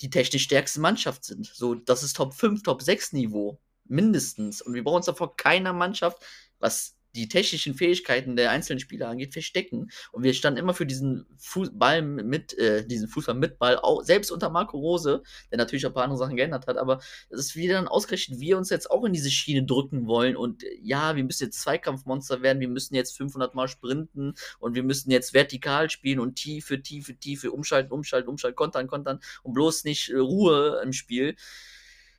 [0.00, 1.46] die technisch stärkste Mannschaft sind.
[1.46, 3.60] So, das ist Top 5, Top 6 Niveau.
[3.84, 4.62] Mindestens.
[4.62, 6.24] Und wir brauchen uns davor keiner Mannschaft,
[6.60, 9.90] was die technischen Fähigkeiten der einzelnen Spieler angeht, verstecken.
[10.12, 14.30] Und wir standen immer für diesen Fußball mit, äh, diesen Fußball mit Ball, auch, selbst
[14.30, 17.74] unter Marco Rose, der natürlich ein paar andere Sachen geändert hat, aber das ist wieder
[17.74, 21.44] dann ausgerechnet, wir uns jetzt auch in diese Schiene drücken wollen und ja, wir müssen
[21.44, 26.20] jetzt Zweikampfmonster werden, wir müssen jetzt 500 Mal sprinten und wir müssen jetzt vertikal spielen
[26.20, 30.92] und Tiefe, Tiefe, Tiefe, umschalten, umschalten, umschalten, kontern, kontern und bloß nicht äh, Ruhe im
[30.92, 31.36] Spiel.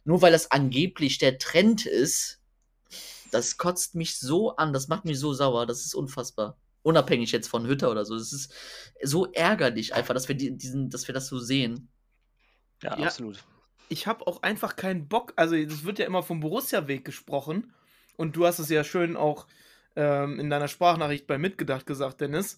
[0.04, 2.41] Nur weil das angeblich der Trend ist,
[3.32, 6.58] das kotzt mich so an, das macht mich so sauer, das ist unfassbar.
[6.84, 8.16] Unabhängig jetzt von Hütter oder so.
[8.16, 8.54] Es ist
[9.04, 11.90] so ärgerlich einfach, dass wir die, diesen, dass wir das so sehen.
[12.82, 13.44] Ja, ja absolut.
[13.90, 15.34] Ich habe auch einfach keinen Bock.
[15.36, 17.74] Also, es wird ja immer vom Borussia-Weg gesprochen.
[18.18, 19.48] Und du hast es ja schön auch
[19.96, 22.58] ähm, in deiner Sprachnachricht bei Mitgedacht gesagt, Dennis.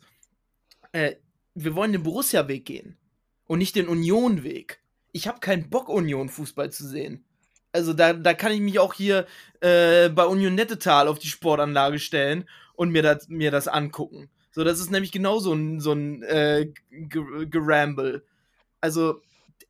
[0.92, 1.16] Äh,
[1.54, 2.98] wir wollen den Borussia-Weg gehen
[3.46, 4.82] und nicht den Union-Weg.
[5.12, 7.26] Ich habe keinen Bock, Union-Fußball zu sehen.
[7.74, 9.26] Also da, da kann ich mich auch hier
[9.60, 14.30] äh, bei Union Nettetal auf die Sportanlage stellen und mir das, mir das angucken.
[14.52, 18.24] So, das ist nämlich genau so ein, so ein äh, Geramble.
[18.80, 19.22] Also,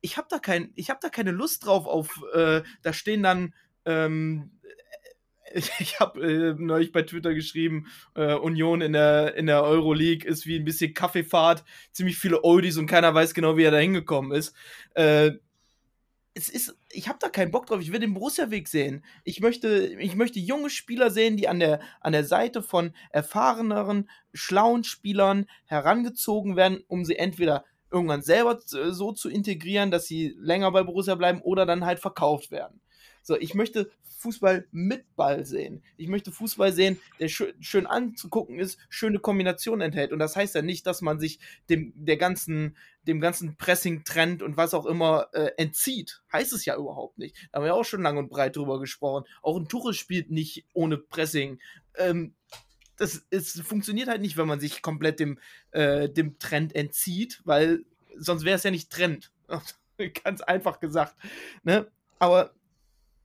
[0.02, 3.54] ich habe da, kein, hab da keine Lust drauf auf, äh, da stehen dann,
[3.86, 4.50] ähm,
[5.78, 10.46] ich habe äh, neulich bei Twitter geschrieben, äh, Union in der, in der Euroleague ist
[10.46, 14.32] wie ein bisschen Kaffeefahrt, ziemlich viele Oldies und keiner weiß genau, wie er da hingekommen
[14.32, 14.54] ist.
[14.94, 15.32] Äh,
[16.34, 17.80] es ist, ich habe da keinen Bock drauf.
[17.80, 19.04] Ich will den Borussia-Weg sehen.
[19.22, 19.68] Ich möchte,
[20.00, 25.46] ich möchte junge Spieler sehen, die an der, an der Seite von erfahreneren, schlauen Spielern
[25.66, 31.14] herangezogen werden, um sie entweder irgendwann selber so zu integrieren, dass sie länger bei Borussia
[31.14, 32.80] bleiben oder dann halt verkauft werden.
[33.24, 35.82] So, ich möchte Fußball mit Ball sehen.
[35.96, 40.12] Ich möchte Fußball sehen, der schön, schön anzugucken ist, schöne Kombinationen enthält.
[40.12, 44.58] Und das heißt ja nicht, dass man sich dem, der ganzen, dem ganzen Pressing-Trend und
[44.58, 46.22] was auch immer äh, entzieht.
[46.32, 47.36] Heißt es ja überhaupt nicht.
[47.50, 49.24] Da haben wir auch schon lang und breit drüber gesprochen.
[49.42, 51.58] Auch ein Tuchel spielt nicht ohne Pressing.
[51.96, 52.34] Ähm,
[52.96, 55.38] das ist, funktioniert halt nicht, wenn man sich komplett dem,
[55.70, 57.84] äh, dem Trend entzieht, weil
[58.16, 59.32] sonst wäre es ja nicht Trend.
[60.24, 61.16] Ganz einfach gesagt.
[61.62, 61.90] Ne?
[62.18, 62.54] Aber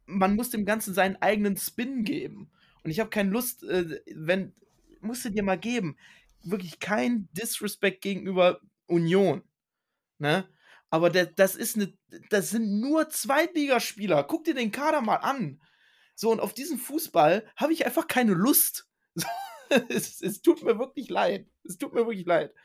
[0.10, 2.52] man muss dem Ganzen seinen eigenen Spin geben.
[2.84, 4.54] Und ich habe keine Lust, äh, wenn,
[5.02, 5.98] musst du dir mal geben,
[6.44, 9.44] wirklich kein Disrespect gegenüber Union.
[10.18, 10.48] Ne?
[10.90, 11.94] Aber der, das ist eine,
[12.30, 14.24] das sind nur Zweitligaspieler.
[14.24, 15.62] Guck dir den Kader mal an.
[16.16, 18.88] So, und auf diesen Fußball habe ich einfach keine Lust.
[19.88, 21.48] Es, es tut mir wirklich leid.
[21.64, 22.56] Es tut mir wirklich leid.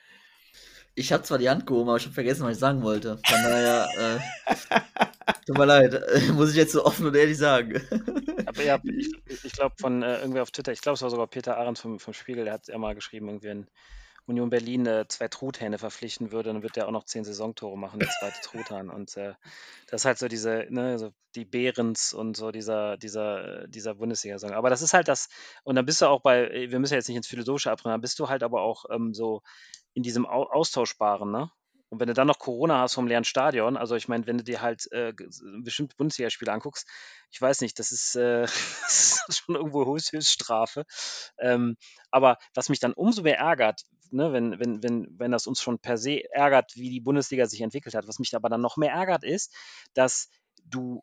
[0.94, 3.18] Ich habe zwar die Hand gehoben, aber ich habe vergessen, was ich sagen wollte.
[3.26, 4.80] Von daher, äh,
[5.46, 7.80] tut mir leid, äh, muss ich jetzt so offen und ehrlich sagen.
[8.46, 11.26] Aber ja, ich, ich glaube von äh, irgendwie auf Twitter, ich glaube es war sogar
[11.26, 13.66] Peter Ahrens vom, vom Spiegel, der hat ja mal geschrieben, irgendwie ein
[14.26, 17.98] Union Berlin äh, zwei Truthähne verpflichten würde, dann wird der auch noch zehn Saisontore machen,
[17.98, 18.88] der zweite Truthahn.
[18.88, 19.34] Und äh,
[19.90, 24.52] das ist halt so diese, ne, so die Behrens und so dieser, dieser, dieser Bundesliga-Song.
[24.52, 25.28] Aber das ist halt das,
[25.62, 27.94] und dann bist du auch bei, äh, wir müssen ja jetzt nicht ins Philosophische abbrennen,
[27.94, 29.42] dann bist du halt aber auch ähm, so
[29.94, 31.50] in diesem Au Austauschbaren, ne?
[31.94, 34.42] Und wenn du dann noch Corona hast vom leeren Stadion, also ich meine, wenn du
[34.42, 35.12] dir halt äh,
[35.62, 36.88] bestimmte Bundesligaspiele anguckst,
[37.30, 38.42] ich weiß nicht, das ist, äh,
[38.82, 40.86] das ist schon irgendwo Höchststrafe.
[41.38, 41.76] Ähm,
[42.10, 45.78] aber was mich dann umso mehr ärgert, ne, wenn, wenn, wenn, wenn das uns schon
[45.78, 48.92] per se ärgert, wie die Bundesliga sich entwickelt hat, was mich aber dann noch mehr
[48.92, 49.54] ärgert, ist,
[49.94, 50.30] dass
[50.64, 51.00] du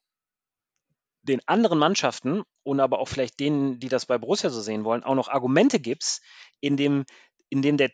[1.23, 5.03] den anderen Mannschaften und aber auch vielleicht denen, die das bei Borussia so sehen wollen,
[5.03, 6.21] auch noch Argumente gibst,
[6.59, 7.05] in dem,
[7.49, 7.91] in dem der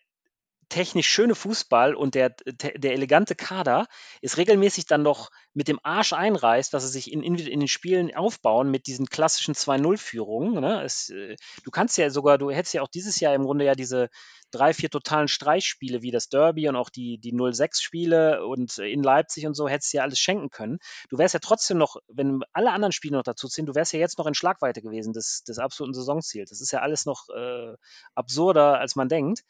[0.70, 3.88] technisch schöne Fußball und der, der elegante Kader
[4.22, 7.68] ist regelmäßig dann noch mit dem Arsch einreißt, was sie sich in, in, in den
[7.68, 10.59] Spielen aufbauen mit diesen klassischen 2-0-Führungen.
[10.59, 10.84] Ne?
[10.84, 14.09] äh, du kannst ja sogar, du hättest ja auch dieses Jahr im Grunde ja diese
[14.51, 19.45] drei, vier totalen Streichspiele wie das Derby und auch die, die 0-6-Spiele und in Leipzig
[19.45, 20.80] und so hättest du ja alles schenken können.
[21.09, 23.99] Du wärst ja trotzdem noch, wenn alle anderen Spiele noch dazu ziehen, du wärst ja
[23.99, 26.49] jetzt noch in Schlagweite gewesen des, des absoluten Saisonziels.
[26.49, 27.74] Das ist ja alles noch äh,
[28.15, 29.43] absurder, als man denkt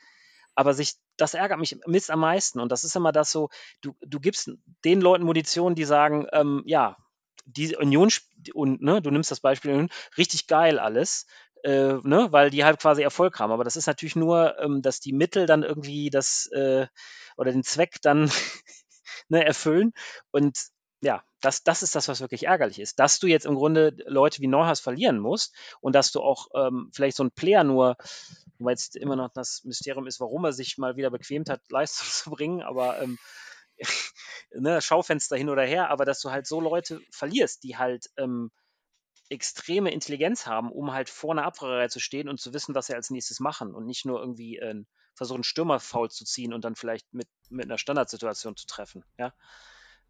[0.58, 2.60] aber sich, das ärgert mich mit am meisten.
[2.60, 3.50] Und das ist immer das so,
[3.82, 4.52] du, du gibst
[4.86, 6.98] den Leuten Munition, die sagen, ähm, ja,
[7.46, 8.10] die Union
[8.54, 9.88] und ne, du nimmst das Beispiel
[10.18, 11.28] richtig geil alles,
[11.64, 13.52] äh, ne, weil die halt quasi Erfolg haben.
[13.52, 16.88] Aber das ist natürlich nur, ähm, dass die Mittel dann irgendwie das äh,
[17.38, 18.30] oder den Zweck dann
[19.30, 19.94] ne, erfüllen.
[20.32, 20.58] Und
[21.02, 23.00] ja, das, das ist das, was wirklich ärgerlich ist.
[23.00, 26.90] Dass du jetzt im Grunde Leute wie Neuhaus verlieren musst und dass du auch ähm,
[26.94, 27.98] vielleicht so ein Player nur
[28.60, 32.08] Wobei jetzt immer noch das Mysterium ist, warum er sich mal wieder bequemt hat, Leistung
[32.08, 33.18] zu bringen, aber ähm,
[34.52, 38.52] ne, Schaufenster hin oder her, aber dass du halt so Leute verlierst, die halt ähm,
[39.30, 42.96] extreme Intelligenz haben, um halt vor einer Abwehrreihe zu stehen und zu wissen, was sie
[42.96, 44.84] als nächstes machen und nicht nur irgendwie äh,
[45.16, 49.04] versuchen, Stürmerfaul zu ziehen und dann vielleicht mit, mit einer Standardsituation zu treffen.
[49.18, 49.34] Ja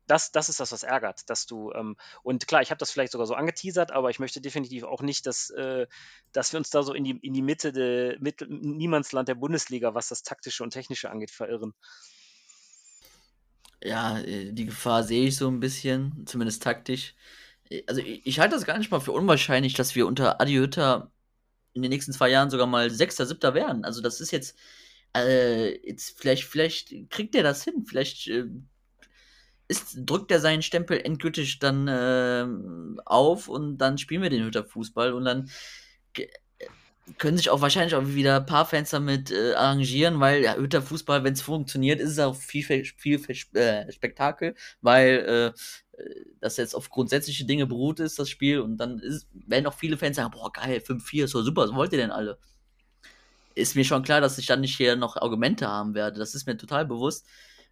[0.07, 3.11] das, das ist das, was ärgert, dass du, ähm, und klar, ich habe das vielleicht
[3.11, 5.87] sogar so angeteasert, aber ich möchte definitiv auch nicht, dass, äh,
[6.31, 9.93] dass wir uns da so in die, in die Mitte der Mitte, Niemandsland der Bundesliga,
[9.93, 11.73] was das Taktische und Technische angeht, verirren.
[13.83, 17.15] Ja, äh, die Gefahr sehe ich so ein bisschen, zumindest taktisch.
[17.69, 20.55] Äh, also ich, ich halte das gar nicht mal für unwahrscheinlich, dass wir unter Adi
[20.55, 21.11] Hütter
[21.73, 23.85] in den nächsten zwei Jahren sogar mal Sechster, Siebter werden.
[23.85, 24.57] Also das ist jetzt,
[25.15, 27.85] äh, jetzt vielleicht, vielleicht kriegt er das hin.
[27.85, 28.45] Vielleicht äh,
[29.67, 32.45] ist, drückt er seinen Stempel endgültig dann äh,
[33.05, 35.49] auf und dann spielen wir den Hütter Fußball und dann
[37.17, 40.81] können sich auch wahrscheinlich auch wieder ein paar Fans damit äh, arrangieren, weil ja, Hütter
[40.81, 45.53] Fußball, wenn es funktioniert, ist es auch viel, viel, viel äh, Spektakel, weil
[45.97, 46.03] äh,
[46.41, 49.97] das jetzt auf grundsätzliche Dinge beruht ist, das Spiel, und dann ist, werden auch viele
[49.97, 52.37] Fans sagen, boah, geil, 5-4 ist so super, was wollt ihr denn alle?
[53.55, 56.45] Ist mir schon klar, dass ich dann nicht hier noch Argumente haben werde, das ist
[56.45, 57.25] mir total bewusst,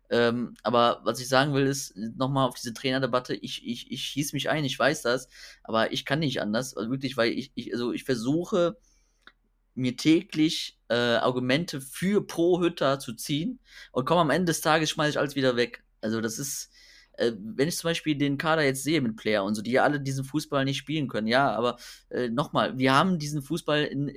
[0.09, 4.35] ähm, aber was ich sagen will, ist nochmal auf diese Trainerdebatte, ich, ich, ich schieße
[4.35, 5.29] mich ein, ich weiß das,
[5.63, 6.75] aber ich kann nicht anders.
[6.75, 8.77] Also wirklich, weil ich, ich, also ich versuche
[9.73, 13.59] mir täglich äh, Argumente für pro Hütter zu ziehen
[13.91, 15.83] und komme am Ende des Tages schmeiße ich alles wieder weg.
[16.01, 16.71] Also das ist,
[17.13, 19.83] äh, wenn ich zum Beispiel den Kader jetzt sehe mit Player und so, die ja
[19.83, 21.77] alle diesen Fußball nicht spielen können, ja, aber
[22.09, 24.11] äh, nochmal, wir haben diesen Fußball in,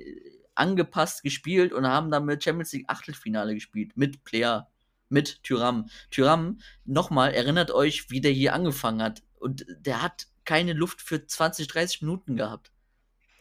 [0.55, 4.69] angepasst gespielt und haben damit Champions League Achtelfinale gespielt mit Player
[5.09, 5.89] mit Tyram.
[6.11, 9.23] Tyram, nochmal, erinnert euch, wie der hier angefangen hat.
[9.39, 12.71] Und der hat keine Luft für 20, 30 Minuten gehabt.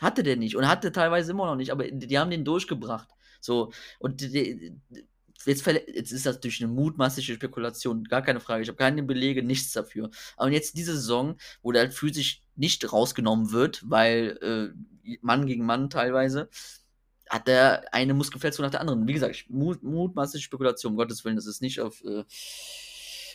[0.00, 0.56] Hatte der nicht.
[0.56, 3.08] Und hatte teilweise immer noch nicht, aber die haben den durchgebracht.
[3.40, 4.74] So, und die,
[5.44, 8.62] jetzt, jetzt ist das durch eine mutmaßliche Spekulation, gar keine Frage.
[8.62, 10.10] Ich habe keine Belege, nichts dafür.
[10.36, 15.64] Aber jetzt diese Saison, wo der halt physisch nicht rausgenommen wird, weil äh, Mann gegen
[15.64, 16.50] Mann teilweise,
[17.30, 19.06] hat er eine Muskelverletzung nach der anderen.
[19.06, 22.24] Wie gesagt, mut, mutmaßliche Spekulation, um Gottes Willen, das ist nicht auf äh,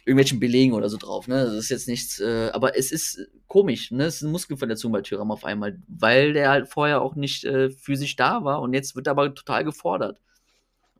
[0.05, 1.45] irgendwelchen Belegen oder so drauf, ne?
[1.45, 4.05] Das ist jetzt nichts, äh, aber es ist komisch, ne?
[4.05, 7.69] Es ist eine Muskelverletzung bei Tyram auf einmal, weil der halt vorher auch nicht äh,
[7.69, 10.19] physisch da war und jetzt wird er aber total gefordert.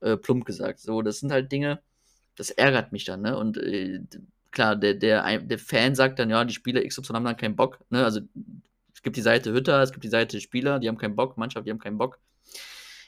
[0.01, 0.79] Äh, plump gesagt.
[0.79, 1.81] So, das sind halt Dinge,
[2.35, 3.37] das ärgert mich dann, ne?
[3.37, 4.01] Und äh,
[4.51, 7.79] klar, der, der, der Fan sagt dann, ja, die Spieler XY haben dann keinen Bock,
[7.89, 8.05] ne?
[8.05, 8.21] Also
[8.93, 11.67] es gibt die Seite Hütter, es gibt die Seite Spieler, die haben keinen Bock, Mannschaft,
[11.67, 12.19] die haben keinen Bock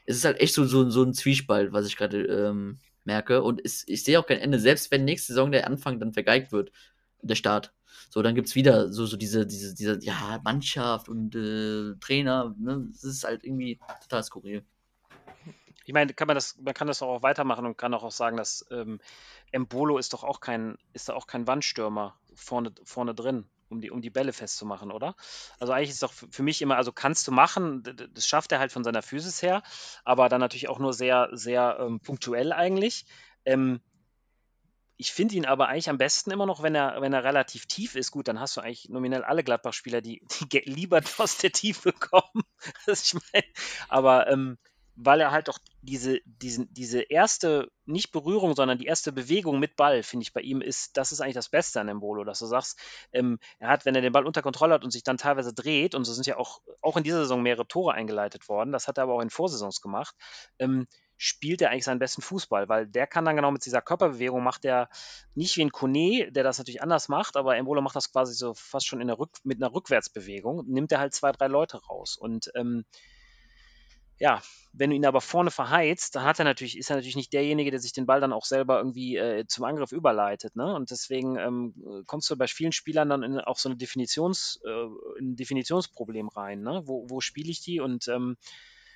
[0.06, 3.44] es ist halt echt so, so, so ein Zwiespalt, was ich gerade ähm, merke.
[3.44, 6.52] Und es, ich sehe auch kein Ende, selbst wenn nächste Saison der Anfang dann vergeigt
[6.52, 6.72] wird,
[7.22, 7.74] der Start.
[8.10, 12.56] So, dann gibt es wieder so, so diese, diese, diese, ja, Mannschaft und äh, Trainer,
[12.58, 12.88] ne?
[12.92, 14.64] Das ist halt irgendwie total skurril.
[15.86, 18.66] Ich meine, kann man das, man kann das auch weitermachen und kann auch sagen, dass
[18.72, 19.00] ähm,
[19.52, 23.92] Embolo ist doch auch kein, ist da auch kein Wandstürmer vorne, vorne drin, um die,
[23.92, 25.16] um die Bälle festzumachen, oder?
[25.60, 28.72] Also eigentlich ist doch für mich immer, also kannst du machen, das schafft er halt
[28.72, 29.64] von seiner Physis her,
[30.04, 33.06] aber dann natürlich auch nur sehr, sehr ähm, punktuell eigentlich.
[33.46, 33.82] Ähm,
[34.98, 37.96] ich finde ihn aber eigentlich am besten immer noch, wenn er, wenn er relativ tief
[37.96, 38.12] ist.
[38.12, 42.44] Gut, dann hast du eigentlich nominell alle Gladbach-Spieler, die, die lieber aus der Tiefe kommen.
[42.88, 43.44] ich mein,
[43.90, 44.58] aber ähm,
[44.96, 49.76] weil er halt auch diese, diesen, diese erste, nicht Berührung, sondern die erste Bewegung mit
[49.76, 52.46] Ball, finde ich bei ihm ist, das ist eigentlich das Beste an Embolo, dass du
[52.46, 52.80] sagst,
[53.12, 55.96] ähm, er hat, wenn er den Ball unter Kontrolle hat und sich dann teilweise dreht,
[55.96, 58.98] und so sind ja auch, auch in dieser Saison mehrere Tore eingeleitet worden, das hat
[58.98, 60.16] er aber auch in Vorsaisons gemacht,
[60.60, 60.88] ähm,
[61.18, 64.66] spielt er eigentlich seinen besten Fußball, weil der kann dann genau mit dieser Körperbewegung, macht
[64.66, 64.90] er
[65.34, 68.54] nicht wie ein Kone, der das natürlich anders macht, aber Embolo macht das quasi so
[68.54, 72.18] fast schon in der Rück, mit einer Rückwärtsbewegung, nimmt er halt zwei, drei Leute raus.
[72.18, 72.86] Und ähm,
[74.18, 74.42] ja,
[74.72, 77.72] wenn du ihn aber vorne verheizt, dann hat er natürlich, ist er natürlich nicht derjenige,
[77.72, 80.56] der sich den Ball dann auch selber irgendwie äh, zum Angriff überleitet.
[80.56, 80.74] Ne?
[80.74, 85.20] Und deswegen ähm, kommst du bei vielen Spielern dann in auch so eine Definitions, äh,
[85.20, 86.62] ein Definitionsproblem rein.
[86.62, 86.84] Ne?
[86.86, 87.80] Wo, wo spiele ich die?
[87.80, 88.38] Und ähm,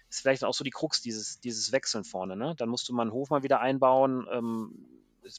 [0.09, 2.35] ist vielleicht auch so die Krux, dieses, dieses Wechseln vorne.
[2.35, 2.55] Ne?
[2.57, 4.25] Dann musst du mal einen Hof mal wieder einbauen.
[4.31, 4.85] Ähm,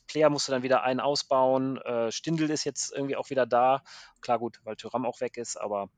[0.06, 1.78] Player musst du dann wieder einen ausbauen.
[1.78, 3.82] Äh, Stindel ist jetzt irgendwie auch wieder da.
[4.20, 5.90] Klar, gut, weil Tyram auch weg ist, aber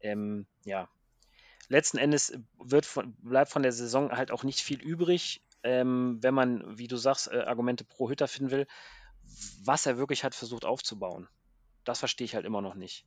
[0.00, 0.88] ähm, ja,
[1.68, 6.34] letzten Endes wird von, bleibt von der Saison halt auch nicht viel übrig, ähm, wenn
[6.34, 8.66] man, wie du sagst, äh, Argumente pro Hütter finden will,
[9.64, 11.28] was er wirklich hat versucht aufzubauen.
[11.84, 13.04] Das verstehe ich halt immer noch nicht.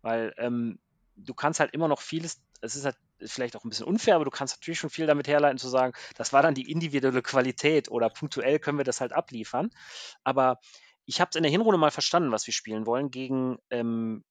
[0.00, 0.78] Weil ähm,
[1.16, 4.24] du kannst halt immer noch vieles, es ist halt vielleicht auch ein bisschen unfair, aber
[4.24, 7.90] du kannst natürlich schon viel damit herleiten zu sagen, das war dann die individuelle Qualität
[7.90, 9.70] oder punktuell können wir das halt abliefern.
[10.24, 10.60] Aber
[11.04, 14.24] ich habe es in der Hinrunde mal verstanden, was wir spielen wollen gegen ähm,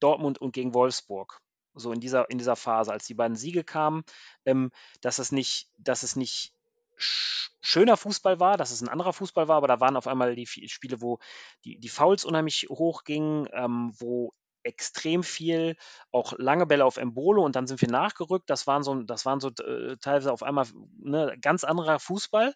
[0.00, 1.40] Dortmund und gegen Wolfsburg
[1.78, 4.02] so in dieser, in dieser Phase, als die beiden Siege kamen,
[4.44, 4.70] ähm,
[5.00, 6.52] dass es nicht, dass es nicht
[6.98, 10.46] schöner Fußball war, dass es ein anderer Fußball war, aber da waren auf einmal die
[10.46, 11.18] Spiele, wo
[11.64, 14.32] die, die Fouls unheimlich hoch gingen, ähm, wo
[14.64, 15.76] extrem viel,
[16.12, 18.50] auch lange Bälle auf Embolo und dann sind wir nachgerückt.
[18.50, 20.66] Das waren so, das waren so äh, teilweise auf einmal
[20.98, 22.54] ne, ganz anderer Fußball.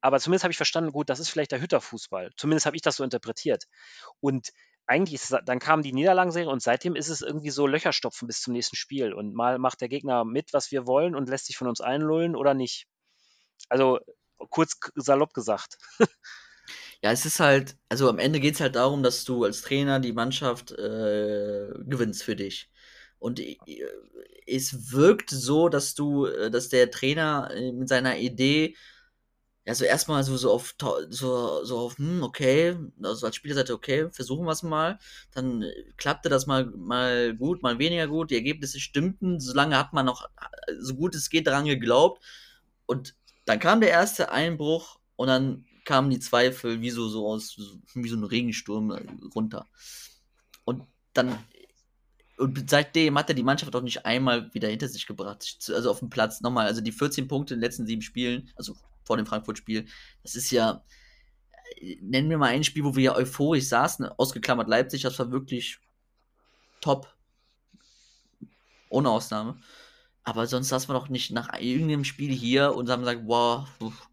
[0.00, 2.30] Aber zumindest habe ich verstanden, gut, das ist vielleicht der Hütterfußball.
[2.36, 3.64] Zumindest habe ich das so interpretiert.
[4.20, 4.50] Und
[4.90, 8.52] eigentlich ist, dann kam die Niederlagenserie und seitdem ist es irgendwie so Löcherstopfen bis zum
[8.52, 9.14] nächsten Spiel.
[9.14, 12.34] Und mal macht der Gegner mit, was wir wollen und lässt sich von uns einlullen
[12.34, 12.86] oder nicht.
[13.68, 14.00] Also
[14.50, 15.78] kurz salopp gesagt.
[17.02, 20.00] Ja, es ist halt, also am Ende geht es halt darum, dass du als Trainer
[20.00, 22.70] die Mannschaft äh, gewinnst für dich.
[23.18, 23.56] Und äh,
[24.46, 28.76] es wirkt so, dass du, äh, dass der Trainer äh, mit seiner Idee
[29.66, 30.74] ja, so erstmal so, so auf,
[31.10, 34.98] so, so auf, hm, okay, also als Spielerseite, okay, versuchen wir es mal.
[35.32, 38.30] Dann äh, klappte das mal, mal gut, mal weniger gut.
[38.30, 42.24] Die Ergebnisse stimmten, solange hat man noch äh, so gut es geht daran geglaubt.
[42.86, 47.56] Und dann kam der erste Einbruch und dann kamen die Zweifel wie so, so aus,
[47.94, 49.02] wie so ein Regensturm äh,
[49.34, 49.66] runter.
[50.64, 51.38] Und dann,
[52.38, 55.58] und seitdem hat er die Mannschaft auch nicht einmal wieder hinter sich gebracht.
[55.68, 58.74] Also auf dem Platz nochmal, also die 14 Punkte in den letzten sieben Spielen, also
[59.10, 59.86] vor dem Frankfurt-Spiel.
[60.22, 60.84] Das ist ja,
[62.00, 65.80] nennen wir mal ein Spiel, wo wir ja euphorisch saßen, ausgeklammert Leipzig, das war wirklich
[66.80, 67.12] top.
[68.88, 69.60] Ohne Ausnahme.
[70.22, 73.66] Aber sonst saßen wir doch nicht nach irgendeinem Spiel hier und haben gesagt, wow,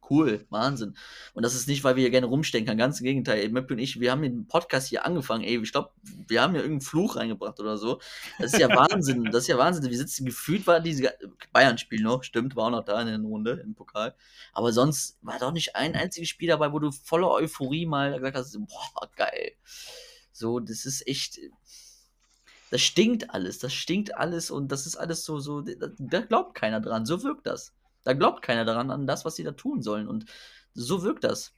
[0.09, 0.95] cool, Wahnsinn.
[1.33, 3.49] Und das ist nicht, weil wir hier gerne rumstecken, ganz im Gegenteil.
[3.49, 5.91] Möppi und ich, wir haben den Podcast hier angefangen, ey, ich glaube,
[6.27, 7.99] wir haben ja irgendeinen Fluch reingebracht oder so.
[8.39, 9.89] Das ist ja Wahnsinn, das ist ja Wahnsinn.
[9.89, 11.13] Wir sitzen gefühlt, war diese
[11.51, 14.15] Bayern-Spiel noch, stimmt, war auch noch da in der Runde im Pokal.
[14.53, 18.37] Aber sonst war doch nicht ein einziges Spiel dabei, wo du voller Euphorie mal gesagt
[18.37, 19.51] hast, boah, geil.
[20.31, 21.39] So, das ist echt,
[22.69, 26.81] das stinkt alles, das stinkt alles und das ist alles so, so, da, glaubt keiner
[26.81, 27.05] dran.
[27.05, 27.73] So wirkt das.
[28.03, 30.07] Da glaubt keiner daran, an das, was sie da tun sollen.
[30.07, 30.25] Und
[30.73, 31.53] so wirkt das.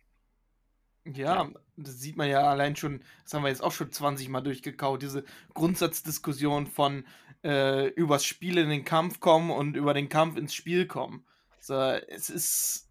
[1.06, 4.42] Ja, das sieht man ja allein schon, das haben wir jetzt auch schon 20 Mal
[4.42, 7.06] durchgekaut, diese Grundsatzdiskussion von
[7.44, 11.26] äh, übers Spiel in den Kampf kommen und über den Kampf ins Spiel kommen.
[11.60, 12.90] So, es ist.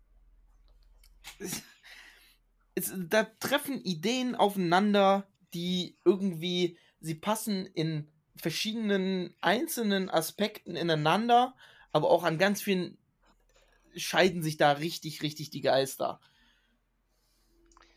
[1.38, 1.62] Es,
[2.74, 11.54] es, da treffen Ideen aufeinander, die irgendwie sie passen in verschiedenen einzelnen Aspekten ineinander,
[11.92, 12.98] aber auch an ganz vielen
[13.96, 16.20] scheiden sich da richtig, richtig die Geister.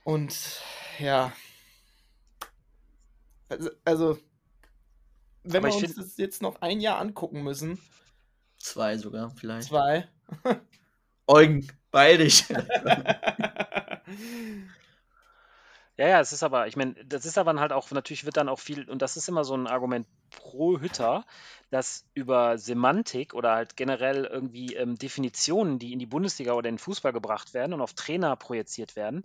[0.03, 0.61] Und
[0.99, 1.31] ja.
[3.49, 4.19] Also, also
[5.43, 7.79] wenn aber wir uns das jetzt noch ein Jahr angucken müssen.
[8.57, 9.69] Zwei sogar, vielleicht.
[9.69, 10.07] Zwei.
[11.27, 12.27] Eugen, beide.
[16.01, 18.49] Ja, ja, es ist aber, ich meine, das ist aber halt auch, natürlich wird dann
[18.49, 21.25] auch viel, und das ist immer so ein Argument pro Hütter,
[21.69, 26.75] dass über Semantik oder halt generell irgendwie ähm, Definitionen, die in die Bundesliga oder in
[26.75, 29.23] den Fußball gebracht werden und auf Trainer projiziert werden,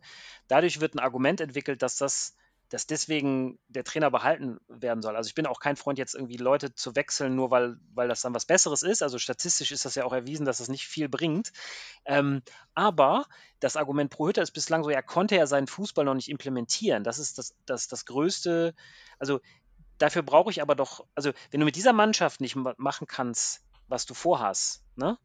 [0.48, 2.36] dadurch wird ein Argument entwickelt, dass das
[2.68, 5.16] dass deswegen der Trainer behalten werden soll.
[5.16, 8.22] Also ich bin auch kein Freund, jetzt irgendwie Leute zu wechseln, nur weil, weil das
[8.22, 9.02] dann was Besseres ist.
[9.02, 11.52] Also statistisch ist das ja auch erwiesen, dass das nicht viel bringt.
[12.04, 12.42] Ähm,
[12.74, 13.26] aber
[13.60, 17.04] das Argument pro Hütter ist bislang so, er konnte ja seinen Fußball noch nicht implementieren.
[17.04, 18.74] Das ist das, das, das größte,
[19.18, 19.40] also
[19.98, 24.06] dafür brauche ich aber doch, also wenn du mit dieser Mannschaft nicht machen kannst, was
[24.06, 25.18] du vorhast, ne?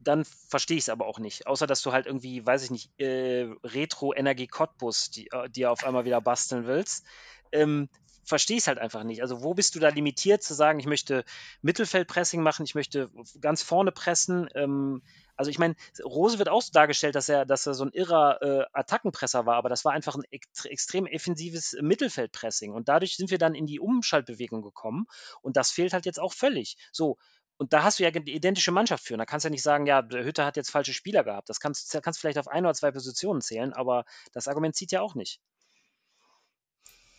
[0.00, 1.46] Dann verstehe ich es aber auch nicht.
[1.46, 5.84] Außer, dass du halt irgendwie, weiß ich nicht, äh, Retro-Energie Cottbus, die, äh, die auf
[5.84, 7.04] einmal wieder basteln willst.
[7.52, 7.88] Ähm,
[8.28, 9.22] verstehe ich es halt einfach nicht.
[9.22, 11.24] Also wo bist du da limitiert zu sagen, ich möchte
[11.62, 14.48] Mittelfeldpressing machen, ich möchte ganz vorne pressen.
[14.54, 15.02] Ähm,
[15.34, 18.42] also ich meine, Rose wird auch so dargestellt, dass er, dass er so ein irrer
[18.42, 22.72] äh, Attackenpresser war, aber das war einfach ein ext extrem offensives Mittelfeldpressing.
[22.72, 25.06] Und dadurch sind wir dann in die Umschaltbewegung gekommen.
[25.40, 26.76] Und das fehlt halt jetzt auch völlig.
[26.92, 27.16] So,
[27.58, 29.16] und da hast du ja die identische Mannschaft für.
[29.16, 31.48] Da kannst du ja nicht sagen, ja, der Hütter hat jetzt falsche Spieler gehabt.
[31.48, 35.00] Das kannst du vielleicht auf ein oder zwei Positionen zählen, aber das Argument zieht ja
[35.00, 35.40] auch nicht.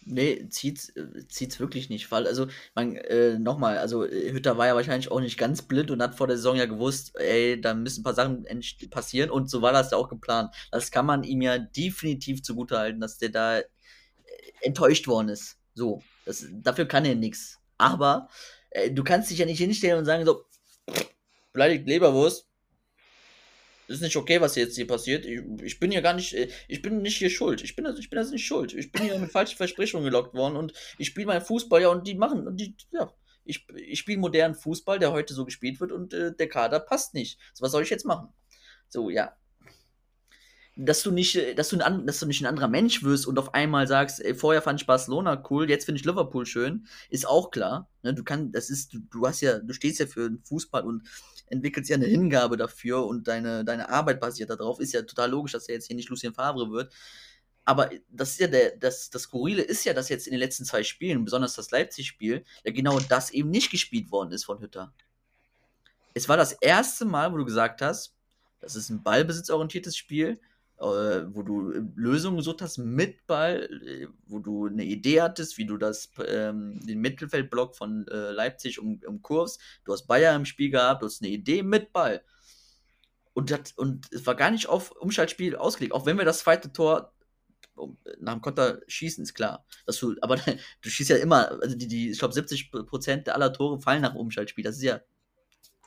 [0.06, 4.74] Nee, zieht's, äh, zieht's wirklich nicht, weil, also, äh, nochmal, also, äh, Hütter war ja
[4.76, 8.02] wahrscheinlich auch nicht ganz blind und hat vor der Saison ja gewusst, ey, da müssen
[8.02, 8.46] ein paar Sachen
[8.90, 10.56] passieren und so war das ja auch geplant.
[10.72, 13.66] Das kann man ihm ja definitiv zugutehalten, dass der da äh,
[14.62, 15.58] enttäuscht worden ist.
[15.76, 17.60] So, das, dafür kann er nichts.
[17.78, 18.59] Aber äh,
[18.92, 20.46] du kannst dich ja nicht hinstellen und sagen so,
[21.54, 22.48] beleidigt Leberwurst.
[23.88, 25.26] ist nicht okay, was jetzt hier passiert.
[25.26, 27.64] Ich, ich, bin ja gar nicht, äh, ich bin nicht hier schuld.
[27.64, 28.74] Ich bin das, ich bin das nicht schuld.
[28.74, 32.06] Ich bin hier mit falschen Versprechungen gelockt worden und ich spiele meinen Fußball ja und
[32.08, 33.12] die machen und die, ja,
[33.46, 37.16] ich, ich spiele modernen Fußball, der heute so gespielt wird und äh, der Kader passt
[37.16, 37.40] nicht.
[37.54, 38.30] So, was soll ich jetzt machen?
[38.90, 39.36] So, ja,
[40.86, 43.38] dass du nicht, äh, dass du, ein, dass du nicht ein anderer Mensch wirst und
[43.38, 47.28] auf einmal sagst, ey, vorher fand ich Barcelona cool, jetzt finde ich Liverpool schön, ist
[47.28, 47.90] auch klar.
[48.02, 50.84] Ne, du kannst, das ist, du, du hast ja, du stehst ja für den Fußball
[50.84, 51.04] und
[51.48, 54.80] entwickelst ja eine Hingabe dafür und deine, deine Arbeit basiert darauf.
[54.80, 56.94] Ist ja total logisch, dass er jetzt hier nicht Lucien Favre wird.
[57.66, 60.64] Aber das ist ja der, das, das Skurrile ist ja, dass jetzt in den letzten
[60.66, 64.94] zwei Spielen, besonders das Leipzig-Spiel, ja genau das eben nicht gespielt worden ist von Hütter.
[66.14, 68.16] Es war das erste Mal, wo du gesagt hast,
[68.62, 70.40] das ist ein ballbesitzorientiertes Spiel,
[70.80, 75.66] wo du äh, Lösungen gesucht hast mit Ball, äh, wo du eine Idee hattest, wie
[75.66, 79.60] du das, ähm, den Mittelfeldblock von äh, Leipzig um, umkurvst.
[79.84, 82.24] Du hast Bayern im Spiel gehabt, du hast eine Idee mit Ball.
[83.34, 86.72] Und, das, und es war gar nicht auf Umschaltspiel ausgelegt, auch wenn wir das zweite
[86.72, 87.14] Tor
[88.20, 89.66] nach dem Konter schießen, ist klar.
[89.86, 90.36] Dass du, aber
[90.82, 94.64] du schießt ja immer, also die, die ich glaube 70% aller Tore fallen nach Umschaltspiel,
[94.64, 95.02] das ist ja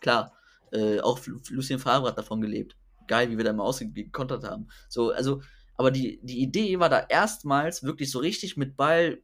[0.01, 0.35] klar.
[0.71, 1.21] Äh, auch
[1.51, 2.77] Lucien Favre hat davon gelebt
[3.09, 4.69] geil, wie wir da mal ausgekontert haben.
[4.89, 5.43] So, also,
[5.77, 9.23] aber die, die Idee war da erstmals wirklich so richtig mit Ball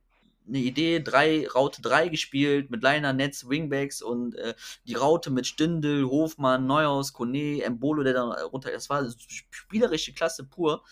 [0.49, 4.55] eine Idee, drei, Raute 3 gespielt, mit Liner, Netz, Wingbacks und äh,
[4.87, 10.45] die Raute mit Stindel, Hofmann, Neuhaus, Kone, Embolo, der da runter, das war spielerische Klasse
[10.45, 10.83] pur.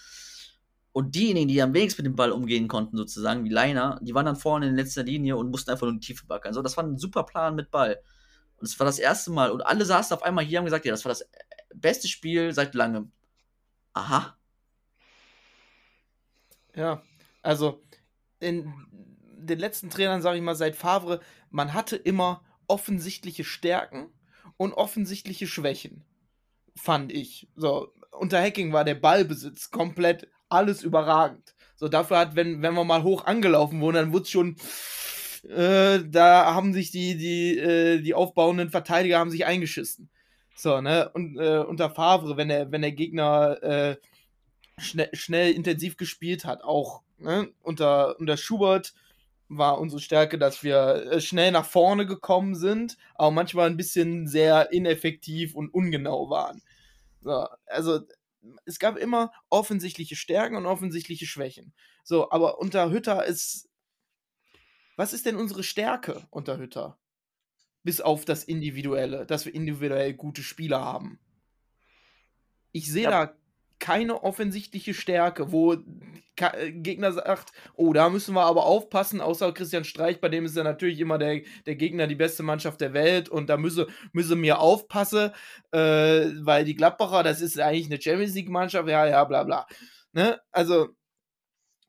[0.92, 4.24] Und diejenigen, die am wenigsten mit dem Ball umgehen konnten, sozusagen, wie Liner, die waren
[4.24, 6.54] dann vorne in letzter Linie und mussten einfach nur die Tiefe backern.
[6.54, 7.98] So, das war ein super Plan mit Ball.
[8.58, 9.50] Und es war das erste Mal.
[9.50, 11.28] Und alle saßen auf einmal hier und haben gesagt, ja, das war das
[11.80, 13.12] beste Spiel seit langem.
[13.92, 14.36] Aha.
[16.74, 17.02] Ja,
[17.42, 17.82] also
[18.40, 21.20] in den letzten Trainern, sage ich mal, seit Favre,
[21.50, 24.08] man hatte immer offensichtliche Stärken
[24.56, 26.04] und offensichtliche Schwächen,
[26.76, 27.48] fand ich.
[27.54, 31.54] So, unter Hacking war der Ballbesitz komplett alles überragend.
[31.76, 34.56] So, dafür hat, wenn, wenn wir mal hoch angelaufen wurden, dann wurde es schon,
[35.48, 40.10] äh, da haben sich die, die, äh, die aufbauenden Verteidiger haben sich eingeschissen.
[40.56, 41.10] So, ne?
[41.10, 43.96] Und äh, unter Favre, wenn der, wenn der Gegner äh,
[44.78, 47.50] schnell, schnell intensiv gespielt hat, auch ne?
[47.62, 48.94] unter, unter Schubert
[49.48, 54.26] war unsere Stärke, dass wir äh, schnell nach vorne gekommen sind, aber manchmal ein bisschen
[54.26, 56.62] sehr ineffektiv und ungenau waren.
[57.20, 58.00] So, also
[58.64, 61.74] es gab immer offensichtliche Stärken und offensichtliche Schwächen.
[62.02, 63.68] So, aber unter Hütter ist.
[64.96, 66.98] Was ist denn unsere Stärke unter Hütter?
[67.86, 71.20] Bis auf das Individuelle, dass wir individuell gute Spieler haben.
[72.72, 73.10] Ich sehe ja.
[73.10, 73.36] da
[73.78, 79.84] keine offensichtliche Stärke, wo äh, Gegner sagt, oh, da müssen wir aber aufpassen, außer Christian
[79.84, 83.28] Streich, bei dem ist ja natürlich immer der, der Gegner die beste Mannschaft der Welt
[83.28, 85.30] und da müsse, müsse mir aufpassen,
[85.70, 85.78] äh,
[86.40, 89.64] weil die Gladbacher, das ist eigentlich eine Champions League-Mannschaft, ja, ja, bla bla.
[90.12, 90.40] Ne?
[90.50, 90.88] Also,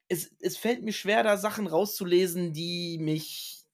[0.10, 3.66] es, es fällt mir schwer, da Sachen rauszulesen, die mich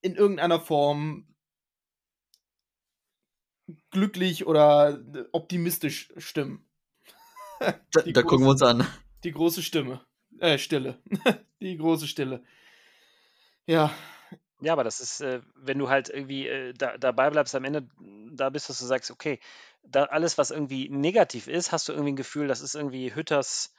[0.00, 1.29] in irgendeiner Form
[3.90, 5.00] glücklich oder
[5.32, 6.64] optimistisch stimmen.
[7.60, 8.86] da, da gucken wir uns an.
[9.24, 10.00] Die große Stimme.
[10.38, 10.98] Äh, Stille.
[11.60, 12.42] die große Stille.
[13.66, 13.92] Ja.
[14.62, 17.88] Ja, aber das ist, äh, wenn du halt irgendwie äh, da, dabei bleibst am Ende,
[18.32, 19.40] da bist, dass du sagst, okay,
[19.82, 23.72] da alles, was irgendwie negativ ist, hast du irgendwie ein Gefühl, das ist irgendwie Hütters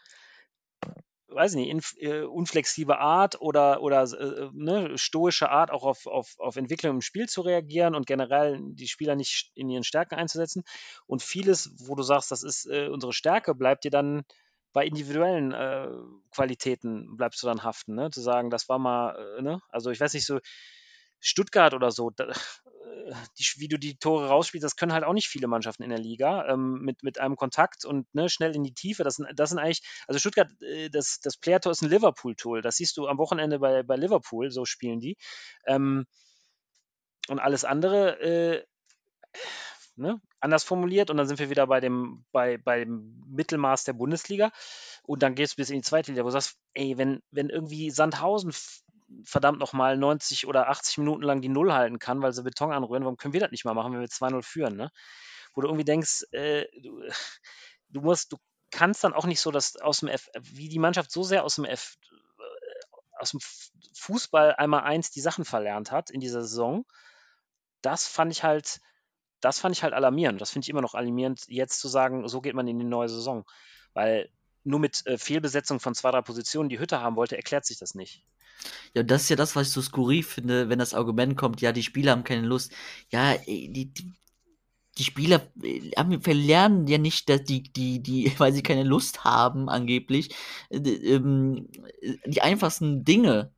[1.31, 6.35] weiß nicht, inf, äh, unflexible Art oder, oder äh, ne, stoische Art, auch auf, auf,
[6.39, 10.63] auf Entwicklung im Spiel zu reagieren und generell die Spieler nicht in ihren Stärken einzusetzen.
[11.07, 14.23] Und vieles, wo du sagst, das ist äh, unsere Stärke, bleibt dir dann
[14.73, 15.89] bei individuellen äh,
[16.31, 18.09] Qualitäten bleibst du dann haften, ne?
[18.09, 19.61] Zu sagen, das war mal, äh, ne?
[19.69, 20.39] Also ich weiß nicht, so
[21.19, 22.31] Stuttgart oder so, da,
[23.37, 25.99] die, wie du die Tore rausspielst, das können halt auch nicht viele Mannschaften in der
[25.99, 29.03] Liga ähm, mit, mit einem Kontakt und ne, schnell in die Tiefe.
[29.03, 32.61] Das sind, das sind eigentlich, also Stuttgart, äh, das, das Player-Tor ist ein Liverpool-Tool.
[32.61, 35.17] Das siehst du am Wochenende bei, bei Liverpool, so spielen die.
[35.65, 36.05] Ähm,
[37.27, 38.65] und alles andere, äh,
[39.95, 41.09] ne, anders formuliert.
[41.09, 44.51] Und dann sind wir wieder bei dem, bei, beim Mittelmaß der Bundesliga.
[45.03, 47.49] Und dann geht es bis in die zweite Liga, wo du sagst, ey, wenn, wenn
[47.49, 48.51] irgendwie Sandhausen
[49.23, 53.03] verdammt nochmal 90 oder 80 Minuten lang die Null halten kann, weil sie Beton anrühren,
[53.03, 54.91] warum können wir das nicht mal machen, wenn wir 2-0 führen, ne?
[55.53, 57.03] Wo du irgendwie denkst, äh, du,
[57.89, 58.37] du, musst, du
[58.71, 61.55] kannst dann auch nicht so, dass aus dem F, wie die Mannschaft so sehr aus
[61.55, 63.39] dem F, äh, aus dem
[63.97, 66.85] Fußball einmal eins die Sachen verlernt hat in dieser Saison,
[67.81, 68.79] das fand ich halt,
[69.41, 70.39] das fand ich halt alarmierend.
[70.39, 73.09] Das finde ich immer noch alarmierend, jetzt zu sagen, so geht man in die neue
[73.09, 73.45] Saison.
[73.93, 74.29] Weil
[74.63, 77.95] nur mit äh, Fehlbesetzung von zwei, drei Positionen die Hütte haben wollte, erklärt sich das
[77.95, 78.23] nicht.
[78.93, 81.71] Ja, das ist ja das, was ich so skurril finde, wenn das Argument kommt, ja,
[81.71, 82.73] die Spieler haben keine Lust.
[83.09, 84.11] Ja, äh, die, die,
[84.97, 89.23] die Spieler äh, haben, verlernen ja nicht, dass die, die, die, weil sie keine Lust
[89.23, 90.35] haben, angeblich,
[90.69, 91.69] äh, ähm,
[92.25, 93.51] die einfachsten Dinge.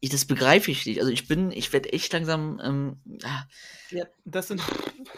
[0.00, 1.00] Ich, das begreife ich nicht.
[1.00, 2.60] Also ich bin, ich werde echt langsam.
[2.62, 3.44] Ähm, ah.
[3.90, 4.62] ja, das sind,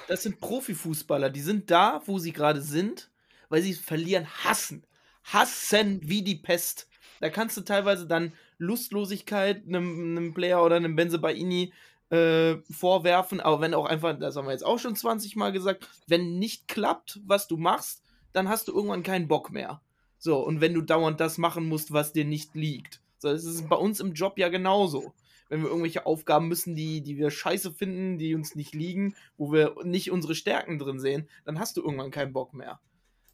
[0.09, 1.31] das sind Profifußballer.
[1.31, 3.11] Die sind da, wo sie gerade sind,
[3.51, 4.87] weil sie verlieren hassen.
[5.25, 6.90] Hassen wie die Pest.
[7.21, 11.73] Da kannst du teilweise dann Lustlosigkeit einem, einem Player oder einem Benze Baini
[12.11, 15.89] äh, vorwerfen, aber wenn auch einfach, das haben wir jetzt auch schon 20 Mal gesagt,
[16.09, 18.03] wenn nicht klappt, was du machst,
[18.33, 19.81] dann hast du irgendwann keinen Bock mehr.
[20.19, 23.01] So, und wenn du dauernd das machen musst, was dir nicht liegt.
[23.19, 25.15] So, das ist bei uns im Job ja genauso.
[25.49, 29.53] Wenn wir irgendwelche Aufgaben müssen, die, die wir scheiße finden, die uns nicht liegen, wo
[29.53, 32.81] wir nicht unsere Stärken drin sehen, dann hast du irgendwann keinen Bock mehr.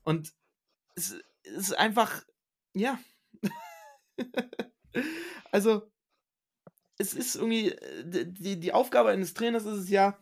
[0.03, 0.33] Und
[0.95, 2.25] es ist einfach,
[2.73, 2.99] ja,
[5.53, 5.91] also,
[6.99, 10.19] es ist irgendwie, äh, die, die Aufgabe eines Trainers ist es ja,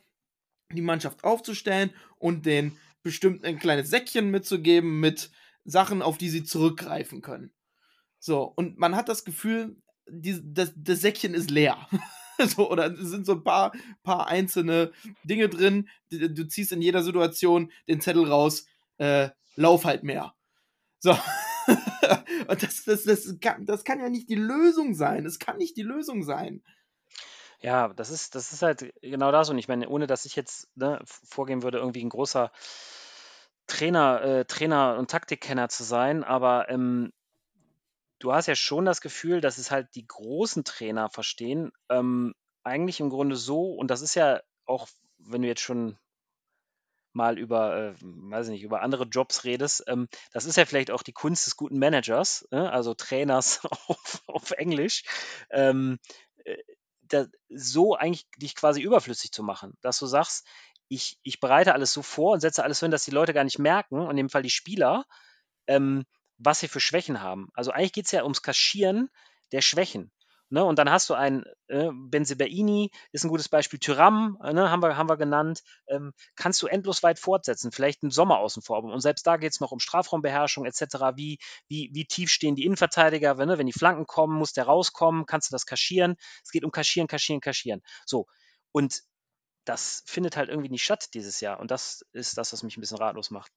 [0.73, 5.31] die Mannschaft aufzustellen und den bestimmt ein kleines Säckchen mitzugeben mit
[5.65, 7.53] Sachen, auf die sie zurückgreifen können.
[8.19, 9.77] So, und man hat das Gefühl,
[10.09, 11.77] die, das, das Säckchen ist leer.
[12.39, 13.73] so, oder es sind so ein paar,
[14.03, 14.93] paar einzelne
[15.23, 15.89] Dinge drin.
[16.11, 18.67] Du, du ziehst in jeder Situation den Zettel raus,
[18.99, 20.35] äh, lauf halt mehr.
[21.01, 21.17] So.
[22.49, 25.27] Und das, das, das, kann, das kann ja nicht die Lösung sein.
[25.27, 26.63] Es kann nicht die Lösung sein.
[27.61, 29.49] Ja, das ist, das ist halt genau das.
[29.51, 32.53] Und ich meine, ohne dass ich jetzt ne, vorgehen würde, irgendwie ein großer
[33.67, 37.13] Trainer, äh, Trainer und Taktikkenner zu sein, aber ähm,
[38.19, 43.01] du hast ja schon das Gefühl, dass es halt die großen Trainer verstehen, ähm, eigentlich
[43.01, 44.89] im Grunde so, und das ist ja auch,
[45.19, 45.97] wenn du jetzt schon
[47.15, 49.85] mal über, äh, weiß nicht, über andere Jobs redest.
[49.87, 54.23] Ähm, das ist ja vielleicht auch die Kunst des guten Managers, äh, also Trainers auf,
[54.27, 55.05] auf Englisch.
[55.51, 55.99] Ähm,
[56.45, 56.57] äh,
[57.03, 60.47] da, so eigentlich dich quasi überflüssig zu machen, dass du sagst,
[60.89, 63.45] ich, ich bereite alles so vor und setze alles so hin, dass die Leute gar
[63.45, 65.05] nicht merken, und in dem Fall die Spieler,
[65.67, 66.05] ähm,
[66.39, 67.49] was sie für Schwächen haben.
[67.55, 69.09] Also eigentlich geht es ja ums Kaschieren
[69.53, 70.11] der Schwächen.
[70.55, 70.65] Ne?
[70.65, 74.71] Und dann hast du einen äh, Benzebaini, ist ein gutes Beispiel, Tyram, äh, ne?
[74.71, 78.63] haben, wir, haben wir genannt, ähm, kannst du endlos weit fortsetzen, vielleicht im Sommer außen
[78.63, 78.81] vor.
[78.85, 81.17] Und selbst da geht es noch um Strafraumbeherrschung etc.
[81.17, 83.59] Wie, wie, wie tief stehen die Innenverteidiger, wenn, ne?
[83.59, 86.15] wenn die Flanken kommen, muss der rauskommen, kannst du das kaschieren.
[86.45, 87.83] Es geht um kaschieren, kaschieren, kaschieren.
[88.07, 88.27] So.
[88.71, 89.03] Und
[89.65, 91.59] das findet halt irgendwie nicht statt dieses Jahr.
[91.59, 93.51] Und das ist das, was mich ein bisschen ratlos macht.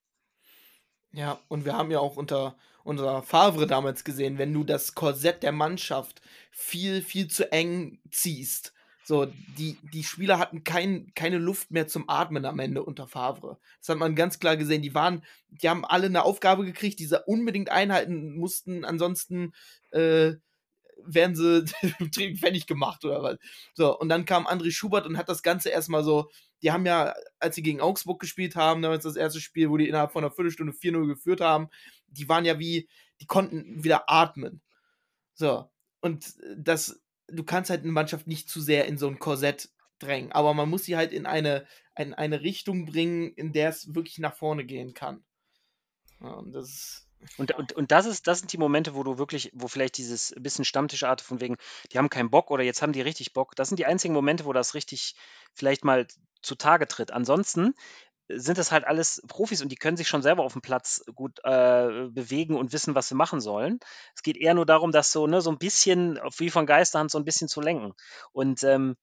[1.18, 5.42] Ja, und wir haben ja auch unter, unter Favre damals gesehen, wenn du das Korsett
[5.42, 8.72] der Mannschaft viel, viel zu eng ziehst.
[9.04, 9.26] So,
[9.58, 13.58] die, die Spieler hatten kein, keine Luft mehr zum Atmen am Ende unter Favre.
[13.80, 14.84] Das hat man ganz klar gesehen.
[14.84, 18.86] Die waren, die haben alle eine Aufgabe gekriegt, die sie unbedingt einhalten mussten.
[18.86, 19.54] Ansonsten
[19.90, 20.34] äh,
[21.04, 23.38] werden sie fertig gemacht oder was.
[23.74, 26.30] So, und dann kam André Schubert und hat das Ganze erstmal so,
[26.62, 29.88] die haben ja, als sie gegen Augsburg gespielt haben, damals das erste Spiel, wo die
[29.88, 31.70] innerhalb von einer Viertelstunde 4-0 geführt haben,
[32.08, 32.90] die waren ja wie,
[33.22, 34.62] die konnten wieder atmen.
[35.34, 35.70] So,
[36.02, 39.70] und das, du kannst halt eine Mannschaft nicht zu sehr in so ein Korsett
[40.00, 43.94] drängen, aber man muss sie halt in eine, in eine Richtung bringen, in der es
[43.94, 45.24] wirklich nach vorne gehen kann.
[46.22, 47.08] Ja, und das
[47.38, 50.34] Und, und, und das ist, das sind die Momente, wo du wirklich, wo vielleicht dieses
[50.38, 51.58] bisschen Stammtischart von wegen,
[51.92, 53.56] die haben keinen Bock oder jetzt haben die richtig Bock.
[53.56, 55.16] Das sind die einzigen Momente, wo das richtig
[55.54, 56.08] vielleicht mal
[56.48, 57.12] zutage tritt.
[57.12, 57.74] Ansonsten
[58.30, 61.40] sind das halt alles Profis und die können sich schon selber auf dem Platz gut
[61.44, 63.80] äh, bewegen und wissen, was sie machen sollen.
[64.16, 67.18] Es geht eher nur darum, das so, ne, so ein bisschen, wie von Geisterhand, so
[67.18, 67.94] ein bisschen zu lenken.
[68.34, 68.98] Und ähm,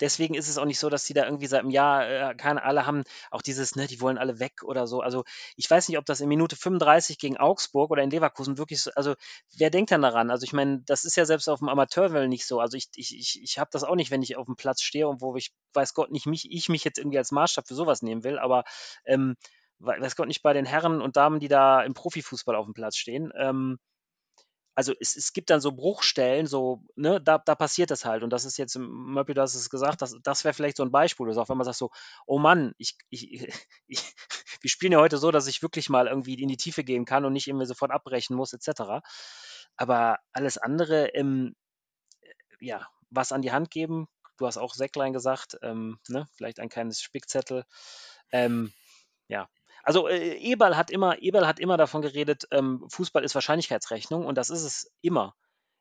[0.00, 2.62] deswegen ist es auch nicht so, dass die da irgendwie seit einem Jahr, äh, keine,
[2.62, 5.00] alle haben auch dieses, ne, die wollen alle weg oder so.
[5.00, 5.24] Also
[5.56, 8.90] ich weiß nicht, ob das in Minute 35 gegen Augsburg oder in Leverkusen wirklich so,
[8.94, 9.14] also
[9.56, 10.30] wer denkt dann daran?
[10.30, 12.60] Also ich meine, das ist ja selbst auf dem Amateurwell nicht so.
[12.60, 15.08] Also ich, ich, ich, ich habe das auch nicht, wenn ich auf dem Platz stehe
[15.08, 18.02] und wo ich, weiß Gott, nicht mich, ich mich jetzt irgendwie als Maßstab für sowas
[18.02, 18.64] nehmen will, aber
[19.04, 19.36] ähm,
[19.80, 22.96] weiß Gott nicht bei den Herren und Damen, die da im Profifußball auf dem Platz
[22.96, 23.32] stehen.
[23.36, 23.78] Ähm,
[24.74, 28.22] also es, es gibt dann so Bruchstellen, so, ne, da, da passiert das halt.
[28.22, 30.92] Und das ist jetzt, Möppi, du hast es gesagt, das, das wäre vielleicht so ein
[30.92, 31.26] Beispiel.
[31.26, 31.90] Das auch wenn man sagt so,
[32.26, 33.48] oh Mann, ich, ich,
[33.86, 34.14] ich,
[34.60, 37.24] wir spielen ja heute so, dass ich wirklich mal irgendwie in die Tiefe gehen kann
[37.24, 39.02] und nicht irgendwie sofort abbrechen muss, etc.
[39.76, 41.54] Aber alles andere, ähm,
[42.60, 46.68] ja, was an die Hand geben, du hast auch Säcklein gesagt, ähm, ne, vielleicht ein
[46.68, 47.64] kleines Spickzettel.
[48.32, 48.72] Ähm,
[49.28, 49.48] ja,
[49.82, 54.36] also äh, Eberl hat immer, Eberl hat immer davon geredet, ähm, Fußball ist Wahrscheinlichkeitsrechnung und
[54.36, 55.34] das ist es immer.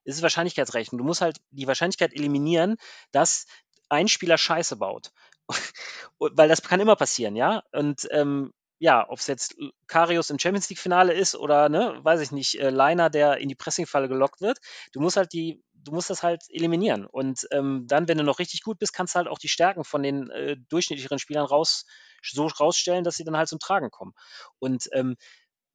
[0.05, 0.97] Es ist Wahrscheinlichkeitsrechnung.
[0.97, 2.77] Du musst halt die Wahrscheinlichkeit eliminieren,
[3.11, 3.45] dass
[3.89, 5.11] ein Spieler Scheiße baut.
[6.19, 7.63] Weil das kann immer passieren, ja.
[7.71, 9.57] Und ähm, ja, ob es jetzt
[9.87, 13.55] Karius im Champions League-Finale ist oder, ne, weiß ich nicht, äh, Leiner, der in die
[13.55, 14.59] Pressingfalle gelockt wird,
[14.93, 17.05] du musst halt die, du musst das halt eliminieren.
[17.05, 19.83] Und ähm, dann, wenn du noch richtig gut bist, kannst du halt auch die Stärken
[19.83, 21.85] von den äh, durchschnittlicheren Spielern raus,
[22.21, 24.13] so rausstellen, dass sie dann halt zum Tragen kommen.
[24.59, 25.15] Und ähm,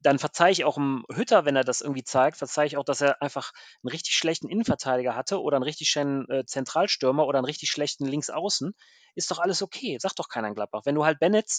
[0.05, 3.01] dann verzeihe ich auch dem Hütter, wenn er das irgendwie zeigt, verzeihe ich auch, dass
[3.01, 3.51] er einfach
[3.81, 8.05] einen richtig schlechten Innenverteidiger hatte oder einen richtig schönen äh, Zentralstürmer oder einen richtig schlechten
[8.05, 8.75] Linksaußen.
[9.15, 9.97] Ist doch alles okay.
[9.99, 10.81] Sagt doch keiner in Gladbach.
[10.85, 11.49] Wenn du halt Bennett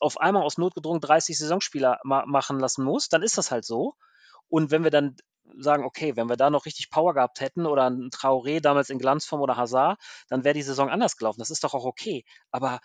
[0.00, 3.94] auf einmal aus Notgedrungen 30 Saisonspieler ma machen lassen musst, dann ist das halt so.
[4.48, 5.16] Und wenn wir dann
[5.58, 8.98] sagen, okay, wenn wir da noch richtig Power gehabt hätten oder ein Traoré damals in
[8.98, 9.98] Glanzform oder Hazard,
[10.28, 11.38] dann wäre die Saison anders gelaufen.
[11.38, 12.24] Das ist doch auch okay.
[12.50, 12.80] Aber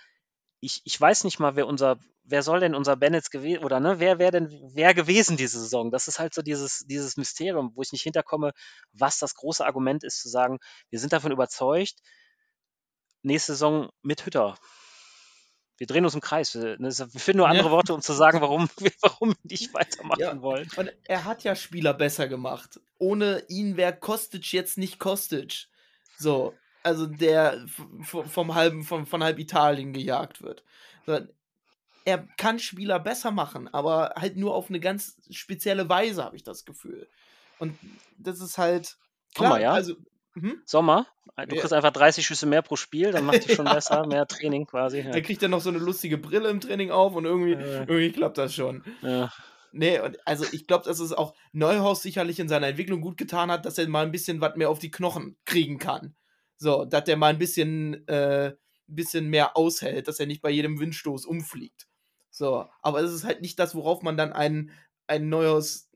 [0.62, 4.00] ich, ich weiß nicht mal, wer unser, wer soll denn unser Bennett gewesen, oder ne,
[4.00, 5.92] wer wäre denn wer gewesen diese Saison?
[5.92, 8.52] Das ist halt so dieses, dieses Mysterium, wo ich nicht hinterkomme,
[8.92, 10.60] was das große Argument ist, zu sagen,
[10.90, 11.96] wir sind davon überzeugt,
[13.22, 14.56] nächste Saison mit Hütter.
[15.78, 16.54] Wir drehen uns im Kreis.
[16.56, 17.72] Wir, ne, wir finden nur andere ja.
[17.72, 18.70] Worte, um zu sagen, warum,
[19.02, 20.42] warum wir nicht weitermachen ja.
[20.42, 20.70] wollen.
[20.76, 22.82] Und er hat ja Spieler besser gemacht.
[22.98, 25.68] Ohne ihn wäre Kostic jetzt nicht Kostic.
[26.18, 26.54] So,
[26.90, 27.66] also der
[28.02, 30.64] vom halben, vom, von halb Italien gejagt wird.
[32.06, 36.44] Er kann Spieler besser machen, aber halt nur auf eine ganz spezielle Weise, habe ich
[36.44, 37.08] das Gefühl.
[37.60, 37.78] Und
[38.18, 38.98] das ist halt
[39.36, 39.74] klar, Sommer, ja?
[39.74, 39.96] also
[40.34, 40.62] hm?
[40.66, 41.08] Sommer,
[41.38, 41.78] du kriegst ja.
[41.78, 43.74] einfach 30 Schüsse mehr pro Spiel, dann macht dich schon ja.
[43.74, 45.00] besser, mehr Training quasi.
[45.00, 45.12] Ja.
[45.12, 47.80] Dann kriegt er noch so eine lustige Brille im Training auf und irgendwie, äh.
[47.80, 48.84] irgendwie klappt das schon.
[49.02, 49.32] Ja.
[49.72, 53.52] Nee, und also ich glaube, dass es auch Neuhaus sicherlich in seiner Entwicklung gut getan
[53.52, 56.16] hat, dass er mal ein bisschen was mehr auf die Knochen kriegen kann.
[56.60, 58.54] So, dass der mal ein bisschen, äh,
[58.86, 61.88] bisschen mehr aushält, dass er nicht bei jedem Windstoß umfliegt.
[62.30, 64.72] So, aber es ist halt nicht das, worauf man dann ein,
[65.08, 65.90] ein neues,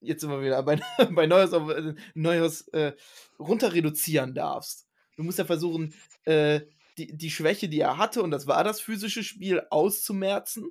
[0.00, 0.78] jetzt wir wieder bei,
[1.10, 2.92] bei Neues, äh, Neues äh,
[3.38, 4.86] runter reduzieren darfst.
[5.16, 5.94] Du musst ja versuchen,
[6.24, 6.60] äh,
[6.98, 10.70] die, die Schwäche, die er hatte, und das war das physische Spiel, auszumerzen.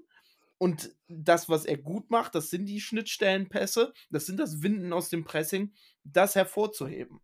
[0.59, 5.09] Und das, was er gut macht, das sind die Schnittstellenpässe, das sind das Winden aus
[5.09, 5.73] dem Pressing,
[6.03, 7.21] das hervorzuheben.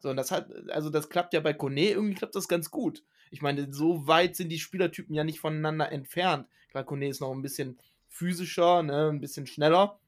[0.00, 3.04] So, und das hat, also das klappt ja bei Kone, irgendwie klappt das ganz gut.
[3.30, 6.48] Ich meine, so weit sind die Spielertypen ja nicht voneinander entfernt.
[6.70, 7.78] Klar, Kone ist noch ein bisschen
[8.08, 9.98] physischer, ne, ein bisschen schneller,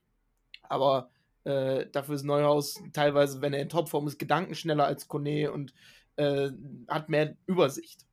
[0.63, 1.11] aber
[1.45, 5.75] äh, dafür ist Neuhaus teilweise, wenn er in Topform ist, gedankenschneller als Kone und
[6.17, 6.51] äh,
[6.89, 8.07] hat mehr Übersicht.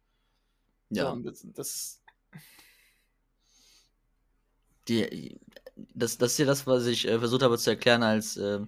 [0.89, 1.13] Ja.
[1.13, 2.01] So, das, das,
[4.87, 5.39] die,
[5.93, 8.59] das, das ist ja das, was ich äh, versucht habe zu erklären, als äh,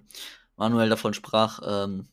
[0.56, 2.08] Manuel davon sprach, ähm,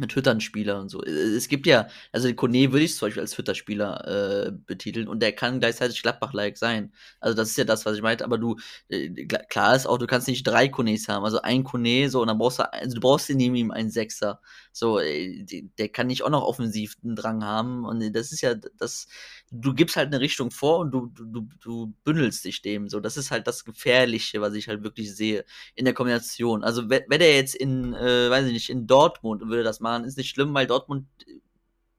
[0.00, 1.02] mit Hütternspieler und so.
[1.02, 5.32] Es gibt ja, also Kone würde ich zum Beispiel als Hütterspieler äh, betiteln und der
[5.32, 6.92] kann gleichzeitig Gladbach-like sein.
[7.20, 8.56] Also das ist ja das, was ich meinte, aber du,
[8.88, 12.28] äh, klar ist auch, du kannst nicht drei Kones haben, also ein Kone, so, und
[12.28, 14.40] dann brauchst du, also du brauchst neben ihm einen Sechser.
[14.72, 15.44] So, äh,
[15.78, 19.08] der kann nicht auch noch offensiv einen Drang haben und das ist ja, das,
[19.50, 23.16] du gibst halt eine Richtung vor und du, du, du bündelst dich dem, so, das
[23.16, 25.44] ist halt das Gefährliche, was ich halt wirklich sehe
[25.74, 26.62] in der Kombination.
[26.64, 30.04] Also, wenn, wenn er jetzt in, äh, weiß ich nicht, in Dortmund würde das machen,
[30.04, 31.06] ist nicht schlimm, weil Dortmund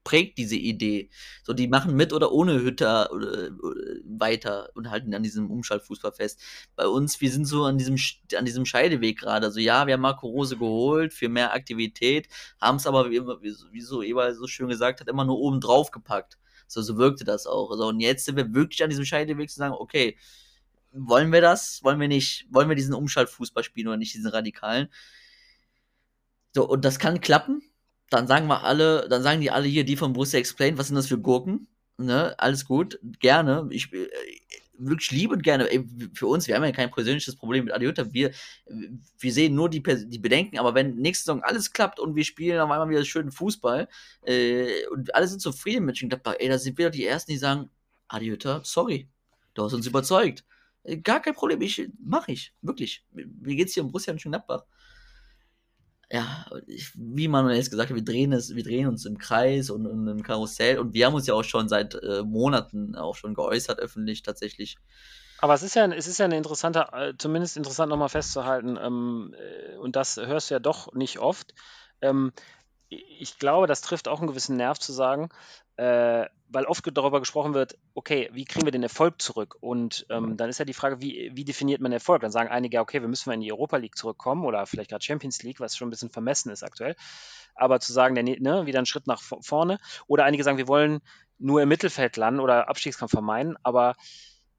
[0.03, 1.09] prägt diese Idee.
[1.43, 3.51] So, die machen mit oder ohne Hütter oder
[4.05, 6.41] weiter und halten an diesem Umschaltfußball fest.
[6.75, 7.97] Bei uns, wir sind so an diesem,
[8.37, 9.45] an diesem Scheideweg gerade.
[9.45, 12.27] Also ja, wir haben Marco Rose geholt für mehr Aktivität,
[12.59, 15.91] haben es aber, wie, wie so Eber so schön gesagt hat, immer nur oben drauf
[15.91, 16.37] gepackt.
[16.67, 17.75] So, so wirkte das auch.
[17.75, 20.17] So, und jetzt sind wir wirklich an diesem Scheideweg zu sagen, okay,
[20.93, 21.83] wollen wir das?
[21.83, 22.45] Wollen wir nicht?
[22.49, 24.89] Wollen wir diesen Umschaltfußball spielen oder nicht diesen radikalen?
[26.53, 27.61] So, und das kann klappen.
[28.11, 30.95] Dann sagen wir alle, dann sagen die alle hier, die von Borussia Explain, was sind
[30.97, 31.67] das für Gurken?
[31.97, 33.67] Ne, alles gut, gerne.
[33.71, 34.09] Ich äh,
[34.77, 35.69] wirklich liebend gerne.
[36.13, 38.11] Für uns, wir haben ja kein persönliches Problem mit Adiota.
[38.11, 38.31] Wir,
[38.67, 42.59] wir sehen nur die, die Bedenken, aber wenn nächste Saison alles klappt und wir spielen
[42.59, 43.87] auf einmal wieder schönen Fußball
[44.25, 47.37] äh, und alle sind zufrieden mit Mönchengladbach, ey, da sind wir doch die Ersten, die
[47.37, 47.69] sagen,
[48.09, 49.07] Adiota, sorry,
[49.53, 50.43] du hast uns überzeugt.
[50.83, 53.05] Äh, gar kein Problem, ich mach ich, wirklich.
[53.13, 54.65] Mir geht's hier um Borussia Mönchengladbach
[56.11, 56.45] ja,
[56.95, 60.07] wie Manuel es gesagt hat, wir drehen es, wir drehen uns im Kreis und, und
[60.07, 63.79] im Karussell und wir haben uns ja auch schon seit äh, Monaten auch schon geäußert
[63.79, 64.75] öffentlich tatsächlich.
[65.39, 69.33] Aber es ist ja, es ist ja eine interessante, äh, zumindest interessant nochmal festzuhalten, ähm,
[69.37, 71.53] äh, und das hörst du ja doch nicht oft.
[72.01, 72.33] Ähm,
[72.91, 75.29] ich glaube, das trifft auch einen gewissen Nerv zu sagen,
[75.77, 79.55] äh, weil oft darüber gesprochen wird, okay, wie kriegen wir den Erfolg zurück?
[79.61, 82.21] Und ähm, dann ist ja die Frage, wie, wie definiert man Erfolg?
[82.21, 85.03] Dann sagen einige, okay, wir müssen mal in die Europa League zurückkommen oder vielleicht gerade
[85.03, 86.97] Champions League, was schon ein bisschen vermessen ist aktuell.
[87.55, 89.79] Aber zu sagen, der, ne, wieder einen Schritt nach vorne.
[90.07, 90.99] Oder einige sagen, wir wollen
[91.39, 93.55] nur im Mittelfeld landen oder Abstiegskampf vermeiden.
[93.63, 93.95] Aber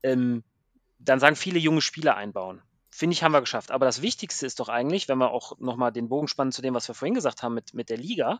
[0.02, 0.42] ähm,
[0.98, 2.62] dann sagen viele junge Spieler einbauen.
[2.94, 3.70] Finde ich, haben wir geschafft.
[3.70, 6.74] Aber das Wichtigste ist doch eigentlich, wenn wir auch nochmal den Bogen spannen zu dem,
[6.74, 8.38] was wir vorhin gesagt haben mit, mit der Liga,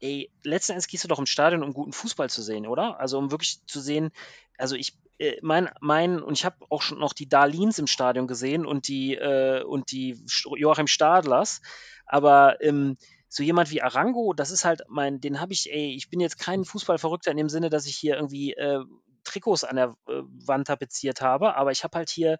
[0.00, 2.98] ey, letzten Endes gehst du doch im Stadion, um guten Fußball zu sehen, oder?
[2.98, 4.10] Also um wirklich zu sehen,
[4.56, 8.26] also ich, äh, mein, mein, und ich habe auch schon noch die Darlins im Stadion
[8.26, 10.24] gesehen und die, äh, und die
[10.56, 11.60] Joachim Stadlers,
[12.06, 12.96] aber ähm,
[13.28, 16.38] so jemand wie Arango, das ist halt mein, den habe ich, ey, ich bin jetzt
[16.38, 18.84] kein Fußballverrückter in dem Sinne, dass ich hier irgendwie äh,
[19.24, 22.38] Trikots an der äh, Wand tapeziert habe, aber ich habe halt hier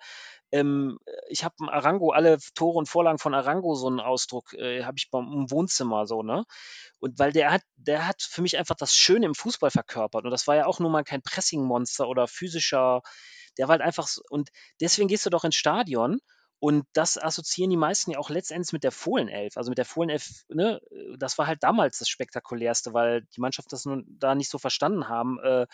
[0.54, 0.98] ähm,
[1.28, 5.10] ich habe Arango, alle Tore und Vorlagen von Arango, so einen Ausdruck, äh, habe ich
[5.10, 6.44] beim Wohnzimmer so, ne?
[7.00, 10.24] Und weil der hat, der hat für mich einfach das Schöne im Fußball verkörpert.
[10.24, 13.02] Und das war ja auch nun mal kein Pressing-Monster oder physischer,
[13.58, 14.50] der war halt einfach so, und
[14.80, 16.20] deswegen gehst du doch ins Stadion
[16.60, 19.56] und das assoziieren die meisten ja auch letztendlich mit der Fohlenelf.
[19.56, 20.80] Also mit der Fohlenelf, ne,
[21.18, 25.08] das war halt damals das Spektakulärste, weil die Mannschaft das nun da nicht so verstanden
[25.08, 25.66] haben, äh,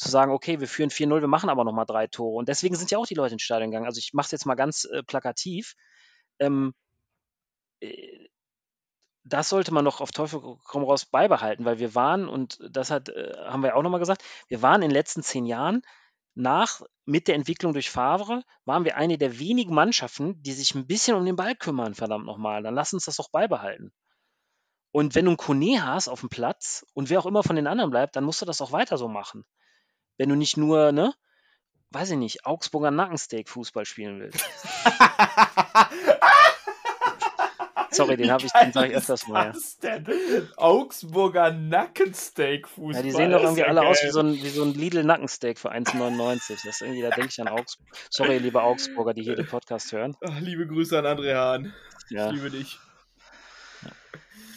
[0.00, 2.36] zu sagen, okay, wir führen 4-0, wir machen aber nochmal drei Tore.
[2.36, 3.86] Und deswegen sind ja auch die Leute ins Stadion gegangen.
[3.86, 5.74] Also ich mache es jetzt mal ganz äh, plakativ.
[6.38, 6.74] Ähm,
[7.80, 8.28] äh,
[9.24, 13.10] das sollte man noch auf Teufel komm raus beibehalten, weil wir waren, und das hat,
[13.10, 15.82] äh, haben wir auch nochmal gesagt, wir waren in den letzten zehn Jahren
[16.34, 20.86] nach, mit der Entwicklung durch Favre, waren wir eine der wenigen Mannschaften, die sich ein
[20.86, 22.62] bisschen um den Ball kümmern, verdammt nochmal.
[22.62, 23.92] Dann lass uns das doch beibehalten.
[24.92, 27.66] Und wenn du einen Kone hast auf dem Platz und wer auch immer von den
[27.66, 29.44] anderen bleibt, dann musst du das auch weiter so machen.
[30.20, 31.14] Wenn du nicht nur, ne,
[31.92, 34.44] weiß ich nicht, Augsburger Nackensteak Fußball spielen willst.
[37.90, 39.54] Sorry, den habe ich, den sage ich öfters mal.
[39.54, 40.06] Was denn?
[40.58, 42.96] Augsburger Nackensteak Fußball.
[42.96, 43.88] Ja, die sehen doch irgendwie alle geil.
[43.88, 46.50] aus wie so ein, wie so ein Lidl Nackensteak für 1,99.
[46.50, 47.86] Das ist irgendwie, da denke ich an Augsburg.
[48.10, 50.18] Sorry, liebe Augsburger, die hier den Podcast hören.
[50.22, 51.72] Ach, liebe Grüße an André Hahn.
[52.10, 52.26] Ja.
[52.26, 52.78] Ich liebe dich.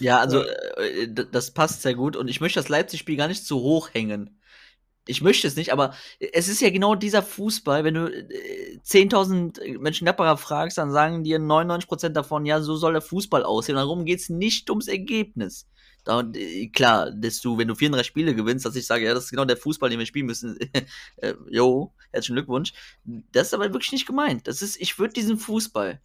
[0.02, 3.62] Ja, also äh, das passt sehr gut und ich möchte das Leipzig-Spiel gar nicht zu
[3.62, 4.42] hoch hängen
[5.06, 9.80] ich möchte es nicht, aber es ist ja genau dieser Fußball, wenn du äh, 10.000
[9.80, 13.76] Menschen Napperer fragst, dann sagen dir 99% davon, ja, so soll der Fußball aussehen.
[13.76, 15.68] Darum geht es nicht ums Ergebnis.
[16.06, 19.26] Da, äh, klar, dass du, wenn du 34 Spiele gewinnst, dass ich sage, ja, das
[19.26, 20.58] ist genau der Fußball, den wir spielen müssen.
[21.18, 22.74] äh, jo, herzlichen Glückwunsch.
[23.04, 24.48] Das ist aber wirklich nicht gemeint.
[24.48, 26.00] Das ist, ich würde diesen Fußball,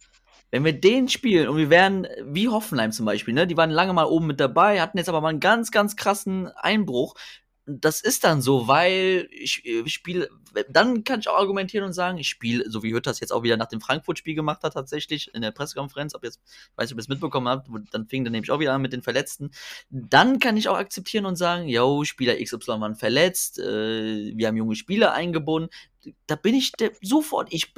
[0.51, 3.45] wenn wir den spielen und wir wären wie Hoffenheim zum Beispiel, ne?
[3.45, 6.47] Die waren lange mal oben mit dabei, hatten jetzt aber mal einen ganz, ganz krassen
[6.47, 7.15] Einbruch
[7.69, 10.29] das ist dann so, weil ich, ich äh, spiele,
[10.69, 13.43] dann kann ich auch argumentieren und sagen, ich spiele, so wie Hütter das jetzt auch
[13.43, 16.41] wieder nach dem Frankfurt-Spiel gemacht hat, tatsächlich in der Pressekonferenz, ob jetzt,
[16.75, 18.93] weiß nicht, ob ihr es mitbekommen habt, dann fing dann nämlich auch wieder an mit
[18.93, 19.51] den Verletzten.
[19.89, 24.57] Dann kann ich auch akzeptieren und sagen, yo, Spieler XY waren verletzt, äh, wir haben
[24.57, 25.69] junge Spieler eingebunden.
[26.25, 26.71] Da bin ich
[27.01, 27.73] sofort, ich,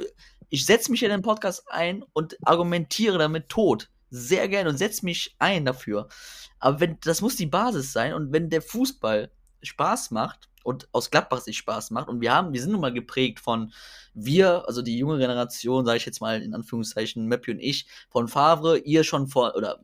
[0.48, 3.90] ich setze mich in den Podcast ein und argumentiere damit tot.
[4.10, 6.08] Sehr gerne und setze mich ein dafür.
[6.58, 9.30] Aber wenn, das muss die Basis sein und wenn der Fußball
[9.62, 12.08] Spaß macht und aus Gladbach sich Spaß macht.
[12.08, 13.72] Und wir haben, wir sind nun mal geprägt von
[14.14, 18.28] wir, also die junge Generation, sage ich jetzt mal in Anführungszeichen, Meppi und ich, von
[18.28, 19.80] Favre, ihr schon vor, oder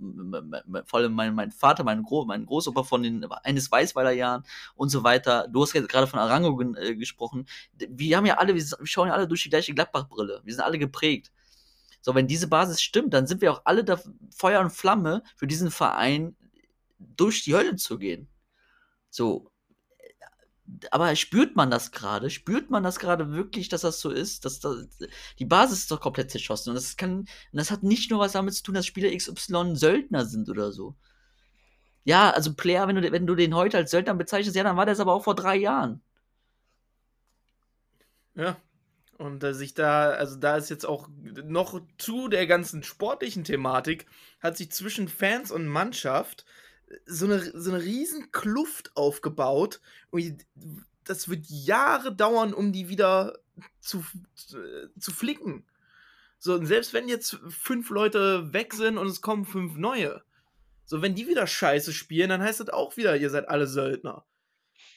[0.84, 4.44] vor allem mein, mein Vater, mein, Gro mein Großopa von den eines Weißweiler Jahren
[4.74, 5.48] und so weiter.
[5.48, 7.46] Du hast gerade von Arango äh, gesprochen.
[7.72, 10.42] Wir haben ja alle, wir schauen ja alle durch die gleiche Gladbach-Brille.
[10.44, 11.32] Wir sind alle geprägt.
[12.00, 14.00] So, wenn diese Basis stimmt, dann sind wir auch alle da
[14.34, 16.36] Feuer und Flamme für diesen Verein
[16.98, 18.28] durch die Hölle zu gehen.
[19.10, 19.50] So,
[20.90, 22.30] aber spürt man das gerade?
[22.30, 24.44] Spürt man das gerade wirklich, dass das so ist?
[24.44, 24.88] Dass das,
[25.38, 26.70] die Basis ist doch komplett zerschossen.
[26.70, 30.26] Und das kann, das hat nicht nur was damit zu tun, dass Spieler XY Söldner
[30.26, 30.94] sind oder so.
[32.04, 34.86] Ja, also Player, wenn du, wenn du den heute als Söldner bezeichnest, ja, dann war
[34.86, 36.02] das aber auch vor drei Jahren.
[38.34, 38.56] Ja.
[39.18, 41.08] Und dass sich da, also da ist jetzt auch
[41.44, 44.06] noch zu der ganzen sportlichen Thematik,
[44.40, 46.44] hat sich zwischen Fans und Mannschaft
[47.06, 49.80] so eine, so eine riesen Kluft aufgebaut.
[50.10, 50.44] Und
[51.04, 53.38] das wird Jahre dauern, um die wieder
[53.80, 54.04] zu,
[54.34, 55.66] zu flicken.
[56.38, 60.22] So, und selbst wenn jetzt fünf Leute weg sind und es kommen fünf neue,
[60.84, 64.24] so, wenn die wieder scheiße spielen, dann heißt das auch wieder, ihr seid alle Söldner.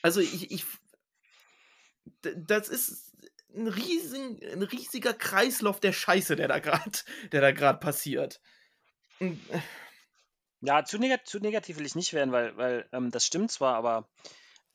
[0.02, 0.66] Also, ich, ich
[2.22, 3.12] das ist
[3.54, 6.92] ein, riesen, ein riesiger Kreislauf der Scheiße, der da gerade
[7.32, 8.40] der da gerade passiert.
[9.20, 9.60] Und, äh,
[10.62, 13.76] Ja, zu, negat zu negativ will ich nicht werden, weil, weil ähm, das stimmt zwar,
[13.76, 14.08] aber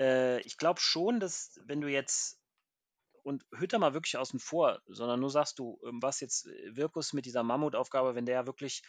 [0.01, 2.41] äh, ich glaube schon, dass wenn du jetzt
[3.23, 7.13] und Hütter mal wirklich außen vor, sondern nur sagst du, ähm, was jetzt äh, Wirkus
[7.13, 8.83] mit dieser Mammutaufgabe, wenn der wirklich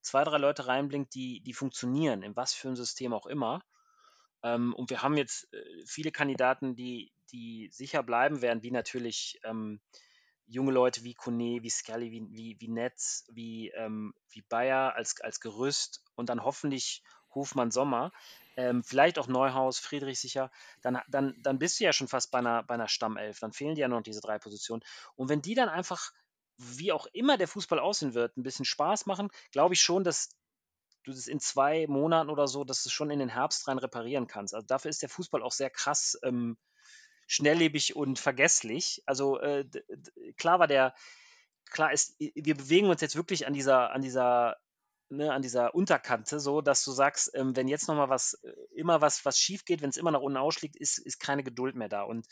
[0.00, 3.62] zwei, drei Leute reinblinkt, die, die funktionieren, in was für ein System auch immer.
[4.42, 9.40] Ähm, und wir haben jetzt äh, viele Kandidaten, die, die sicher bleiben werden, wie natürlich
[9.44, 9.80] ähm,
[10.46, 15.20] junge Leute wie Kone, wie Scully, wie, wie, wie Netz, wie, ähm, wie Bayer als,
[15.20, 17.02] als Gerüst und dann hoffentlich
[17.34, 18.12] Hofmann Sommer,
[18.56, 20.50] ähm, vielleicht auch Neuhaus, Friedrich sicher,
[20.82, 23.40] dann, dann, dann bist du ja schon fast bei einer, bei einer Stammelf.
[23.40, 24.82] Dann fehlen dir ja noch diese drei Positionen.
[25.16, 26.12] Und wenn die dann einfach,
[26.56, 30.30] wie auch immer der Fußball aussehen wird, ein bisschen Spaß machen, glaube ich schon, dass
[31.02, 33.78] du das in zwei Monaten oder so, dass du es schon in den Herbst rein
[33.78, 34.54] reparieren kannst.
[34.54, 36.56] Also dafür ist der Fußball auch sehr krass ähm,
[37.26, 39.02] schnelllebig und vergesslich.
[39.06, 39.64] Also äh,
[40.36, 40.94] klar war der,
[41.70, 44.56] klar ist, wir bewegen uns jetzt wirklich an dieser, an dieser
[45.10, 49.00] ne, an dieser Unterkante, so dass du sagst, ähm, wenn jetzt nochmal was, äh, immer
[49.00, 51.88] was, was schief geht, wenn es immer nach unten ausschlägt, ist, ist keine Geduld mehr
[51.88, 52.02] da.
[52.02, 52.26] Und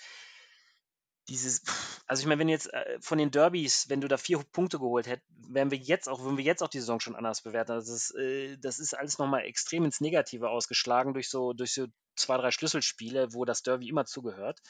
[1.28, 1.62] dieses,
[2.06, 5.06] also ich meine, wenn jetzt äh, von den Derbys, wenn du da vier Punkte geholt
[5.06, 7.72] hättest, wären wir jetzt auch, würden wir jetzt auch die Saison schon anders bewerten.
[7.72, 11.86] Also das, äh, das ist alles nochmal extrem ins Negative ausgeschlagen durch so, durch so
[12.16, 14.60] zwei, drei Schlüsselspiele, wo das Derby immer zugehört.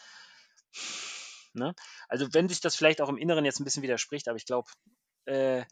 [1.55, 1.75] Ne?
[2.09, 4.71] Also wenn sich das vielleicht auch im Inneren jetzt ein bisschen widerspricht, aber ich glaube,
[5.27, 5.65] äh,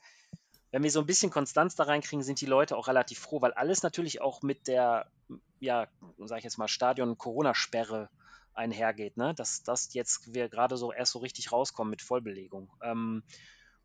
[0.73, 3.53] wenn wir so ein bisschen Konstanz da reinkriegen, sind die Leute auch relativ froh, weil
[3.53, 5.11] alles natürlich auch mit der,
[5.59, 5.89] ja,
[6.19, 8.09] sag ich jetzt mal, Stadion-Corona-Sperre
[8.55, 9.35] einhergeht, ne?
[9.35, 12.71] Dass, dass jetzt wir gerade so erst so richtig rauskommen mit Vollbelegung.
[12.83, 13.25] Ähm,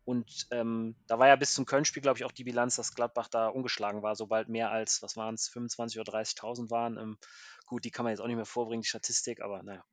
[0.06, 3.26] und ähm, da war ja bis zum Köln-Spiel, glaube ich, auch die Bilanz, dass Gladbach
[3.26, 6.96] da ungeschlagen war, sobald mehr als, was waren es, 25.000 oder 30.000 waren.
[6.96, 7.18] Ähm,
[7.66, 9.84] gut, die kann man jetzt auch nicht mehr vorbringen, die Statistik, aber naja.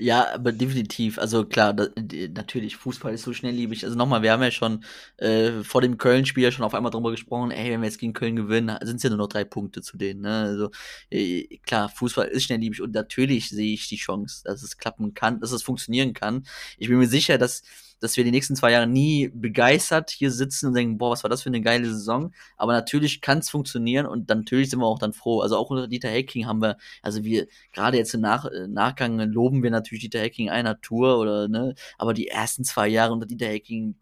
[0.00, 1.18] Ja, aber definitiv.
[1.18, 1.88] Also klar, da,
[2.34, 3.84] natürlich, Fußball ist so schnelllebig.
[3.84, 4.84] Also nochmal, wir haben ja schon
[5.16, 8.12] äh, vor dem Köln-Spiel ja schon auf einmal drüber gesprochen, ey, wenn wir jetzt gegen
[8.12, 10.20] Köln gewinnen, sind es ja nur noch drei Punkte zu denen.
[10.22, 10.34] Ne?
[10.34, 10.70] Also
[11.10, 15.40] äh, klar, Fußball ist schnelllebig und natürlich sehe ich die Chance, dass es klappen kann,
[15.40, 16.44] dass es funktionieren kann.
[16.76, 17.62] Ich bin mir sicher, dass
[18.00, 21.30] dass wir die nächsten zwei Jahre nie begeistert hier sitzen und denken, boah, was war
[21.30, 22.32] das für eine geile Saison.
[22.56, 25.40] Aber natürlich kann es funktionieren und dann, natürlich sind wir auch dann froh.
[25.40, 29.18] Also auch unter Dieter Hecking haben wir, also wir, gerade jetzt im Nach äh, Nachgang
[29.20, 33.26] loben wir natürlich Dieter Hecking einer Tour oder, ne, aber die ersten zwei Jahre unter
[33.26, 33.96] Dieter Hecking,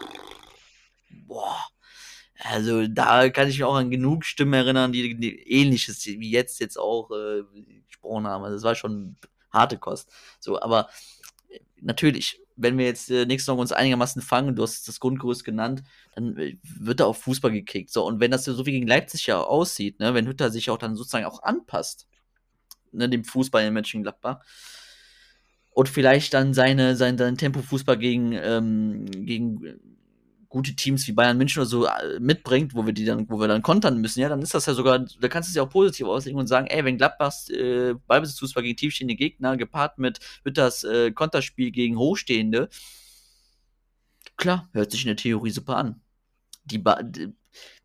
[1.26, 1.66] boah,
[2.38, 6.60] also da kann ich mich auch an genug Stimmen erinnern, die, die ähnliches wie jetzt
[6.60, 7.42] jetzt auch äh,
[7.86, 8.44] gesprochen haben.
[8.44, 9.16] Also das war schon
[9.50, 10.10] harte Kost.
[10.38, 10.88] So, aber
[11.48, 15.44] äh, natürlich, wenn wir jetzt äh, nächste Saison uns einigermaßen fangen, du hast das Grundgerüst
[15.44, 15.82] genannt,
[16.14, 17.90] dann äh, wird er auf Fußball gekickt.
[17.90, 20.78] So, und wenn das so wie gegen Leipzig ja aussieht, ne, wenn Hütter sich auch
[20.78, 22.08] dann sozusagen auch anpasst,
[22.92, 24.40] ne, dem Fußball in Mönchengladbach,
[25.70, 29.95] und vielleicht dann seine, sein, sein Tempo-Fußball gegen, ähm, gegen
[30.48, 33.48] gute Teams wie Bayern München oder so äh, mitbringt, wo wir die dann, wo wir
[33.48, 35.70] dann kontern müssen, ja, dann ist das ja sogar, da kannst du es ja auch
[35.70, 40.58] positiv auslegen und sagen, ey, wenn Gladbachs äh, Ballbesitzfußball gegen tiefstehende Gegner gepaart mit wird
[40.58, 42.68] das äh, Konterspiel gegen Hochstehende,
[44.36, 46.00] klar, hört sich in der Theorie super an.
[46.64, 47.00] Die, ba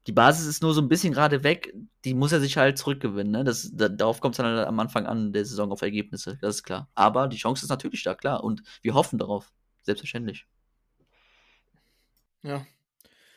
[0.08, 1.74] die Basis ist nur so ein bisschen gerade weg,
[2.06, 3.32] die muss er sich halt zurückgewinnen.
[3.32, 3.44] Ne?
[3.44, 6.58] Das, da, darauf kommt es dann halt am Anfang an der Saison auf Ergebnisse, das
[6.58, 6.90] ist klar.
[6.96, 8.44] Aber die Chance ist natürlich da, klar.
[8.44, 9.52] Und wir hoffen darauf,
[9.84, 10.48] selbstverständlich.
[12.44, 12.66] Ja.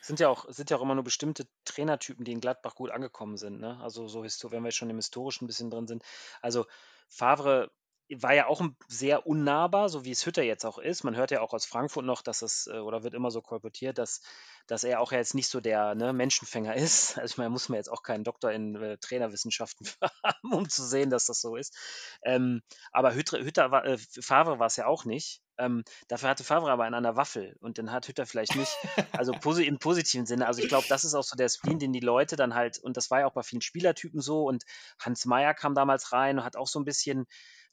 [0.01, 3.37] Sind ja auch, sind ja auch immer nur bestimmte Trainertypen, die in Gladbach gut angekommen
[3.37, 3.59] sind.
[3.59, 3.79] Ne?
[3.81, 6.03] Also so, wenn wir schon im Historischen ein bisschen drin sind.
[6.41, 6.65] Also
[7.07, 7.71] Favre
[8.09, 11.03] war ja auch sehr unnahbar, so wie es Hütter jetzt auch ist.
[11.03, 13.97] Man hört ja auch aus Frankfurt noch, dass es, äh, oder wird immer so kolportiert,
[13.97, 14.21] dass,
[14.67, 17.17] dass er auch jetzt nicht so der ne, Menschenfänger ist.
[17.17, 19.87] Also ich meine, muss man jetzt auch keinen Doktor in äh, Trainerwissenschaften
[20.23, 21.75] haben, um zu sehen, dass das so ist.
[22.23, 22.61] Ähm,
[22.91, 25.41] aber Hütter, Hütter war, äh, Favre war es ja auch nicht.
[25.57, 28.75] Ähm, dafür hatte Favre aber einen an der Waffel und den hat Hütter vielleicht nicht.
[29.13, 30.47] Also posi im positiven Sinne.
[30.47, 32.97] Also ich glaube, das ist auch so der Spleen, den die Leute dann halt, und
[32.97, 34.63] das war ja auch bei vielen Spielertypen so, und
[34.99, 37.25] Hans Meyer kam damals rein und hat auch so ein bisschen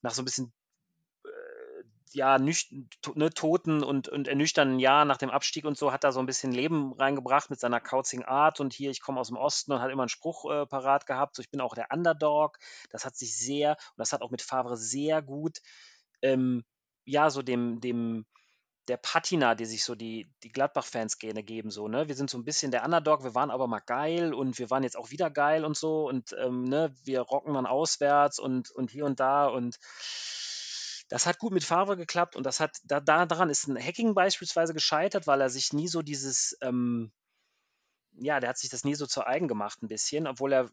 [0.02, 0.52] nach so ein bisschen
[1.24, 1.28] äh,
[2.12, 2.72] ja, nüch,
[3.14, 6.26] ne, toten und, und ernüchternden Jahr nach dem Abstieg und so, hat da so ein
[6.26, 9.80] bisschen Leben reingebracht mit seiner kauzigen Art und hier, ich komme aus dem Osten und
[9.80, 12.58] hat immer einen Spruch äh, parat gehabt, so ich bin auch der Underdog.
[12.90, 15.58] Das hat sich sehr, und das hat auch mit Favre sehr gut,
[16.22, 16.64] ähm,
[17.04, 18.26] ja, so dem, dem,
[18.88, 21.70] der Patina, die sich so die, die Gladbach-Fans gerne geben.
[21.70, 22.08] So, ne?
[22.08, 24.82] Wir sind so ein bisschen der Underdog, wir waren aber mal geil und wir waren
[24.82, 28.90] jetzt auch wieder geil und so und ähm, ne, wir rocken dann auswärts und, und
[28.90, 29.78] hier und da und
[31.08, 34.72] das hat gut mit Favre geklappt und das hat, da, daran ist ein Hacking beispielsweise
[34.72, 37.12] gescheitert, weil er sich nie so dieses, ähm,
[38.18, 40.70] ja, der hat sich das nie so zu eigen gemacht, ein bisschen, obwohl er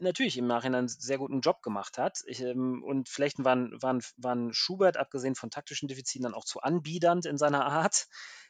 [0.00, 2.20] natürlich im Nachhinein einen sehr guten Job gemacht hat.
[2.26, 6.60] Ich, ähm, und vielleicht waren, waren, waren Schubert, abgesehen von taktischen Defiziten, dann auch zu
[6.60, 8.06] anbiedernd in seiner Art.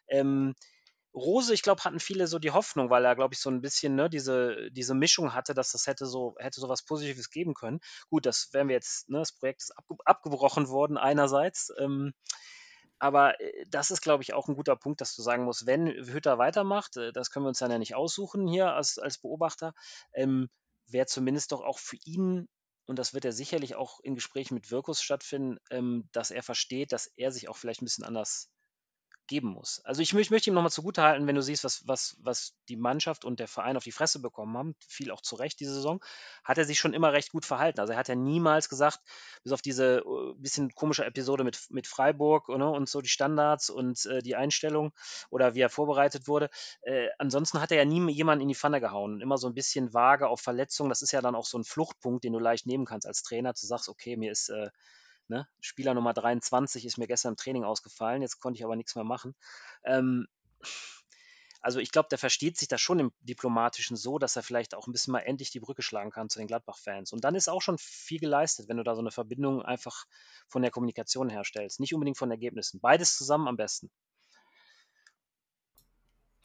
[0.08, 0.54] Ähm,
[1.14, 3.94] Rose, ich glaube, hatten viele so die Hoffnung, weil er, glaube ich, so ein bisschen
[3.94, 7.80] ne, diese, diese Mischung hatte, dass das hätte so, hätte so was Positives geben können.
[8.08, 11.70] Gut, das wären wir jetzt, ne, das Projekt ist abge abgebrochen worden einerseits.
[11.78, 12.14] Ähm,
[13.02, 15.88] aber äh, das ist, glaube ich, auch ein guter Punkt, dass du sagen musst, wenn
[15.88, 19.74] Hütter weitermacht, äh, das können wir uns dann ja nicht aussuchen hier als, als Beobachter,
[20.12, 20.48] ähm,
[20.86, 22.48] wäre zumindest doch auch für ihn,
[22.86, 26.92] und das wird ja sicherlich auch in Gesprächen mit Wirkus stattfinden, ähm, dass er versteht,
[26.92, 28.48] dass er sich auch vielleicht ein bisschen anders
[29.26, 29.80] geben muss.
[29.84, 33.24] Also ich, ich möchte ihm nochmal zugutehalten, wenn du siehst, was, was, was die Mannschaft
[33.24, 36.02] und der Verein auf die Fresse bekommen haben, viel auch zu Recht diese Saison,
[36.44, 37.80] hat er sich schon immer recht gut verhalten.
[37.80, 39.00] Also er hat ja niemals gesagt,
[39.42, 43.70] bis auf diese uh, bisschen komische Episode mit, mit Freiburg ne, und so die Standards
[43.70, 44.92] und äh, die Einstellung
[45.30, 46.50] oder wie er vorbereitet wurde.
[46.82, 49.20] Äh, ansonsten hat er ja nie jemanden in die Pfanne gehauen.
[49.20, 50.88] Immer so ein bisschen vage auf Verletzungen.
[50.88, 53.52] Das ist ja dann auch so ein Fluchtpunkt, den du leicht nehmen kannst als Trainer.
[53.52, 54.70] Du sagst, okay, mir ist äh,
[55.32, 55.48] Ne?
[55.60, 59.04] Spieler Nummer 23 ist mir gestern im Training ausgefallen, jetzt konnte ich aber nichts mehr
[59.04, 59.34] machen.
[59.82, 60.28] Ähm,
[61.62, 64.86] also ich glaube, der versteht sich das schon im Diplomatischen so, dass er vielleicht auch
[64.86, 67.14] ein bisschen mal endlich die Brücke schlagen kann zu den Gladbach-Fans.
[67.14, 70.04] Und dann ist auch schon viel geleistet, wenn du da so eine Verbindung einfach
[70.48, 71.80] von der Kommunikation herstellst.
[71.80, 72.80] Nicht unbedingt von Ergebnissen.
[72.80, 73.90] Beides zusammen am besten.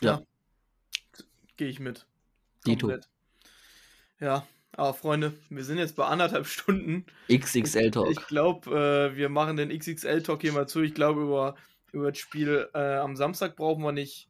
[0.01, 0.19] Ja.
[0.19, 0.23] ja.
[1.57, 2.07] Gehe ich mit.
[2.65, 2.89] Dito.
[4.19, 4.47] Ja,
[4.77, 7.05] aber Freunde, wir sind jetzt bei anderthalb Stunden.
[7.31, 8.11] XXL-Talk.
[8.11, 10.81] Ich glaube, äh, wir machen den XXL-Talk hier mal zu.
[10.81, 11.55] Ich glaube, über,
[11.91, 14.29] über das Spiel äh, am Samstag brauchen wir nicht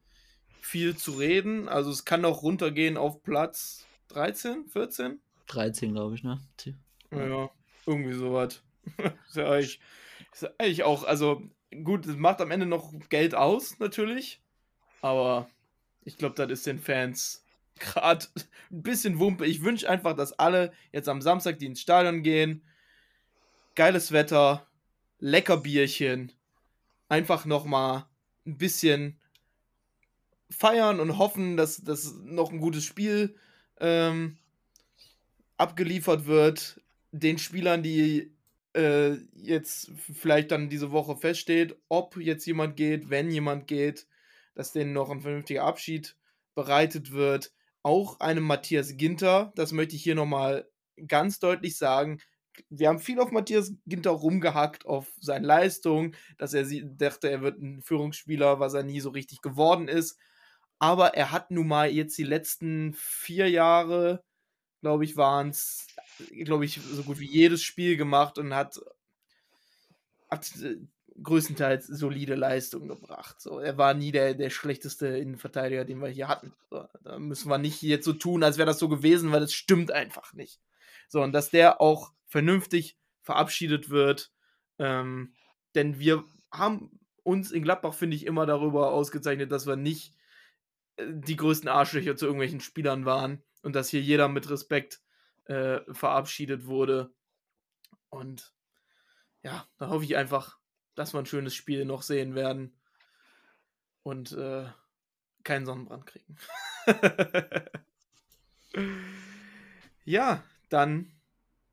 [0.61, 1.67] viel zu reden.
[1.67, 5.19] Also es kann auch runtergehen auf Platz 13, 14?
[5.47, 6.39] 13, glaube ich, ne?
[7.11, 7.49] Ja,
[7.85, 8.63] irgendwie sowas.
[9.27, 9.81] ist, ja eigentlich,
[10.31, 11.41] ist ja eigentlich auch, also
[11.83, 14.41] gut, es macht am Ende noch Geld aus, natürlich.
[15.01, 15.49] Aber
[16.05, 17.43] ich glaube, das ist den Fans
[17.79, 18.25] gerade
[18.71, 19.45] ein bisschen Wumpe.
[19.45, 22.63] Ich wünsche einfach, dass alle jetzt am Samstag, die ins Stadion gehen,
[23.75, 24.67] geiles Wetter,
[25.19, 26.31] lecker Bierchen,
[27.09, 28.05] einfach nochmal
[28.45, 29.19] ein bisschen
[30.49, 33.35] feiern und hoffen, dass, dass noch ein gutes Spiel
[33.79, 34.37] ähm,
[35.57, 36.81] abgeliefert wird.
[37.11, 38.33] Den Spielern, die
[38.75, 44.07] äh, jetzt vielleicht dann diese Woche feststeht, ob jetzt jemand geht, wenn jemand geht,
[44.55, 46.15] dass denen noch ein vernünftiger Abschied
[46.55, 47.51] bereitet wird
[47.87, 50.69] auch einem Matthias Ginter, das möchte ich hier nochmal
[51.07, 52.19] ganz deutlich sagen.
[52.69, 57.61] Wir haben viel auf Matthias Ginter rumgehackt, auf seine Leistung, dass er dachte, er wird
[57.61, 60.19] ein Führungsspieler, was er nie so richtig geworden ist.
[60.79, 64.21] Aber er hat nun mal jetzt die letzten vier Jahre,
[64.81, 65.87] glaube ich, waren es,
[66.43, 68.81] glaube ich, so gut wie jedes Spiel gemacht und hat,
[70.29, 70.75] hat äh,
[71.21, 73.41] größtenteils solide Leistung gebracht.
[73.41, 76.53] So, er war nie der, der schlechteste Innenverteidiger, den wir hier hatten.
[76.69, 79.53] So, da müssen wir nicht jetzt so tun, als wäre das so gewesen, weil das
[79.53, 80.59] stimmt einfach nicht.
[81.07, 84.31] So, und dass der auch vernünftig verabschiedet wird.
[84.79, 85.33] Ähm,
[85.75, 90.13] denn wir haben uns in Gladbach, finde ich, immer darüber ausgezeichnet, dass wir nicht
[90.97, 95.01] äh, die größten Arschlöcher zu irgendwelchen Spielern waren und dass hier jeder mit Respekt
[95.45, 97.11] äh, verabschiedet wurde.
[98.09, 98.53] Und
[99.43, 100.56] ja, da hoffe ich einfach,
[100.97, 102.73] dass wir ein schönes Spiel noch sehen werden
[104.03, 104.65] und äh,
[105.43, 106.37] keinen Sonnenbrand kriegen.
[110.05, 111.11] ja, dann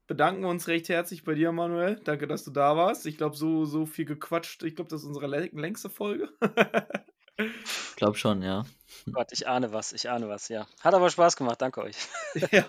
[0.07, 2.01] bedanken wir uns recht herzlich bei dir, Manuel.
[2.05, 3.07] Danke, dass du da warst.
[3.07, 4.63] Ich glaube, so, so viel gequatscht.
[4.63, 6.31] Ich glaube, das ist unsere längste Folge.
[7.39, 8.65] ich glaube schon, ja.
[9.11, 10.67] Gott, ich ahne was, ich ahne was, ja.
[10.81, 11.97] Hat aber Spaß gemacht, danke euch.
[12.53, 12.67] ja,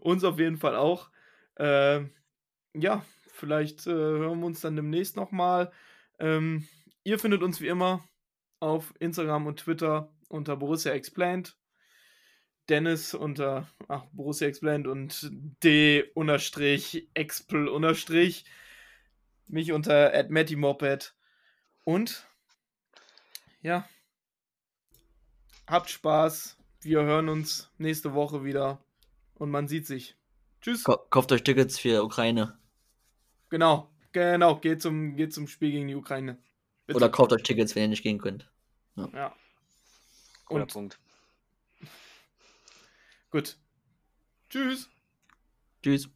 [0.00, 1.10] uns auf jeden Fall auch.
[1.56, 2.12] Ähm,
[2.72, 5.72] ja, vielleicht äh, hören wir uns dann demnächst nochmal.
[6.18, 6.66] Ähm,
[7.04, 8.08] ihr findet uns wie immer
[8.60, 11.56] auf Instagram und Twitter unter Borussia Explained.
[12.68, 15.30] Dennis unter ach, Borussia Explained und
[15.62, 18.44] D unterstrich Expel unterstrich.
[19.46, 20.12] Mich unter
[20.56, 21.14] Moped.
[21.84, 22.26] Und
[23.62, 23.88] ja,
[25.66, 26.58] habt Spaß.
[26.82, 28.84] Wir hören uns nächste Woche wieder
[29.34, 30.16] und man sieht sich.
[30.60, 30.84] Tschüss.
[30.84, 32.58] Kauft euch Tickets für Ukraine.
[33.48, 33.90] Genau.
[34.12, 36.38] Genau, geht zum, geht zum Spiel gegen die Ukraine.
[36.86, 36.96] Bitte.
[36.96, 38.50] Oder kauft euch Tickets, wenn ihr nicht gehen könnt.
[38.96, 39.08] Ja.
[39.12, 39.36] ja.
[40.46, 40.98] Cooler Und, Punkt.
[43.30, 43.58] Gut.
[44.48, 44.88] Tschüss.
[45.82, 46.08] Tschüss.